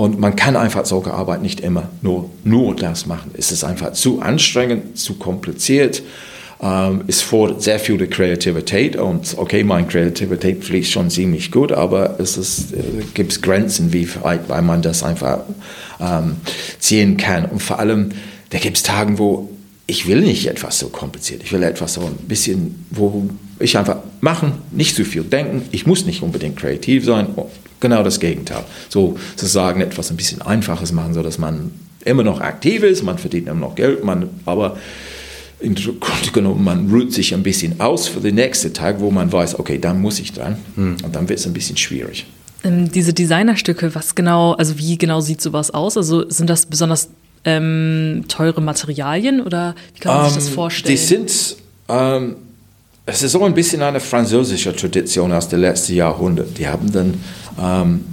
Und 0.00 0.18
man 0.18 0.34
kann 0.34 0.56
einfach 0.56 0.86
solche 0.86 1.12
Arbeit 1.12 1.42
nicht 1.42 1.60
immer 1.60 1.90
nur, 2.00 2.30
nur 2.42 2.74
das 2.74 3.04
machen. 3.04 3.32
Es 3.34 3.52
ist 3.52 3.64
einfach 3.64 3.92
zu 3.92 4.22
anstrengend, 4.22 4.98
zu 4.98 5.16
kompliziert. 5.16 6.02
Ähm, 6.62 7.02
es 7.06 7.20
fordert 7.20 7.60
sehr 7.60 7.78
viel 7.78 8.06
Kreativität 8.06 8.96
und 8.96 9.34
okay, 9.36 9.62
meine 9.62 9.86
Kreativität 9.86 10.64
fließt 10.64 10.90
schon 10.90 11.10
ziemlich 11.10 11.52
gut, 11.52 11.70
aber 11.70 12.18
es 12.18 12.72
äh, 12.72 12.76
gibt 13.12 13.42
Grenzen, 13.42 13.92
wie 13.92 14.08
weit 14.22 14.48
man 14.64 14.80
das 14.80 15.02
einfach 15.02 15.40
ähm, 16.00 16.36
ziehen 16.78 17.18
kann. 17.18 17.44
Und 17.44 17.62
vor 17.62 17.78
allem, 17.78 18.08
da 18.48 18.58
gibt 18.58 18.78
es 18.78 18.82
Tage, 18.82 19.18
wo 19.18 19.50
ich 19.86 20.08
will 20.08 20.22
nicht 20.22 20.46
etwas 20.46 20.78
so 20.78 20.88
kompliziert. 20.88 21.42
Ich 21.44 21.52
will 21.52 21.62
etwas 21.62 21.92
so 21.92 22.00
ein 22.00 22.16
bisschen, 22.26 22.86
wo 22.88 23.28
ich 23.60 23.76
einfach 23.76 23.98
machen, 24.20 24.52
nicht 24.72 24.96
zu 24.96 25.04
viel 25.04 25.22
denken. 25.22 25.62
Ich 25.70 25.86
muss 25.86 26.06
nicht 26.06 26.22
unbedingt 26.22 26.56
kreativ 26.56 27.04
sein. 27.04 27.28
Genau 27.78 28.02
das 28.02 28.20
Gegenteil. 28.20 28.64
So 28.88 29.18
sozusagen 29.36 29.80
etwas 29.80 30.10
ein 30.10 30.16
bisschen 30.16 30.42
Einfaches 30.42 30.92
machen, 30.92 31.14
sodass 31.14 31.38
man 31.38 31.70
immer 32.04 32.22
noch 32.22 32.40
aktiv 32.40 32.82
ist, 32.82 33.02
man 33.02 33.18
verdient 33.18 33.48
immer 33.48 33.60
noch 33.60 33.74
Geld, 33.74 34.04
man, 34.04 34.28
aber 34.46 34.76
im 35.60 35.74
Grunde 35.74 36.30
genommen, 36.32 36.64
man 36.64 36.90
ruht 36.90 37.12
sich 37.12 37.34
ein 37.34 37.42
bisschen 37.42 37.80
aus 37.80 38.08
für 38.08 38.20
den 38.20 38.36
nächsten 38.36 38.72
Tag, 38.72 39.00
wo 39.00 39.10
man 39.10 39.30
weiß, 39.30 39.58
okay, 39.58 39.78
dann 39.78 40.00
muss 40.00 40.18
ich 40.18 40.32
dran. 40.32 40.56
Hm. 40.76 40.96
Und 41.04 41.14
dann 41.14 41.28
wird 41.28 41.38
es 41.38 41.46
ein 41.46 41.52
bisschen 41.52 41.76
schwierig. 41.76 42.26
Ähm, 42.64 42.90
diese 42.90 43.12
Designerstücke, 43.12 43.94
was 43.94 44.14
genau, 44.14 44.52
also 44.52 44.78
wie 44.78 44.96
genau 44.96 45.20
sieht 45.20 45.40
sowas 45.40 45.70
aus? 45.70 45.96
Also 45.96 46.28
sind 46.30 46.48
das 46.48 46.66
besonders 46.66 47.10
ähm, 47.44 48.24
teure 48.28 48.60
Materialien 48.60 49.40
oder 49.40 49.74
wie 49.94 50.00
kann 50.00 50.16
man 50.16 50.26
sich 50.26 50.34
das 50.36 50.48
ähm, 50.48 50.54
vorstellen? 50.54 50.94
Die 50.94 51.02
sind, 51.02 51.56
ähm, 51.88 52.36
es 53.10 53.22
ist 53.22 53.32
so 53.32 53.44
ein 53.44 53.54
bisschen 53.54 53.82
eine 53.82 54.00
französische 54.00 54.74
Tradition 54.74 55.32
aus 55.32 55.48
dem 55.48 55.60
letzten 55.60 55.94
Jahrhundert. 55.94 56.56
Die 56.58 56.68
haben 56.68 56.90
dann 56.92 57.14
ähm, 57.60 58.04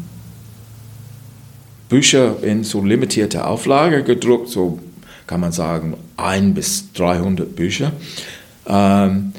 Bücher 1.90 2.36
in 2.42 2.64
so 2.64 2.84
limitierter 2.84 3.48
Auflage 3.48 4.04
gedruckt, 4.04 4.50
so 4.50 4.80
kann 5.28 5.40
man 5.40 5.52
sagen, 5.52 5.96
ein 6.18 6.54
bis 6.54 6.92
300 6.94 7.56
Bücher. 7.56 7.92
Ähm, 8.68 9.34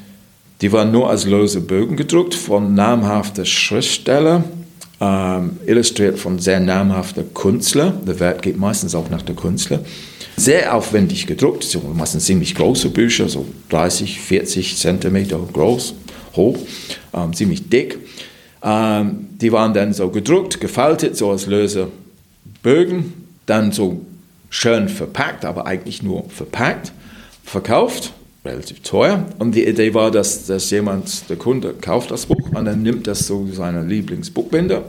die 0.61 0.73
waren 0.73 0.93
nur 0.93 1.11
als 1.11 1.25
lose 1.25 1.61
Bögen 1.61 1.97
gedruckt 1.97 2.35
von 2.35 2.75
namhaften 2.75 3.47
Schriftstellern 3.47 4.45
ähm, 5.01 5.59
illustriert 5.67 6.19
von 6.19 6.39
sehr 6.39 6.61
namhaften 6.61 7.33
Künstlern. 7.35 8.05
Der 8.05 8.19
Wert 8.21 8.43
geht 8.43 8.59
meistens 8.59 8.95
auch 8.95 9.11
nach 9.11 9.23
der 9.23 9.37
Künstler. 9.37 9.81
Sehr 10.39 10.73
aufwendig 10.73 11.27
gedruckt, 11.27 11.65
so 11.65 11.81
meistens 11.95 12.27
ziemlich 12.27 12.55
große 12.55 12.91
Bücher, 12.91 13.29
so 13.29 13.45
30, 13.71 14.21
40 14.21 14.77
Zentimeter 14.77 15.41
groß, 15.53 15.95
hoch, 16.37 16.57
ähm, 17.13 17.33
ziemlich 17.33 17.69
dick. 17.69 17.99
Ähm, 18.63 19.27
die 19.41 19.51
waren 19.51 19.75
dann 19.75 19.93
so 19.93 20.09
gedruckt, 20.11 20.61
gefaltet, 20.61 21.17
so 21.17 21.33
als 21.33 21.47
löse 21.47 21.89
Bögen, 22.63 23.15
dann 23.47 23.73
so 23.73 24.07
schön 24.49 24.89
verpackt, 24.89 25.45
aber 25.45 25.67
eigentlich 25.67 26.05
nur 26.05 26.31
verpackt, 26.31 26.93
verkauft 27.43 28.13
relativ 28.45 28.81
teuer. 28.83 29.27
Und 29.41 29.57
die 29.57 29.67
Idee 29.67 29.93
war, 29.93 30.13
dass, 30.13 30.47
dass 30.47 30.71
jemand, 30.71 31.29
der 31.29 31.37
Kunde, 31.37 31.75
kauft 31.81 32.13
das 32.13 32.27
Buch 32.27 32.51
und 32.55 32.65
dann 32.65 32.83
nimmt 32.83 33.09
das 33.09 33.27
so 33.27 33.49
seine 33.53 33.83
Lieblingsbuchbinder 33.83 34.85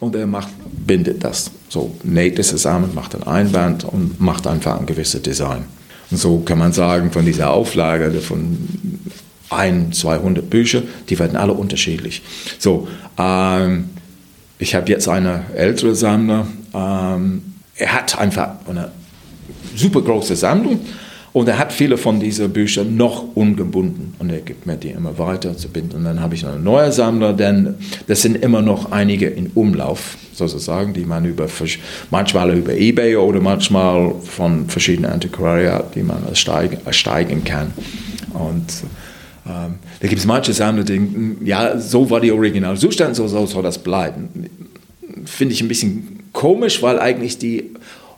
und 0.00 0.16
er 0.16 0.26
macht, 0.26 0.48
bindet 0.86 1.22
das. 1.22 1.50
So 1.68 1.94
näht 2.02 2.38
es 2.38 2.48
zusammen, 2.48 2.90
macht 2.94 3.14
ein 3.14 3.22
Einband 3.22 3.84
und 3.84 4.20
macht 4.20 4.46
einfach 4.46 4.80
ein 4.80 4.86
gewisses 4.86 5.22
Design. 5.22 5.64
Und 6.10 6.16
so 6.16 6.40
kann 6.40 6.58
man 6.58 6.72
sagen, 6.72 7.12
von 7.12 7.24
dieser 7.24 7.50
Auflage 7.50 8.10
von 8.20 8.58
ein, 9.50 9.92
200 9.92 10.48
Bücher, 10.48 10.82
die 11.08 11.18
werden 11.18 11.36
alle 11.36 11.52
unterschiedlich. 11.52 12.22
So, 12.58 12.88
ähm, 13.18 13.90
ich 14.58 14.74
habe 14.74 14.90
jetzt 14.90 15.08
eine 15.08 15.44
ältere 15.54 15.94
Sammler, 15.94 16.46
ähm, 16.74 17.42
er 17.76 17.92
hat 17.94 18.18
einfach 18.18 18.50
eine 18.68 18.90
super 19.74 20.02
große 20.02 20.36
Sammlung 20.36 20.80
und 21.32 21.48
er 21.48 21.58
hat 21.58 21.72
viele 21.72 21.96
von 21.96 22.18
diesen 22.18 22.52
Büchern 22.52 22.96
noch 22.96 23.24
ungebunden 23.36 24.14
und 24.18 24.30
er 24.30 24.40
gibt 24.40 24.66
mir 24.66 24.76
die 24.76 24.88
immer 24.88 25.16
weiter 25.18 25.56
zu 25.56 25.68
binden. 25.68 25.98
Und 25.98 26.04
dann 26.04 26.20
habe 26.20 26.34
ich 26.34 26.42
noch 26.42 26.54
einen 26.54 26.64
neuen 26.64 26.90
Sammler, 26.90 27.32
denn 27.32 27.76
das 28.08 28.22
sind 28.22 28.36
immer 28.42 28.62
noch 28.62 28.90
einige 28.90 29.26
in 29.26 29.48
Umlauf, 29.54 30.16
sozusagen, 30.32 30.92
die 30.92 31.04
man 31.04 31.24
über, 31.24 31.46
manchmal 32.10 32.58
über 32.58 32.74
Ebay 32.74 33.16
oder 33.16 33.40
manchmal 33.40 34.14
von 34.24 34.68
verschiedenen 34.68 35.12
Antiquariat, 35.12 35.94
die 35.94 36.02
man 36.02 36.26
ersteigen, 36.26 36.78
ersteigen 36.84 37.44
kann. 37.44 37.72
Und 38.32 38.72
ähm, 39.46 39.74
da 40.00 40.08
gibt 40.08 40.18
es 40.20 40.26
manche 40.26 40.52
Sammler, 40.52 40.82
die 40.82 40.94
denken, 40.94 41.46
ja, 41.46 41.78
so 41.78 42.10
war 42.10 42.20
die 42.20 42.32
Originalzustand, 42.32 43.14
so, 43.14 43.28
so 43.28 43.46
soll 43.46 43.62
das 43.62 43.78
bleiben. 43.78 44.48
Finde 45.26 45.54
ich 45.54 45.62
ein 45.62 45.68
bisschen 45.68 46.20
komisch, 46.32 46.82
weil 46.82 46.98
eigentlich 46.98 47.38
die 47.38 47.70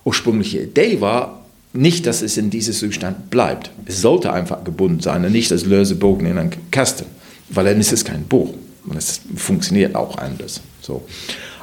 ursprüngliche 0.05 0.63
Idee 0.63 1.01
war, 1.03 1.42
nicht, 1.73 2.07
dass 2.07 2.23
es 2.23 2.37
in 2.37 2.51
diesem 2.51 2.75
Zustand 2.75 3.31
bleibt. 3.31 3.71
Es 3.87 4.01
sollte 4.01 4.33
einfach 4.33 4.65
gebunden 4.65 5.01
sein 5.01 5.25
und 5.25 5.33
nicht 5.33 5.51
als 5.53 5.65
Lösebogen 5.65 6.27
in 6.27 6.39
einen 6.39 6.53
Kasten, 6.71 7.07
weil 7.49 7.65
dann 7.65 7.81
ist 7.81 7.93
es 7.93 8.05
kein 8.05 8.25
Buch. 8.25 8.53
Und 8.85 8.97
es 8.97 9.21
funktioniert 9.37 9.95
auch 9.95 10.19
anders. 10.19 10.61
So. 10.81 11.05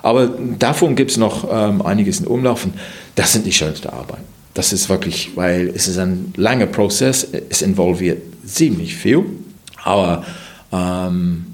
Aber 0.02 0.28
davon 0.58 0.96
gibt 0.96 1.12
es 1.12 1.18
noch 1.18 1.48
ähm, 1.52 1.82
einiges 1.82 2.22
in 2.22 2.28
Umlauf. 2.28 2.66
Und 2.66 2.74
das 3.16 3.34
sind 3.34 3.46
die 3.46 3.52
schönsten 3.52 3.90
Arbeiten. 3.90 4.24
Das 4.54 4.74
ist 4.74 4.90
wirklich, 4.90 5.32
weil 5.36 5.72
es 5.76 5.88
ist 5.88 5.98
ein 6.00 6.34
langer 6.38 6.66
Prozess, 6.66 7.28
es 7.50 7.62
involviert 7.62 8.22
ziemlich 8.46 8.96
viel. 8.96 9.26
Aber 9.84 10.26
ähm, 10.72 11.46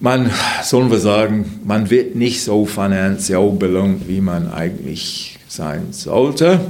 man, 0.00 0.30
sollen 0.62 0.90
wir 0.90 0.98
sagen, 0.98 1.60
man 1.64 1.90
wird 1.90 2.16
nicht 2.16 2.42
so 2.42 2.66
finanziell 2.66 3.50
belohnt, 3.52 4.08
wie 4.08 4.20
man 4.20 4.52
eigentlich 4.52 5.38
sein 5.48 5.88
sollte. 5.90 6.60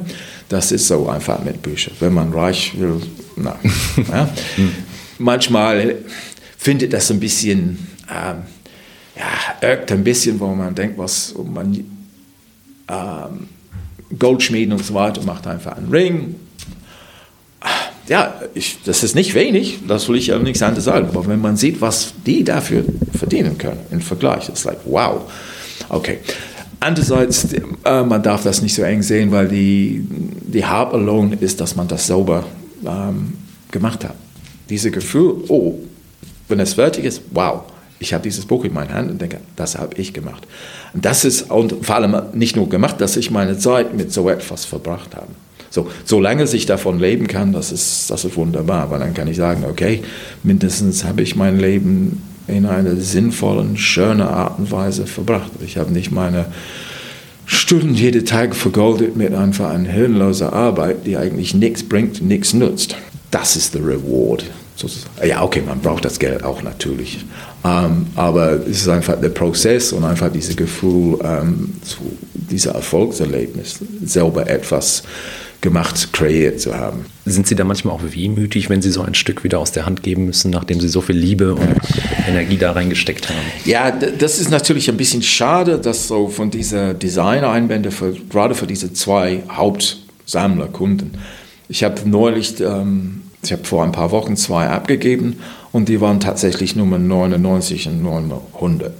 Das 0.50 0.72
ist 0.72 0.88
so 0.88 1.08
einfach 1.08 1.42
mit 1.44 1.62
Büchern. 1.62 1.94
Wenn 2.00 2.12
man 2.12 2.32
reich 2.32 2.72
will, 2.76 3.00
na. 3.36 3.56
ja. 4.10 4.28
Manchmal 5.16 5.98
findet 6.58 6.92
das 6.92 7.08
ein 7.12 7.20
bisschen, 7.20 7.86
ähm, 8.10 8.42
ja, 9.16 9.68
irgt 9.68 9.92
ein 9.92 10.02
bisschen, 10.02 10.40
wo 10.40 10.48
man 10.48 10.74
denkt, 10.74 10.98
was 10.98 11.32
man 11.36 11.72
ähm, 12.88 13.48
Goldschmieden 14.18 14.72
und 14.72 14.84
so 14.84 14.92
weiter 14.92 15.22
macht 15.22 15.46
einfach 15.46 15.76
einen 15.76 15.90
Ring. 15.90 16.34
Ja, 18.08 18.40
ich, 18.54 18.78
das 18.84 19.04
ist 19.04 19.14
nicht 19.14 19.34
wenig, 19.34 19.78
das 19.86 20.08
will 20.08 20.16
ich 20.16 20.26
ja 20.26 20.38
nichts 20.40 20.62
anderes 20.62 20.84
sagen. 20.84 21.06
Aber 21.10 21.28
wenn 21.28 21.40
man 21.40 21.56
sieht, 21.56 21.80
was 21.80 22.12
die 22.26 22.42
dafür 22.42 22.82
verdienen 23.16 23.56
können 23.56 23.78
im 23.92 24.00
Vergleich, 24.00 24.48
ist 24.48 24.64
like, 24.64 24.80
wow. 24.84 25.30
Okay. 25.88 26.18
Andererseits, 26.80 27.48
äh, 27.84 28.02
man 28.02 28.22
darf 28.22 28.42
das 28.42 28.62
nicht 28.62 28.74
so 28.74 28.82
eng 28.82 29.02
sehen, 29.02 29.30
weil 29.30 29.48
die, 29.48 30.04
die 30.08 30.64
Hauptbelohnung 30.64 31.32
ist, 31.34 31.60
dass 31.60 31.76
man 31.76 31.86
das 31.86 32.06
sauber 32.06 32.44
ähm, 32.84 33.34
gemacht 33.70 34.04
hat. 34.04 34.14
Dieses 34.68 34.92
Gefühl, 34.92 35.44
oh, 35.48 35.74
wenn 36.48 36.60
es 36.60 36.74
fertig 36.74 37.04
ist, 37.04 37.22
wow, 37.30 37.62
ich 37.98 38.14
habe 38.14 38.22
dieses 38.22 38.46
Buch 38.46 38.64
in 38.64 38.72
meiner 38.72 38.94
Hand 38.94 39.10
und 39.10 39.20
denke, 39.20 39.40
das 39.56 39.78
habe 39.78 39.94
ich 39.96 40.12
gemacht. 40.12 40.46
Und 40.94 41.04
das 41.04 41.24
ist 41.24 41.50
und 41.50 41.84
vor 41.84 41.96
allem 41.96 42.16
nicht 42.32 42.56
nur 42.56 42.68
gemacht, 42.68 43.00
dass 43.00 43.16
ich 43.16 43.30
meine 43.30 43.58
Zeit 43.58 43.94
mit 43.94 44.12
so 44.12 44.28
etwas 44.28 44.64
verbracht 44.64 45.14
habe. 45.14 45.28
So, 45.68 45.88
solange 46.04 46.44
ich 46.44 46.66
davon 46.66 46.98
leben 46.98 47.28
kann, 47.28 47.52
das 47.52 47.70
ist, 47.70 48.10
das 48.10 48.24
ist 48.24 48.36
wunderbar, 48.36 48.90
weil 48.90 48.98
dann 48.98 49.14
kann 49.14 49.28
ich 49.28 49.36
sagen, 49.36 49.64
okay, 49.68 50.02
mindestens 50.42 51.04
habe 51.04 51.22
ich 51.22 51.36
mein 51.36 51.60
Leben 51.60 52.22
in 52.50 52.66
einer 52.66 52.96
sinnvollen, 52.96 53.76
schönen 53.76 54.22
Art 54.22 54.58
und 54.58 54.70
Weise 54.70 55.06
verbracht. 55.06 55.50
Ich 55.64 55.76
habe 55.76 55.92
nicht 55.92 56.10
meine 56.10 56.46
Stunden 57.46 57.94
jeden 57.94 58.24
Tag 58.24 58.54
vergoldet 58.54 59.16
mit 59.16 59.34
einfach 59.34 59.70
einer 59.70 59.88
hirnloser 59.88 60.52
Arbeit, 60.52 61.06
die 61.06 61.16
eigentlich 61.16 61.54
nichts 61.54 61.82
bringt, 61.82 62.22
nichts 62.22 62.52
nutzt. 62.52 62.96
Das 63.30 63.56
ist 63.56 63.74
der 63.74 63.82
Reward. 63.82 64.44
Ja, 65.26 65.42
okay, 65.42 65.62
man 65.66 65.80
braucht 65.80 66.04
das 66.04 66.18
Geld 66.18 66.42
auch 66.42 66.62
natürlich. 66.62 67.24
Ähm, 67.64 68.06
aber 68.16 68.52
es 68.52 68.82
ist 68.82 68.88
einfach 68.88 69.20
der 69.20 69.28
Prozess 69.28 69.92
und 69.92 70.04
einfach 70.04 70.32
dieses 70.32 70.56
Gefühl, 70.56 71.18
ähm, 71.22 71.74
so, 71.84 71.98
dieser 72.32 72.72
Erfolgserlebnis, 72.72 73.80
selber 74.04 74.48
etwas 74.48 75.02
gemacht, 75.60 76.12
kreiert 76.12 76.60
zu 76.60 76.76
haben. 76.76 77.06
Sind 77.24 77.46
Sie 77.46 77.54
da 77.54 77.64
manchmal 77.64 77.94
auch 77.94 78.02
wehmütig, 78.02 78.70
wenn 78.70 78.82
Sie 78.82 78.90
so 78.90 79.02
ein 79.02 79.14
Stück 79.14 79.44
wieder 79.44 79.58
aus 79.58 79.72
der 79.72 79.86
Hand 79.86 80.02
geben 80.02 80.26
müssen, 80.26 80.50
nachdem 80.50 80.80
Sie 80.80 80.88
so 80.88 81.00
viel 81.00 81.16
Liebe 81.16 81.54
und 81.54 81.68
Energie 82.26 82.56
da 82.56 82.72
reingesteckt 82.72 83.28
haben? 83.28 83.38
Ja, 83.64 83.90
das 83.90 84.38
ist 84.38 84.50
natürlich 84.50 84.88
ein 84.88 84.96
bisschen 84.96 85.22
schade, 85.22 85.78
dass 85.78 86.08
so 86.08 86.28
von 86.28 86.50
dieser 86.50 86.94
Designer-Einbände, 86.94 87.90
für, 87.90 88.12
gerade 88.12 88.54
für 88.54 88.66
diese 88.66 88.92
zwei 88.92 89.42
Hauptsammlerkunden, 89.50 91.18
ich 91.68 91.84
habe 91.84 92.00
neulich, 92.04 92.60
ähm, 92.60 93.22
ich 93.42 93.52
habe 93.52 93.64
vor 93.64 93.84
ein 93.84 93.92
paar 93.92 94.10
Wochen 94.10 94.36
zwei 94.36 94.68
abgegeben 94.68 95.38
und 95.72 95.88
die 95.88 96.00
waren 96.00 96.18
tatsächlich 96.18 96.74
Nummer 96.74 96.98
99 96.98 97.86
und 97.88 98.02
900. 98.02 98.92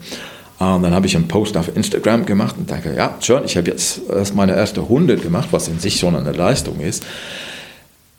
Und 0.60 0.82
dann 0.82 0.92
habe 0.92 1.06
ich 1.06 1.16
einen 1.16 1.26
Post 1.26 1.56
auf 1.56 1.74
Instagram 1.74 2.26
gemacht 2.26 2.54
und 2.58 2.70
dachte, 2.70 2.92
ja, 2.94 3.16
schön, 3.20 3.44
ich 3.46 3.56
habe 3.56 3.70
jetzt 3.70 4.02
erst 4.10 4.34
meine 4.34 4.54
erste 4.54 4.82
100 4.82 5.22
gemacht, 5.22 5.48
was 5.52 5.68
in 5.68 5.78
sich 5.78 5.98
schon 5.98 6.14
eine 6.14 6.32
Leistung 6.32 6.80
ist. 6.80 7.02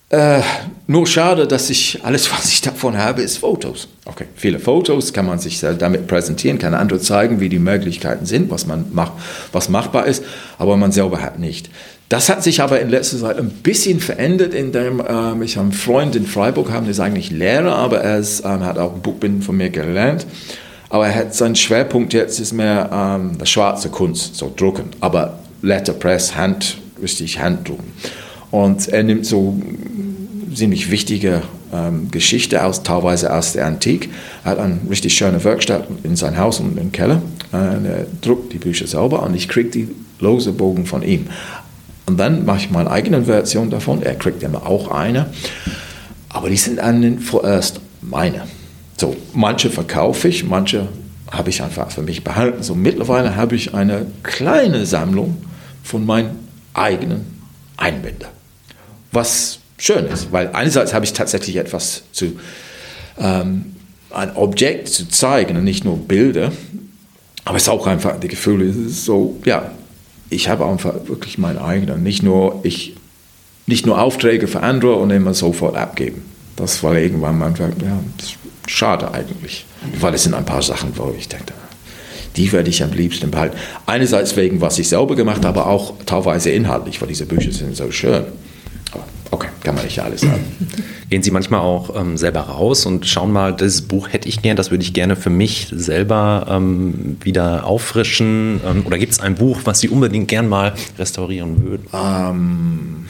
Äh, 0.09 0.41
nur 0.87 1.05
schade, 1.05 1.45
dass 1.45 1.69
ich 1.69 1.99
alles, 2.03 2.31
was 2.31 2.51
ich 2.51 2.61
davon 2.61 2.97
habe, 2.97 3.21
ist 3.21 3.37
Fotos. 3.37 3.87
Okay, 4.05 4.25
viele 4.35 4.57
Fotos 4.57 5.13
kann 5.13 5.27
man 5.27 5.37
sich 5.37 5.59
damit 5.59 6.07
präsentieren, 6.07 6.57
kann 6.57 6.73
andere 6.73 6.99
zeigen, 6.99 7.39
wie 7.39 7.47
die 7.47 7.59
Möglichkeiten 7.59 8.25
sind, 8.25 8.49
was 8.49 8.65
man 8.65 8.87
macht, 8.91 9.13
was 9.51 9.69
machbar 9.69 10.07
ist, 10.07 10.23
aber 10.57 10.77
man 10.77 10.91
selber 10.91 11.21
hat 11.21 11.37
nicht. 11.37 11.69
Das 12.09 12.27
hat 12.27 12.43
sich 12.43 12.59
aber 12.59 12.81
in 12.81 12.89
letzter 12.89 13.19
Zeit 13.19 13.37
ein 13.37 13.51
bisschen 13.51 13.99
verändert, 13.99 14.55
indem 14.55 15.01
ähm, 15.07 15.43
ich 15.43 15.59
einen 15.59 15.73
Freund 15.73 16.15
in 16.15 16.25
Freiburg 16.25 16.71
habe, 16.71 16.85
der 16.85 16.91
ist 16.91 16.99
eigentlich 16.99 17.29
Lehrer, 17.29 17.75
aber 17.75 17.99
er 17.99 18.17
ist, 18.17 18.43
ähm, 18.43 18.65
hat 18.65 18.79
auch 18.79 18.93
Buchbinden 18.93 19.43
von 19.43 19.55
mir 19.55 19.69
gelernt. 19.69 20.25
Aber 20.91 21.07
er 21.07 21.15
hat 21.15 21.33
seinen 21.33 21.55
Schwerpunkt 21.55 22.13
jetzt 22.13 22.39
ist 22.39 22.51
mehr 22.51 22.89
ähm, 22.93 23.37
schwarze 23.45 23.89
Kunst, 23.89 24.35
so 24.35 24.51
drucken, 24.55 24.89
aber 24.99 25.39
Letterpress, 25.61 26.35
Hand, 26.35 26.77
richtig 27.01 27.39
Handdrucken. 27.39 27.93
Und 28.51 28.89
er 28.89 29.03
nimmt 29.03 29.25
so 29.25 29.57
ziemlich 30.53 30.91
wichtige 30.91 31.43
ähm, 31.73 32.11
Geschichte 32.11 32.65
aus, 32.65 32.83
teilweise 32.83 33.33
aus 33.33 33.53
der 33.53 33.67
Antike. 33.67 34.09
Er 34.43 34.51
hat 34.51 34.59
eine 34.59 34.79
richtig 34.89 35.13
schöne 35.13 35.41
Werkstatt 35.41 35.87
in 36.03 36.17
sein 36.17 36.37
Haus 36.37 36.59
und 36.59 36.77
im 36.77 36.91
Keller. 36.91 37.21
Äh, 37.53 37.55
er 37.55 38.05
druckt 38.19 38.51
die 38.51 38.57
Bücher 38.57 38.85
selber 38.85 39.23
und 39.23 39.33
ich 39.33 39.47
kriege 39.47 39.69
die 39.69 39.87
lose 40.19 40.51
Bogen 40.51 40.85
von 40.85 41.03
ihm. 41.03 41.27
Und 42.05 42.19
dann 42.19 42.43
mache 42.43 42.57
ich 42.57 42.69
meine 42.69 42.91
eigene 42.91 43.23
Version 43.23 43.69
davon. 43.69 44.03
Er 44.03 44.15
kriegt 44.15 44.43
immer 44.43 44.67
auch 44.67 44.91
eine. 44.91 45.27
Aber 46.27 46.49
die 46.49 46.57
sind 46.57 46.79
dann 46.79 47.19
vorerst 47.19 47.79
meine. 48.01 48.43
So, 49.01 49.17
manche 49.33 49.71
verkaufe 49.71 50.27
ich, 50.27 50.43
manche 50.43 50.87
habe 51.31 51.49
ich 51.49 51.63
einfach 51.63 51.89
für 51.89 52.03
mich 52.03 52.23
behalten. 52.23 52.61
So 52.61 52.75
mittlerweile 52.75 53.35
habe 53.35 53.55
ich 53.55 53.73
eine 53.73 54.05
kleine 54.21 54.85
Sammlung 54.85 55.43
von 55.81 56.05
meinen 56.05 56.37
eigenen 56.75 57.25
Einbändern. 57.77 58.29
Was 59.11 59.57
schön 59.79 60.05
ist, 60.05 60.31
weil 60.31 60.51
einerseits 60.53 60.93
habe 60.93 61.03
ich 61.03 61.13
tatsächlich 61.13 61.55
etwas 61.55 62.03
zu, 62.11 62.33
ähm, 63.17 63.75
ein 64.11 64.35
Objekt 64.35 64.89
zu 64.89 65.09
zeigen 65.09 65.57
und 65.57 65.63
nicht 65.63 65.83
nur 65.83 65.97
Bilder, 65.97 66.51
aber 67.43 67.57
es 67.57 67.63
ist 67.63 67.69
auch 67.69 67.87
einfach 67.87 68.19
die 68.19 68.27
Gefühle, 68.27 68.71
so, 68.87 69.41
ja, 69.45 69.71
ich 70.29 70.47
habe 70.47 70.67
einfach 70.67 70.93
wirklich 71.07 71.39
meinen 71.39 71.57
eigenen, 71.57 72.03
nicht 72.03 72.21
nur 72.21 72.59
ich, 72.61 72.95
nicht 73.65 73.87
nur 73.87 73.99
Aufträge 73.99 74.47
für 74.47 74.61
andere 74.61 74.93
und 74.97 75.09
immer 75.09 75.33
sofort 75.33 75.75
abgeben. 75.75 76.21
Das 76.55 76.83
war 76.83 76.95
irgendwann 76.95 77.39
mal, 77.39 77.51
ja, 77.57 77.99
schade 78.71 79.13
eigentlich. 79.13 79.65
Weil 79.99 80.13
es 80.13 80.23
sind 80.23 80.33
ein 80.33 80.45
paar 80.45 80.61
Sachen, 80.61 80.91
wo 80.95 81.13
ich 81.17 81.27
denke, 81.27 81.53
die 82.35 82.51
werde 82.51 82.69
ich 82.69 82.83
am 82.83 82.91
liebsten 82.91 83.29
behalten. 83.29 83.57
Einerseits 83.85 84.35
wegen, 84.37 84.61
was 84.61 84.79
ich 84.79 84.87
selber 84.87 85.15
gemacht 85.15 85.43
habe, 85.43 85.61
aber 85.61 85.69
auch 85.69 85.93
teilweise 86.05 86.51
inhaltlich, 86.51 87.01
weil 87.01 87.09
diese 87.09 87.25
Bücher 87.25 87.51
sind 87.51 87.75
so 87.75 87.91
schön. 87.91 88.23
Aber 88.91 89.03
okay, 89.31 89.49
kann 89.63 89.75
man 89.75 89.83
nicht 89.83 89.99
alles 89.99 90.23
haben. 90.23 90.43
Gehen 91.09 91.23
Sie 91.23 91.31
manchmal 91.31 91.59
auch 91.59 91.93
ähm, 91.99 92.15
selber 92.15 92.41
raus 92.41 92.85
und 92.85 93.05
schauen 93.05 93.33
mal, 93.33 93.53
dieses 93.53 93.81
Buch 93.81 94.07
hätte 94.13 94.29
ich 94.29 94.41
gern, 94.41 94.55
das 94.55 94.71
würde 94.71 94.83
ich 94.83 94.93
gerne 94.93 95.17
für 95.17 95.29
mich 95.29 95.67
selber 95.75 96.47
ähm, 96.49 97.17
wieder 97.21 97.65
auffrischen? 97.65 98.61
Ähm, 98.65 98.85
oder 98.85 98.97
gibt 98.97 99.11
es 99.11 99.19
ein 99.19 99.35
Buch, 99.35 99.59
was 99.65 99.81
Sie 99.81 99.89
unbedingt 99.89 100.29
gern 100.29 100.47
mal 100.47 100.73
restaurieren 100.97 101.63
würden? 101.65 101.85
Ähm, 101.93 103.05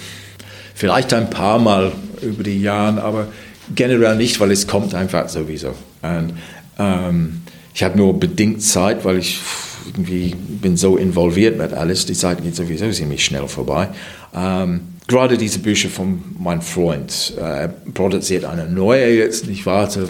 vielleicht 0.73 1.13
ein 1.13 1.29
paar 1.29 1.59
Mal 1.59 1.91
über 2.23 2.41
die 2.41 2.59
Jahre, 2.59 3.03
aber 3.03 3.27
generell 3.75 4.15
nicht, 4.15 4.39
weil 4.39 4.51
es 4.51 4.67
kommt 4.67 4.93
einfach 4.93 5.29
sowieso. 5.29 5.73
Und, 6.01 6.33
ähm, 6.79 7.41
ich 7.73 7.83
habe 7.83 7.97
nur 7.97 8.19
bedingt 8.19 8.61
Zeit, 8.61 9.05
weil 9.05 9.17
ich 9.17 9.39
irgendwie 9.87 10.35
bin 10.35 10.77
so 10.77 10.97
involviert 10.97 11.57
mit 11.57 11.73
alles. 11.73 12.05
Die 12.05 12.13
Zeit 12.13 12.43
geht 12.43 12.55
sowieso 12.55 12.89
ziemlich 12.91 13.23
schnell 13.23 13.47
vorbei. 13.47 13.89
Ähm, 14.35 14.81
gerade 15.07 15.37
diese 15.37 15.59
Bücher 15.59 15.89
von 15.89 16.21
meinem 16.37 16.61
Freund. 16.61 17.33
Äh, 17.37 17.41
er 17.41 17.67
produziert 17.93 18.45
eine 18.45 18.67
neue 18.67 19.13
jetzt. 19.13 19.47
Ich 19.47 19.65
warte 19.65 20.09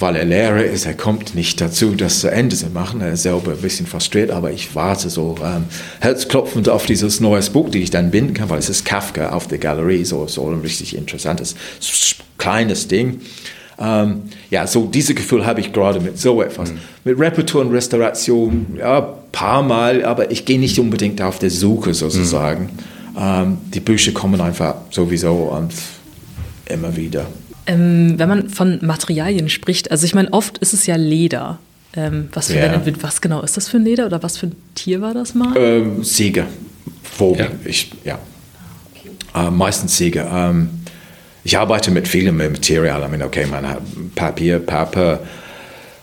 weil 0.00 0.16
er 0.16 0.24
Lehrer 0.24 0.64
ist, 0.64 0.86
er 0.86 0.94
kommt 0.94 1.34
nicht 1.34 1.60
dazu, 1.60 1.94
das 1.94 2.20
zu 2.20 2.30
Ende 2.30 2.56
zu 2.56 2.70
machen. 2.70 3.00
Er 3.00 3.12
ist 3.12 3.22
selber 3.22 3.52
ein 3.52 3.58
bisschen 3.58 3.86
frustriert, 3.86 4.30
aber 4.30 4.50
ich 4.50 4.74
warte 4.74 5.10
so 5.10 5.36
ähm, 5.44 5.64
herzklopfend 6.00 6.68
auf 6.68 6.86
dieses 6.86 7.20
neue 7.20 7.42
Buch, 7.42 7.68
die 7.68 7.82
ich 7.82 7.90
dann 7.90 8.10
binden 8.10 8.34
kann, 8.34 8.48
weil 8.48 8.58
es 8.58 8.70
ist 8.70 8.84
Kafka 8.84 9.30
auf 9.30 9.46
der 9.46 9.58
Galerie, 9.58 10.04
so, 10.04 10.26
so 10.26 10.48
ein 10.48 10.60
richtig 10.60 10.96
interessantes, 10.96 11.54
kleines 12.38 12.88
Ding. 12.88 13.20
Ähm, 13.78 14.22
ja, 14.50 14.66
so 14.66 14.86
dieses 14.86 15.14
Gefühl 15.14 15.44
habe 15.46 15.60
ich 15.60 15.72
gerade 15.72 16.00
mit 16.00 16.18
so 16.18 16.42
etwas. 16.42 16.70
Mhm. 16.70 16.78
Mit 17.04 17.18
Reparatur 17.18 17.60
und 17.62 17.72
Restauration, 17.72 18.78
ja, 18.78 19.00
paar 19.32 19.62
Mal, 19.62 20.04
aber 20.04 20.30
ich 20.30 20.44
gehe 20.44 20.58
nicht 20.58 20.78
unbedingt 20.78 21.20
auf 21.22 21.38
der 21.38 21.50
Suche 21.50 21.94
sozusagen. 21.94 22.64
Mhm. 22.64 23.18
Ähm, 23.18 23.58
die 23.74 23.80
Bücher 23.80 24.12
kommen 24.12 24.40
einfach 24.40 24.76
sowieso 24.90 25.32
und 25.32 25.72
immer 26.66 26.94
wieder. 26.96 27.26
Ähm, 27.66 28.18
wenn 28.18 28.28
man 28.28 28.48
von 28.48 28.78
Materialien 28.82 29.48
spricht, 29.48 29.90
also 29.90 30.04
ich 30.04 30.14
meine, 30.14 30.32
oft 30.32 30.58
ist 30.58 30.72
es 30.72 30.86
ja 30.86 30.96
Leder. 30.96 31.58
Ähm, 31.96 32.28
was, 32.32 32.48
für 32.48 32.58
ja. 32.58 32.68
denn, 32.68 33.02
was 33.02 33.20
genau 33.20 33.42
ist 33.42 33.56
das 33.56 33.68
für 33.68 33.78
ein 33.78 33.84
Leder 33.84 34.06
oder 34.06 34.22
was 34.22 34.38
für 34.38 34.46
ein 34.46 34.56
Tier 34.74 35.00
war 35.00 35.12
das 35.12 35.34
mal? 35.34 35.56
Ähm, 35.56 36.04
Säge. 36.04 36.46
Ja. 37.18 37.48
Ich, 37.64 37.90
ja. 38.04 38.18
Okay. 38.94 39.10
Äh, 39.34 39.50
meistens 39.50 39.96
Säge. 39.96 40.26
Ähm, 40.32 40.70
ich 41.42 41.58
arbeite 41.58 41.90
mit 41.90 42.06
vielem 42.06 42.36
Material. 42.36 43.02
I 43.02 43.08
mean, 43.08 43.22
okay, 43.22 43.46
man 43.46 43.68
hat 43.68 43.80
Papier, 44.14 44.60
Pappe, 44.60 45.20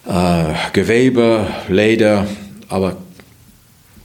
äh, 0.06 0.54
Gewebe, 0.74 1.48
Leder, 1.70 2.28
aber 2.70 2.98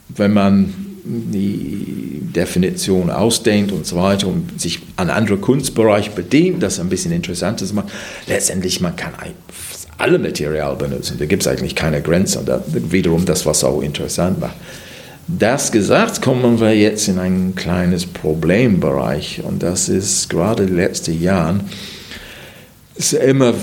wenn 0.08 0.32
man 0.32 0.74
die 1.04 2.20
Definition 2.34 3.10
ausdehnt 3.10 3.72
und 3.72 3.86
so 3.86 3.96
weiter 3.96 4.28
und 4.28 4.60
sich 4.60 4.80
an 4.96 5.10
andere 5.10 5.36
Kunstbereiche 5.38 6.10
bedient, 6.10 6.62
das 6.62 6.78
ein 6.78 6.88
bisschen 6.88 7.12
interessanter 7.12 7.66
macht. 7.74 7.88
Letztendlich, 8.26 8.80
man 8.80 8.94
kann 8.94 9.12
alle 9.98 10.18
Material 10.18 10.76
benutzen, 10.76 11.16
da 11.18 11.26
gibt 11.26 11.42
es 11.42 11.48
eigentlich 11.48 11.74
keine 11.74 12.02
Grenze 12.02 12.38
und 12.38 12.48
das, 12.48 12.62
wiederum 12.72 13.24
das, 13.24 13.46
was 13.46 13.64
auch 13.64 13.82
interessant 13.82 14.40
macht. 14.40 14.56
Das 15.28 15.70
gesagt, 15.70 16.20
kommen 16.20 16.60
wir 16.60 16.76
jetzt 16.76 17.08
in 17.08 17.18
ein 17.18 17.54
kleines 17.54 18.06
Problembereich 18.06 19.42
und 19.44 19.62
das 19.62 19.88
ist 19.88 20.28
gerade 20.28 20.64
in 20.64 20.70
den 20.70 20.76
letzten 20.76 21.20
Jahren, 21.20 21.60
ist 22.96 23.12
immer, 23.12 23.54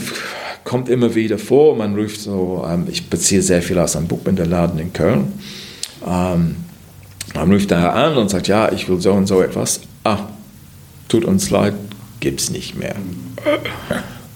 kommt 0.63 0.89
immer 0.89 1.13
wieder 1.15 1.37
vor, 1.37 1.75
man 1.75 1.95
ruft 1.95 2.21
so, 2.21 2.65
ähm, 2.67 2.87
ich 2.89 3.09
beziehe 3.09 3.41
sehr 3.41 3.61
viel 3.61 3.77
aus 3.77 3.95
einem 3.95 4.07
Buchbinderladen 4.07 4.79
in 4.79 4.93
Köln, 4.93 5.33
ähm, 6.07 6.55
dann 7.33 7.51
ruft 7.51 7.71
er 7.71 7.95
an 7.95 8.17
und 8.17 8.29
sagt, 8.29 8.47
ja, 8.47 8.71
ich 8.71 8.89
will 8.89 8.99
so 8.99 9.11
und 9.13 9.27
so 9.27 9.41
etwas. 9.41 9.81
Ah, 10.03 10.19
tut 11.07 11.25
uns 11.25 11.49
leid, 11.49 11.73
gibt 12.19 12.41
es 12.41 12.49
nicht 12.49 12.77
mehr. 12.77 12.95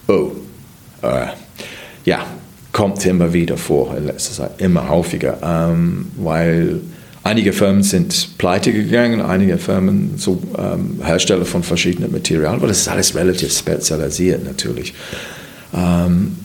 Oh, 0.06 0.32
äh, 1.02 1.28
ja, 2.04 2.26
kommt 2.74 3.06
immer 3.06 3.32
wieder 3.32 3.56
vor, 3.56 3.96
in 3.96 4.06
letzter 4.06 4.34
Zeit 4.34 4.60
immer 4.60 4.90
häufiger, 4.90 5.38
ähm, 5.42 6.12
weil 6.18 6.82
einige 7.24 7.54
Firmen 7.54 7.84
sind 7.84 8.38
pleite 8.38 8.74
gegangen, 8.74 9.22
einige 9.22 9.58
Firmen, 9.58 10.18
so 10.18 10.42
ähm, 10.58 11.00
Hersteller 11.02 11.46
von 11.46 11.64
verschiedenen 11.64 12.12
Materialien, 12.12 12.56
aber 12.56 12.68
das 12.68 12.80
ist 12.80 12.90
alles 12.90 13.16
relativ 13.16 13.58
spezialisiert 13.58 14.44
natürlich. 14.44 14.94
Ähm, 15.74 16.36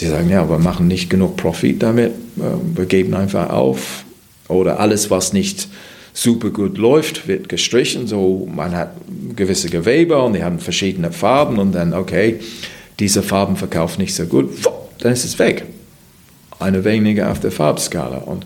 die 0.00 0.06
sagen, 0.06 0.28
ja, 0.28 0.48
wir 0.48 0.58
machen 0.58 0.88
nicht 0.88 1.10
genug 1.10 1.36
Profit 1.36 1.82
damit, 1.82 2.12
ähm, 2.38 2.76
wir 2.76 2.86
geben 2.86 3.14
einfach 3.14 3.50
auf 3.50 4.04
oder 4.48 4.80
alles, 4.80 5.10
was 5.10 5.32
nicht 5.32 5.68
super 6.12 6.50
gut 6.50 6.78
läuft, 6.78 7.28
wird 7.28 7.48
gestrichen. 7.48 8.06
So, 8.06 8.48
man 8.52 8.74
hat 8.74 8.92
gewisse 9.36 9.68
Gewebe 9.68 10.18
und 10.18 10.32
die 10.32 10.42
haben 10.42 10.58
verschiedene 10.58 11.12
Farben 11.12 11.58
und 11.58 11.72
dann, 11.72 11.94
okay, 11.94 12.40
diese 12.98 13.22
Farben 13.22 13.56
verkaufen 13.56 14.00
nicht 14.00 14.14
so 14.14 14.26
gut, 14.26 14.50
dann 14.98 15.12
ist 15.12 15.24
es 15.24 15.38
weg. 15.38 15.64
Eine 16.58 16.84
weniger 16.84 17.30
auf 17.30 17.38
der 17.38 17.52
Farbskala. 17.52 18.18
Und 18.18 18.44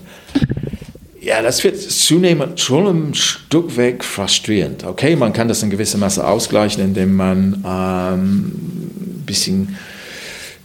ja, 1.19 1.41
das 1.41 1.63
wird 1.63 1.79
zunehmend 1.79 2.59
schon 2.59 2.85
ein 2.85 3.13
Stück 3.15 3.75
weg 3.75 4.03
frustrierend. 4.03 4.83
Okay, 4.83 5.15
man 5.15 5.33
kann 5.33 5.47
das 5.47 5.63
in 5.63 5.71
gewisser 5.71 5.97
Maße 5.97 6.25
ausgleichen, 6.25 6.83
indem 6.83 7.15
man 7.15 7.63
ähm, 7.65 8.51
ein 8.51 9.23
bisschen 9.25 9.77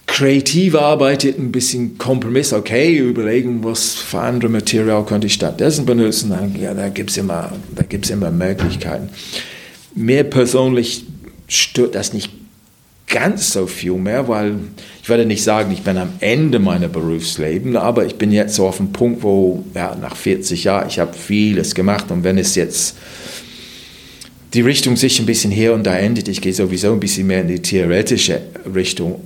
kreativ 0.09 0.75
arbeitet, 0.75 1.37
ein 1.37 1.51
bisschen 1.51 1.97
Kompromiss, 1.97 2.51
okay, 2.51 2.97
überlegen, 2.97 3.63
was 3.63 3.93
für 3.93 4.19
andere 4.19 4.49
Material 4.49 5.05
könnte 5.05 5.27
ich 5.27 5.33
stattdessen 5.33 5.85
benutzen, 5.85 6.31
dann, 6.31 6.59
ja, 6.59 6.73
da 6.73 6.89
gibt 6.89 7.11
es 7.11 7.17
immer, 7.17 7.53
immer 8.09 8.31
Möglichkeiten. 8.31 9.09
Mir 9.95 10.23
persönlich 10.23 11.05
stört 11.47 11.95
das 11.95 12.13
nicht 12.13 12.31
ganz 13.07 13.53
so 13.53 13.67
viel 13.67 13.93
mehr, 13.93 14.27
weil 14.27 14.55
ich 15.01 15.09
werde 15.09 15.25
nicht 15.25 15.43
sagen, 15.43 15.71
ich 15.71 15.83
bin 15.83 15.97
am 15.97 16.13
Ende 16.19 16.59
meiner 16.59 16.87
Berufsleben, 16.87 17.75
aber 17.75 18.05
ich 18.05 18.15
bin 18.15 18.31
jetzt 18.31 18.55
so 18.55 18.67
auf 18.67 18.77
dem 18.77 18.91
Punkt, 18.91 19.23
wo 19.23 19.63
ja, 19.73 19.95
nach 19.95 20.15
40 20.15 20.63
Jahren, 20.63 20.87
ich 20.87 20.99
habe 20.99 21.13
vieles 21.13 21.75
gemacht 21.75 22.11
und 22.11 22.23
wenn 22.23 22.37
es 22.37 22.55
jetzt 22.55 22.97
die 24.53 24.61
Richtung 24.61 24.97
sich 24.97 25.19
ein 25.19 25.25
bisschen 25.25 25.51
hier 25.51 25.73
und 25.73 25.83
da 25.85 25.95
endet, 25.95 26.27
ich 26.27 26.41
gehe 26.41 26.53
sowieso 26.53 26.93
ein 26.93 26.99
bisschen 26.99 27.27
mehr 27.27 27.41
in 27.41 27.47
die 27.47 27.61
theoretische 27.61 28.41
Richtung, 28.73 29.21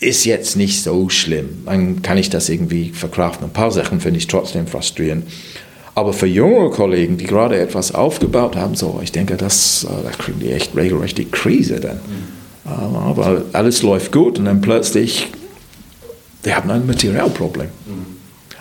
ist 0.00 0.24
jetzt 0.24 0.56
nicht 0.56 0.82
so 0.82 1.08
schlimm. 1.08 1.62
Dann 1.66 2.02
kann 2.02 2.18
ich 2.18 2.30
das 2.30 2.48
irgendwie 2.48 2.90
verkraften. 2.90 3.46
Ein 3.46 3.52
paar 3.52 3.70
Sachen 3.70 4.00
finde 4.00 4.18
ich 4.18 4.26
trotzdem 4.26 4.66
frustrierend. 4.66 5.24
Aber 5.94 6.12
für 6.12 6.26
jüngere 6.26 6.70
Kollegen, 6.70 7.16
die 7.18 7.24
gerade 7.24 7.58
etwas 7.58 7.92
aufgebaut 7.92 8.54
haben, 8.54 8.76
so, 8.76 9.00
ich 9.02 9.10
denke, 9.10 9.36
das, 9.36 9.84
äh, 9.84 10.04
da 10.04 10.10
kriegen 10.10 10.38
die 10.38 10.52
echt 10.52 10.76
regelrecht 10.76 11.18
die 11.18 11.24
Krise 11.24 11.80
dann. 11.80 11.96
Mhm. 11.96 12.38
Aber 12.96 13.44
alles 13.52 13.82
läuft 13.82 14.12
gut 14.12 14.38
und 14.38 14.44
dann 14.44 14.60
plötzlich, 14.60 15.28
die 16.44 16.54
haben 16.54 16.70
ein 16.70 16.86
Materialproblem. 16.86 17.68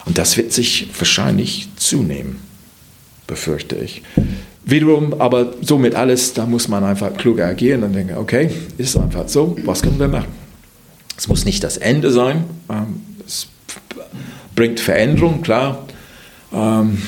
Und 0.05 0.17
das 0.17 0.37
wird 0.37 0.53
sich 0.53 0.87
wahrscheinlich 0.97 1.67
zunehmen, 1.75 2.39
befürchte 3.27 3.75
ich. 3.75 4.01
Wiederum, 4.63 5.13
aber 5.19 5.53
somit 5.61 5.93
alles, 5.93 6.33
da 6.33 6.45
muss 6.45 6.69
man 6.69 6.85
einfach 6.85 7.15
klug 7.17 7.41
agieren 7.41 7.83
und 7.83 7.93
denken, 7.93 8.17
okay, 8.17 8.49
ist 8.77 8.97
einfach 8.97 9.27
so, 9.27 9.57
was 9.65 9.81
können 9.81 9.99
wir 9.99 10.07
machen? 10.07 10.46
Es 11.17 11.27
muss 11.27 11.45
nicht 11.45 11.63
das 11.63 11.77
Ende 11.77 12.11
sein, 12.11 12.45
ähm, 12.69 13.01
es 13.25 13.47
bringt 14.55 14.79
Veränderung, 14.79 15.41
klar. 15.41 15.87
Ähm, 16.53 16.99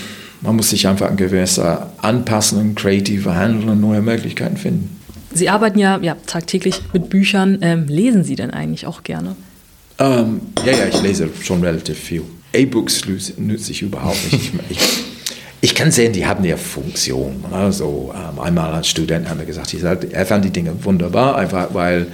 man 0.41 0.55
muss 0.55 0.70
sich 0.70 0.88
einfach 0.88 1.10
an 1.10 1.18
gewisse 1.18 1.88
Anpassungen, 1.97 2.76
kreative 2.76 3.36
Handeln 3.36 3.70
und 3.70 3.82
neue 3.82 4.01
Möglichkeiten 4.01 4.57
finden. 4.57 4.99
Sie 5.34 5.49
arbeiten 5.49 5.78
ja, 5.78 5.99
ja 6.01 6.16
tagtäglich 6.26 6.82
mit 6.93 7.10
Büchern. 7.10 7.60
Ähm, 7.62 7.86
lesen 7.88 8.24
Sie 8.24 8.36
denn 8.36 8.51
eigentlich 8.51 8.88
auch 8.88 9.03
gerne? 9.03 9.36
Ähm, 9.99 10.41
ja, 10.66 10.72
ja, 10.72 10.86
ich 10.88 11.01
lese 11.01 11.30
schon 11.41 11.62
relativ 11.62 11.99
viel. 11.99 12.24
E-Books 12.53 13.03
nütze 13.38 13.72
ich 13.72 13.82
überhaupt 13.82 14.32
nicht. 14.32 14.53
Ich, 14.70 14.78
ich, 14.78 15.03
ich, 15.62 15.76
kann 15.76 15.91
sehen, 15.91 16.14
die 16.14 16.26
haben 16.26 16.43
ja 16.45 16.57
Funktion. 16.57 17.43
Also 17.51 18.14
ähm, 18.16 18.39
einmal 18.39 18.72
als 18.74 18.88
Student 18.88 19.30
haben 19.30 19.39
wir 19.39 19.45
gesagt, 19.45 19.74
er 19.74 20.26
fand 20.26 20.45
die 20.45 20.49
Dinge 20.49 20.74
wunderbar, 20.84 21.36
einfach 21.36 21.74
weil 21.74 22.07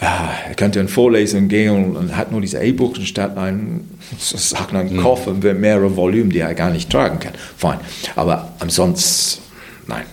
er 0.00 0.54
könnte 0.54 0.78
in 0.78 0.88
Vorlesungen 0.88 1.48
gehen 1.48 1.96
und 1.96 2.16
hat 2.16 2.30
nur 2.30 2.40
diese 2.40 2.62
E-Books 2.62 3.02
statt 3.02 3.36
einen, 3.36 3.98
sagen, 4.18 4.76
einen 4.76 4.96
mhm. 4.96 5.02
Koffer 5.02 5.32
mit 5.34 5.58
mehreren 5.58 5.96
Volumen, 5.96 6.30
die 6.30 6.38
er 6.38 6.54
gar 6.54 6.70
nicht 6.70 6.90
tragen 6.90 7.18
kann. 7.18 7.32
Fein. 7.56 7.80
Aber 8.14 8.52
ansonsten, 8.60 9.42
nein. 9.88 10.04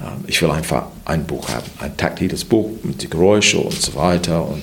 Ähm, 0.00 0.24
ich 0.26 0.42
will 0.42 0.50
einfach 0.50 0.86
ein 1.06 1.24
Buch 1.24 1.48
haben, 1.48 1.66
ein 1.78 1.96
taktiles 1.96 2.44
Buch 2.44 2.70
mit 2.82 3.02
den 3.02 3.08
Geräuschen 3.08 3.60
und 3.60 3.80
so 3.80 3.94
weiter 3.94 4.46
und 4.46 4.62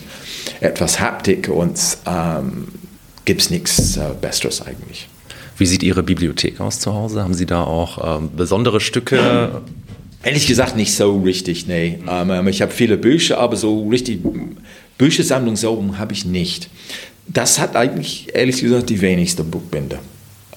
etwas 0.60 1.00
Haptik 1.00 1.50
und 1.50 1.80
ähm, 2.06 2.68
gibt 3.26 3.42
es 3.42 3.50
nichts 3.50 3.98
äh, 3.98 4.12
Besseres 4.20 4.62
eigentlich. 4.62 5.10
Wie 5.58 5.66
sieht 5.66 5.84
Ihre 5.84 6.04
Bibliothek 6.04 6.60
aus 6.60 6.80
zu 6.80 6.94
Hause? 6.94 7.24
Haben 7.24 7.34
Sie 7.34 7.46
da 7.46 7.64
auch 7.64 8.20
ähm, 8.20 8.30
besondere 8.36 8.80
Stücke? 8.80 9.62
Ehrlich 10.26 10.48
gesagt 10.48 10.76
nicht 10.76 10.96
so 10.96 11.20
richtig, 11.20 11.68
nee. 11.68 12.00
Ähm, 12.10 12.48
ich 12.48 12.64
habe 12.64 12.72
viele 12.72 12.98
Bücher, 12.98 13.38
aber 13.38 13.56
so 13.56 13.88
richtig 13.88 14.22
Büchersammlung 14.98 15.56
so 15.56 15.94
habe 16.00 16.14
ich 16.14 16.26
nicht. 16.26 16.68
Das 17.28 17.60
hat 17.60 17.76
eigentlich, 17.76 18.30
ehrlich 18.34 18.60
gesagt, 18.60 18.90
die 18.90 19.02
wenigsten 19.02 19.52
Buchbinder. 19.52 20.00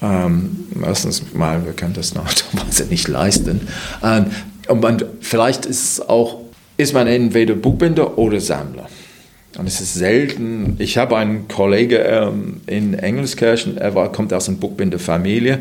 Ähm, 0.01 0.65
erstens 0.83 1.23
mal, 1.35 1.67
wir 1.67 1.75
können 1.75 1.93
das 1.93 2.15
normalerweise 2.15 2.85
nicht 2.91 3.09
leisten. 3.09 3.69
Ähm, 4.03 4.27
und 4.69 4.81
man, 4.81 5.05
vielleicht 5.21 5.67
ist 5.67 6.09
auch, 6.09 6.41
ist 6.79 6.95
man 6.95 7.07
entweder 7.07 7.53
Buchbinder 7.53 8.17
oder 8.17 8.41
Sammler. 8.41 8.89
Und 9.57 9.67
es 9.67 9.81
ist 9.81 9.95
selten, 9.95 10.77
ich 10.79 10.99
habe 10.99 11.17
einen 11.17 11.49
Kollegen 11.49 11.99
ähm, 12.05 12.61
in 12.67 12.95
Engelskirchen, 12.95 13.79
er 13.79 13.95
war, 13.95 14.13
kommt 14.13 14.33
aus 14.35 14.49
einer 14.49 14.59
Buchbinderfamilie. 14.59 15.61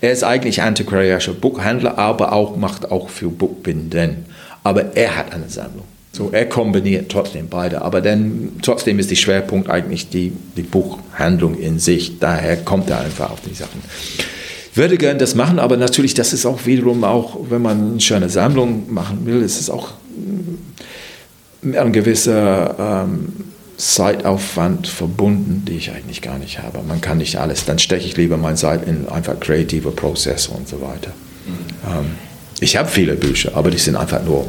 Er 0.00 0.12
ist 0.12 0.24
eigentlich 0.24 0.62
antiquarianischer 0.62 1.34
Buchhändler, 1.34 1.96
aber 1.96 2.32
auch, 2.32 2.56
macht 2.56 2.90
auch 2.90 3.08
für 3.08 3.28
Buchbinden. 3.28 4.26
Aber 4.64 4.96
er 4.96 5.16
hat 5.16 5.32
eine 5.32 5.48
Sammlung. 5.48 5.84
So, 6.12 6.30
er 6.32 6.46
kombiniert 6.46 7.08
trotzdem 7.08 7.48
beide. 7.48 7.82
Aber 7.82 8.00
dann, 8.00 8.58
trotzdem 8.62 8.98
ist 8.98 9.10
der 9.10 9.16
Schwerpunkt 9.16 9.70
eigentlich 9.70 10.08
die, 10.10 10.32
die 10.56 10.62
Buchhandlung 10.62 11.56
in 11.56 11.78
sich. 11.78 12.18
Daher 12.18 12.56
kommt 12.56 12.90
er 12.90 13.00
einfach 13.00 13.30
auf 13.30 13.40
die 13.42 13.54
Sachen 13.54 13.80
würde 14.74 14.96
gerne 14.96 15.18
das 15.18 15.34
machen, 15.34 15.58
aber 15.58 15.76
natürlich, 15.76 16.14
das 16.14 16.32
ist 16.32 16.46
auch 16.46 16.66
wiederum 16.66 17.04
auch, 17.04 17.38
wenn 17.50 17.62
man 17.62 17.92
eine 17.92 18.00
schöne 18.00 18.28
Sammlung 18.28 18.92
machen 18.92 19.26
will, 19.26 19.42
ist 19.42 19.60
es 19.60 19.68
auch 19.68 19.90
ein 21.62 21.92
gewisser 21.92 23.04
ähm, 23.04 23.32
Zeitaufwand 23.76 24.86
verbunden, 24.88 25.64
die 25.66 25.76
ich 25.76 25.92
eigentlich 25.92 26.22
gar 26.22 26.38
nicht 26.38 26.62
habe. 26.62 26.82
Man 26.86 27.00
kann 27.00 27.18
nicht 27.18 27.36
alles. 27.36 27.64
Dann 27.64 27.78
stecke 27.78 28.04
ich 28.04 28.16
lieber 28.16 28.36
meine 28.36 28.56
Zeit 28.56 28.86
in 28.86 29.08
einfach 29.08 29.38
kreative 29.40 29.90
Prozesse 29.90 30.50
und 30.52 30.68
so 30.68 30.80
weiter. 30.80 31.12
Mhm. 31.46 31.90
Ähm, 31.90 32.04
ich 32.60 32.76
habe 32.76 32.88
viele 32.88 33.14
Bücher, 33.14 33.52
aber 33.54 33.70
die 33.70 33.78
sind 33.78 33.96
einfach 33.96 34.22
nur 34.22 34.46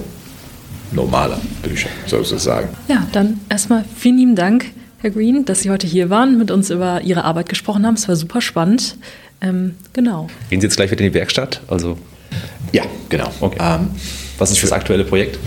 normale 0.91 1.37
Bücher, 1.63 1.89
sozusagen. 2.05 2.69
Ja, 2.89 3.07
dann 3.13 3.39
erstmal 3.49 3.85
vielen 3.97 4.17
lieben 4.17 4.35
Dank, 4.35 4.65
Herr 4.99 5.11
Green, 5.11 5.45
dass 5.45 5.61
Sie 5.61 5.69
heute 5.69 5.87
hier 5.87 6.09
waren, 6.09 6.37
mit 6.37 6.51
uns 6.51 6.69
über 6.69 7.01
Ihre 7.01 7.23
Arbeit 7.23 7.47
gesprochen 7.47 7.85
haben. 7.85 7.95
Es 7.95 8.09
war 8.09 8.17
super 8.17 8.41
spannend. 8.41 8.97
Ähm, 9.39 9.75
genau. 9.93 10.27
Gehen 10.49 10.59
Sie 10.59 10.67
jetzt 10.67 10.75
gleich 10.75 10.91
wieder 10.91 11.01
in 11.01 11.11
die 11.11 11.13
Werkstatt? 11.13 11.61
Also 11.67 11.97
ja, 12.71 12.83
genau. 13.09 13.31
Okay. 13.39 13.57
Ähm, 13.59 13.89
Was 14.37 14.51
ist 14.51 14.61
das 14.61 14.71
aktuelle 14.71 15.03
Projekt? 15.03 15.39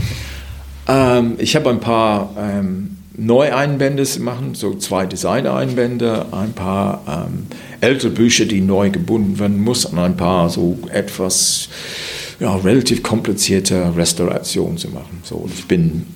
Ähm, 0.88 1.34
ich 1.38 1.56
habe 1.56 1.70
ein 1.70 1.80
paar 1.80 2.34
ähm, 2.38 2.96
Neueinbände 3.16 4.04
machen, 4.20 4.54
so 4.54 4.74
zwei 4.74 5.06
Design-Einbände, 5.06 6.26
ein 6.32 6.52
paar 6.52 7.02
ähm, 7.08 7.46
ältere 7.80 8.10
Bücher, 8.10 8.44
die 8.44 8.60
neu 8.60 8.90
gebunden 8.90 9.38
werden 9.38 9.62
müssen 9.62 9.92
und 9.92 9.98
ein 9.98 10.16
paar 10.16 10.50
so 10.50 10.78
etwas 10.90 11.68
ja, 12.40 12.54
relativ 12.56 13.02
komplizierte 13.02 13.96
Restaurationen 13.96 14.78
zu 14.78 14.88
machen. 14.88 15.20
So, 15.22 15.48
ich 15.52 15.66
bin 15.66 16.06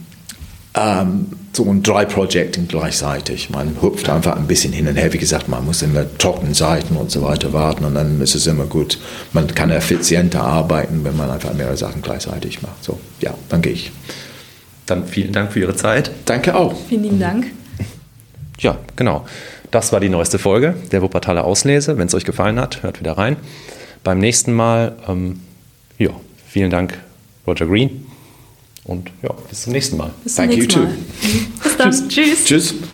ähm, 0.74 1.26
so 1.52 1.64
ein 1.64 1.82
drei 1.82 2.04
Projekten 2.04 2.66
gleichzeitig. 2.68 3.50
Man 3.50 3.80
hüpft 3.80 4.08
einfach 4.08 4.36
ein 4.36 4.46
bisschen 4.46 4.72
hin 4.72 4.88
und 4.88 4.96
her. 4.96 5.12
Wie 5.12 5.18
gesagt, 5.18 5.48
man 5.48 5.64
muss 5.64 5.82
immer 5.82 6.04
trockenen 6.18 6.54
Seiten 6.54 6.96
und 6.96 7.10
so 7.10 7.22
weiter 7.22 7.52
warten 7.52 7.84
und 7.84 7.94
dann 7.94 8.20
ist 8.20 8.34
es 8.34 8.46
immer 8.46 8.66
gut. 8.66 8.98
Man 9.32 9.46
kann 9.54 9.70
effizienter 9.70 10.42
arbeiten, 10.42 11.04
wenn 11.04 11.16
man 11.16 11.30
einfach 11.30 11.54
mehrere 11.54 11.76
Sachen 11.76 12.02
gleichzeitig 12.02 12.62
macht. 12.62 12.82
So, 12.82 12.98
ja, 13.20 13.34
dann 13.48 13.62
gehe 13.62 13.72
ich. 13.72 13.92
Dann 14.90 15.06
vielen 15.06 15.32
Dank 15.32 15.52
für 15.52 15.60
Ihre 15.60 15.76
Zeit. 15.76 16.10
Danke 16.24 16.56
auch. 16.56 16.74
Vielen 16.88 17.02
lieben 17.04 17.20
Dank. 17.20 17.46
Ja, 18.58 18.78
genau. 18.96 19.24
Das 19.70 19.92
war 19.92 20.00
die 20.00 20.08
neueste 20.08 20.38
Folge 20.38 20.74
der 20.92 21.02
Wuppertaler 21.02 21.44
Auslese. 21.44 21.98
Wenn 21.98 22.06
es 22.06 22.14
euch 22.14 22.24
gefallen 22.24 22.58
hat, 22.58 22.82
hört 22.82 23.00
wieder 23.00 23.12
rein. 23.12 23.36
Beim 24.02 24.18
nächsten 24.18 24.52
Mal, 24.52 24.96
ähm, 25.06 25.40
ja, 25.98 26.10
vielen 26.46 26.70
Dank, 26.70 26.98
Roger 27.46 27.66
Green. 27.66 28.06
Und 28.84 29.10
ja, 29.22 29.30
bis 29.50 29.62
zum 29.62 29.74
nächsten 29.74 29.98
Mal. 29.98 30.10
Bis 30.24 30.34
zum 30.34 30.46
Thank 30.46 30.58
nächsten 30.58 30.80
you 30.80 30.86
Mal. 30.86 30.94
too. 30.94 31.62
Bis 31.62 31.76
dann. 31.76 32.08
Tschüss. 32.08 32.44
Tschüss. 32.44 32.74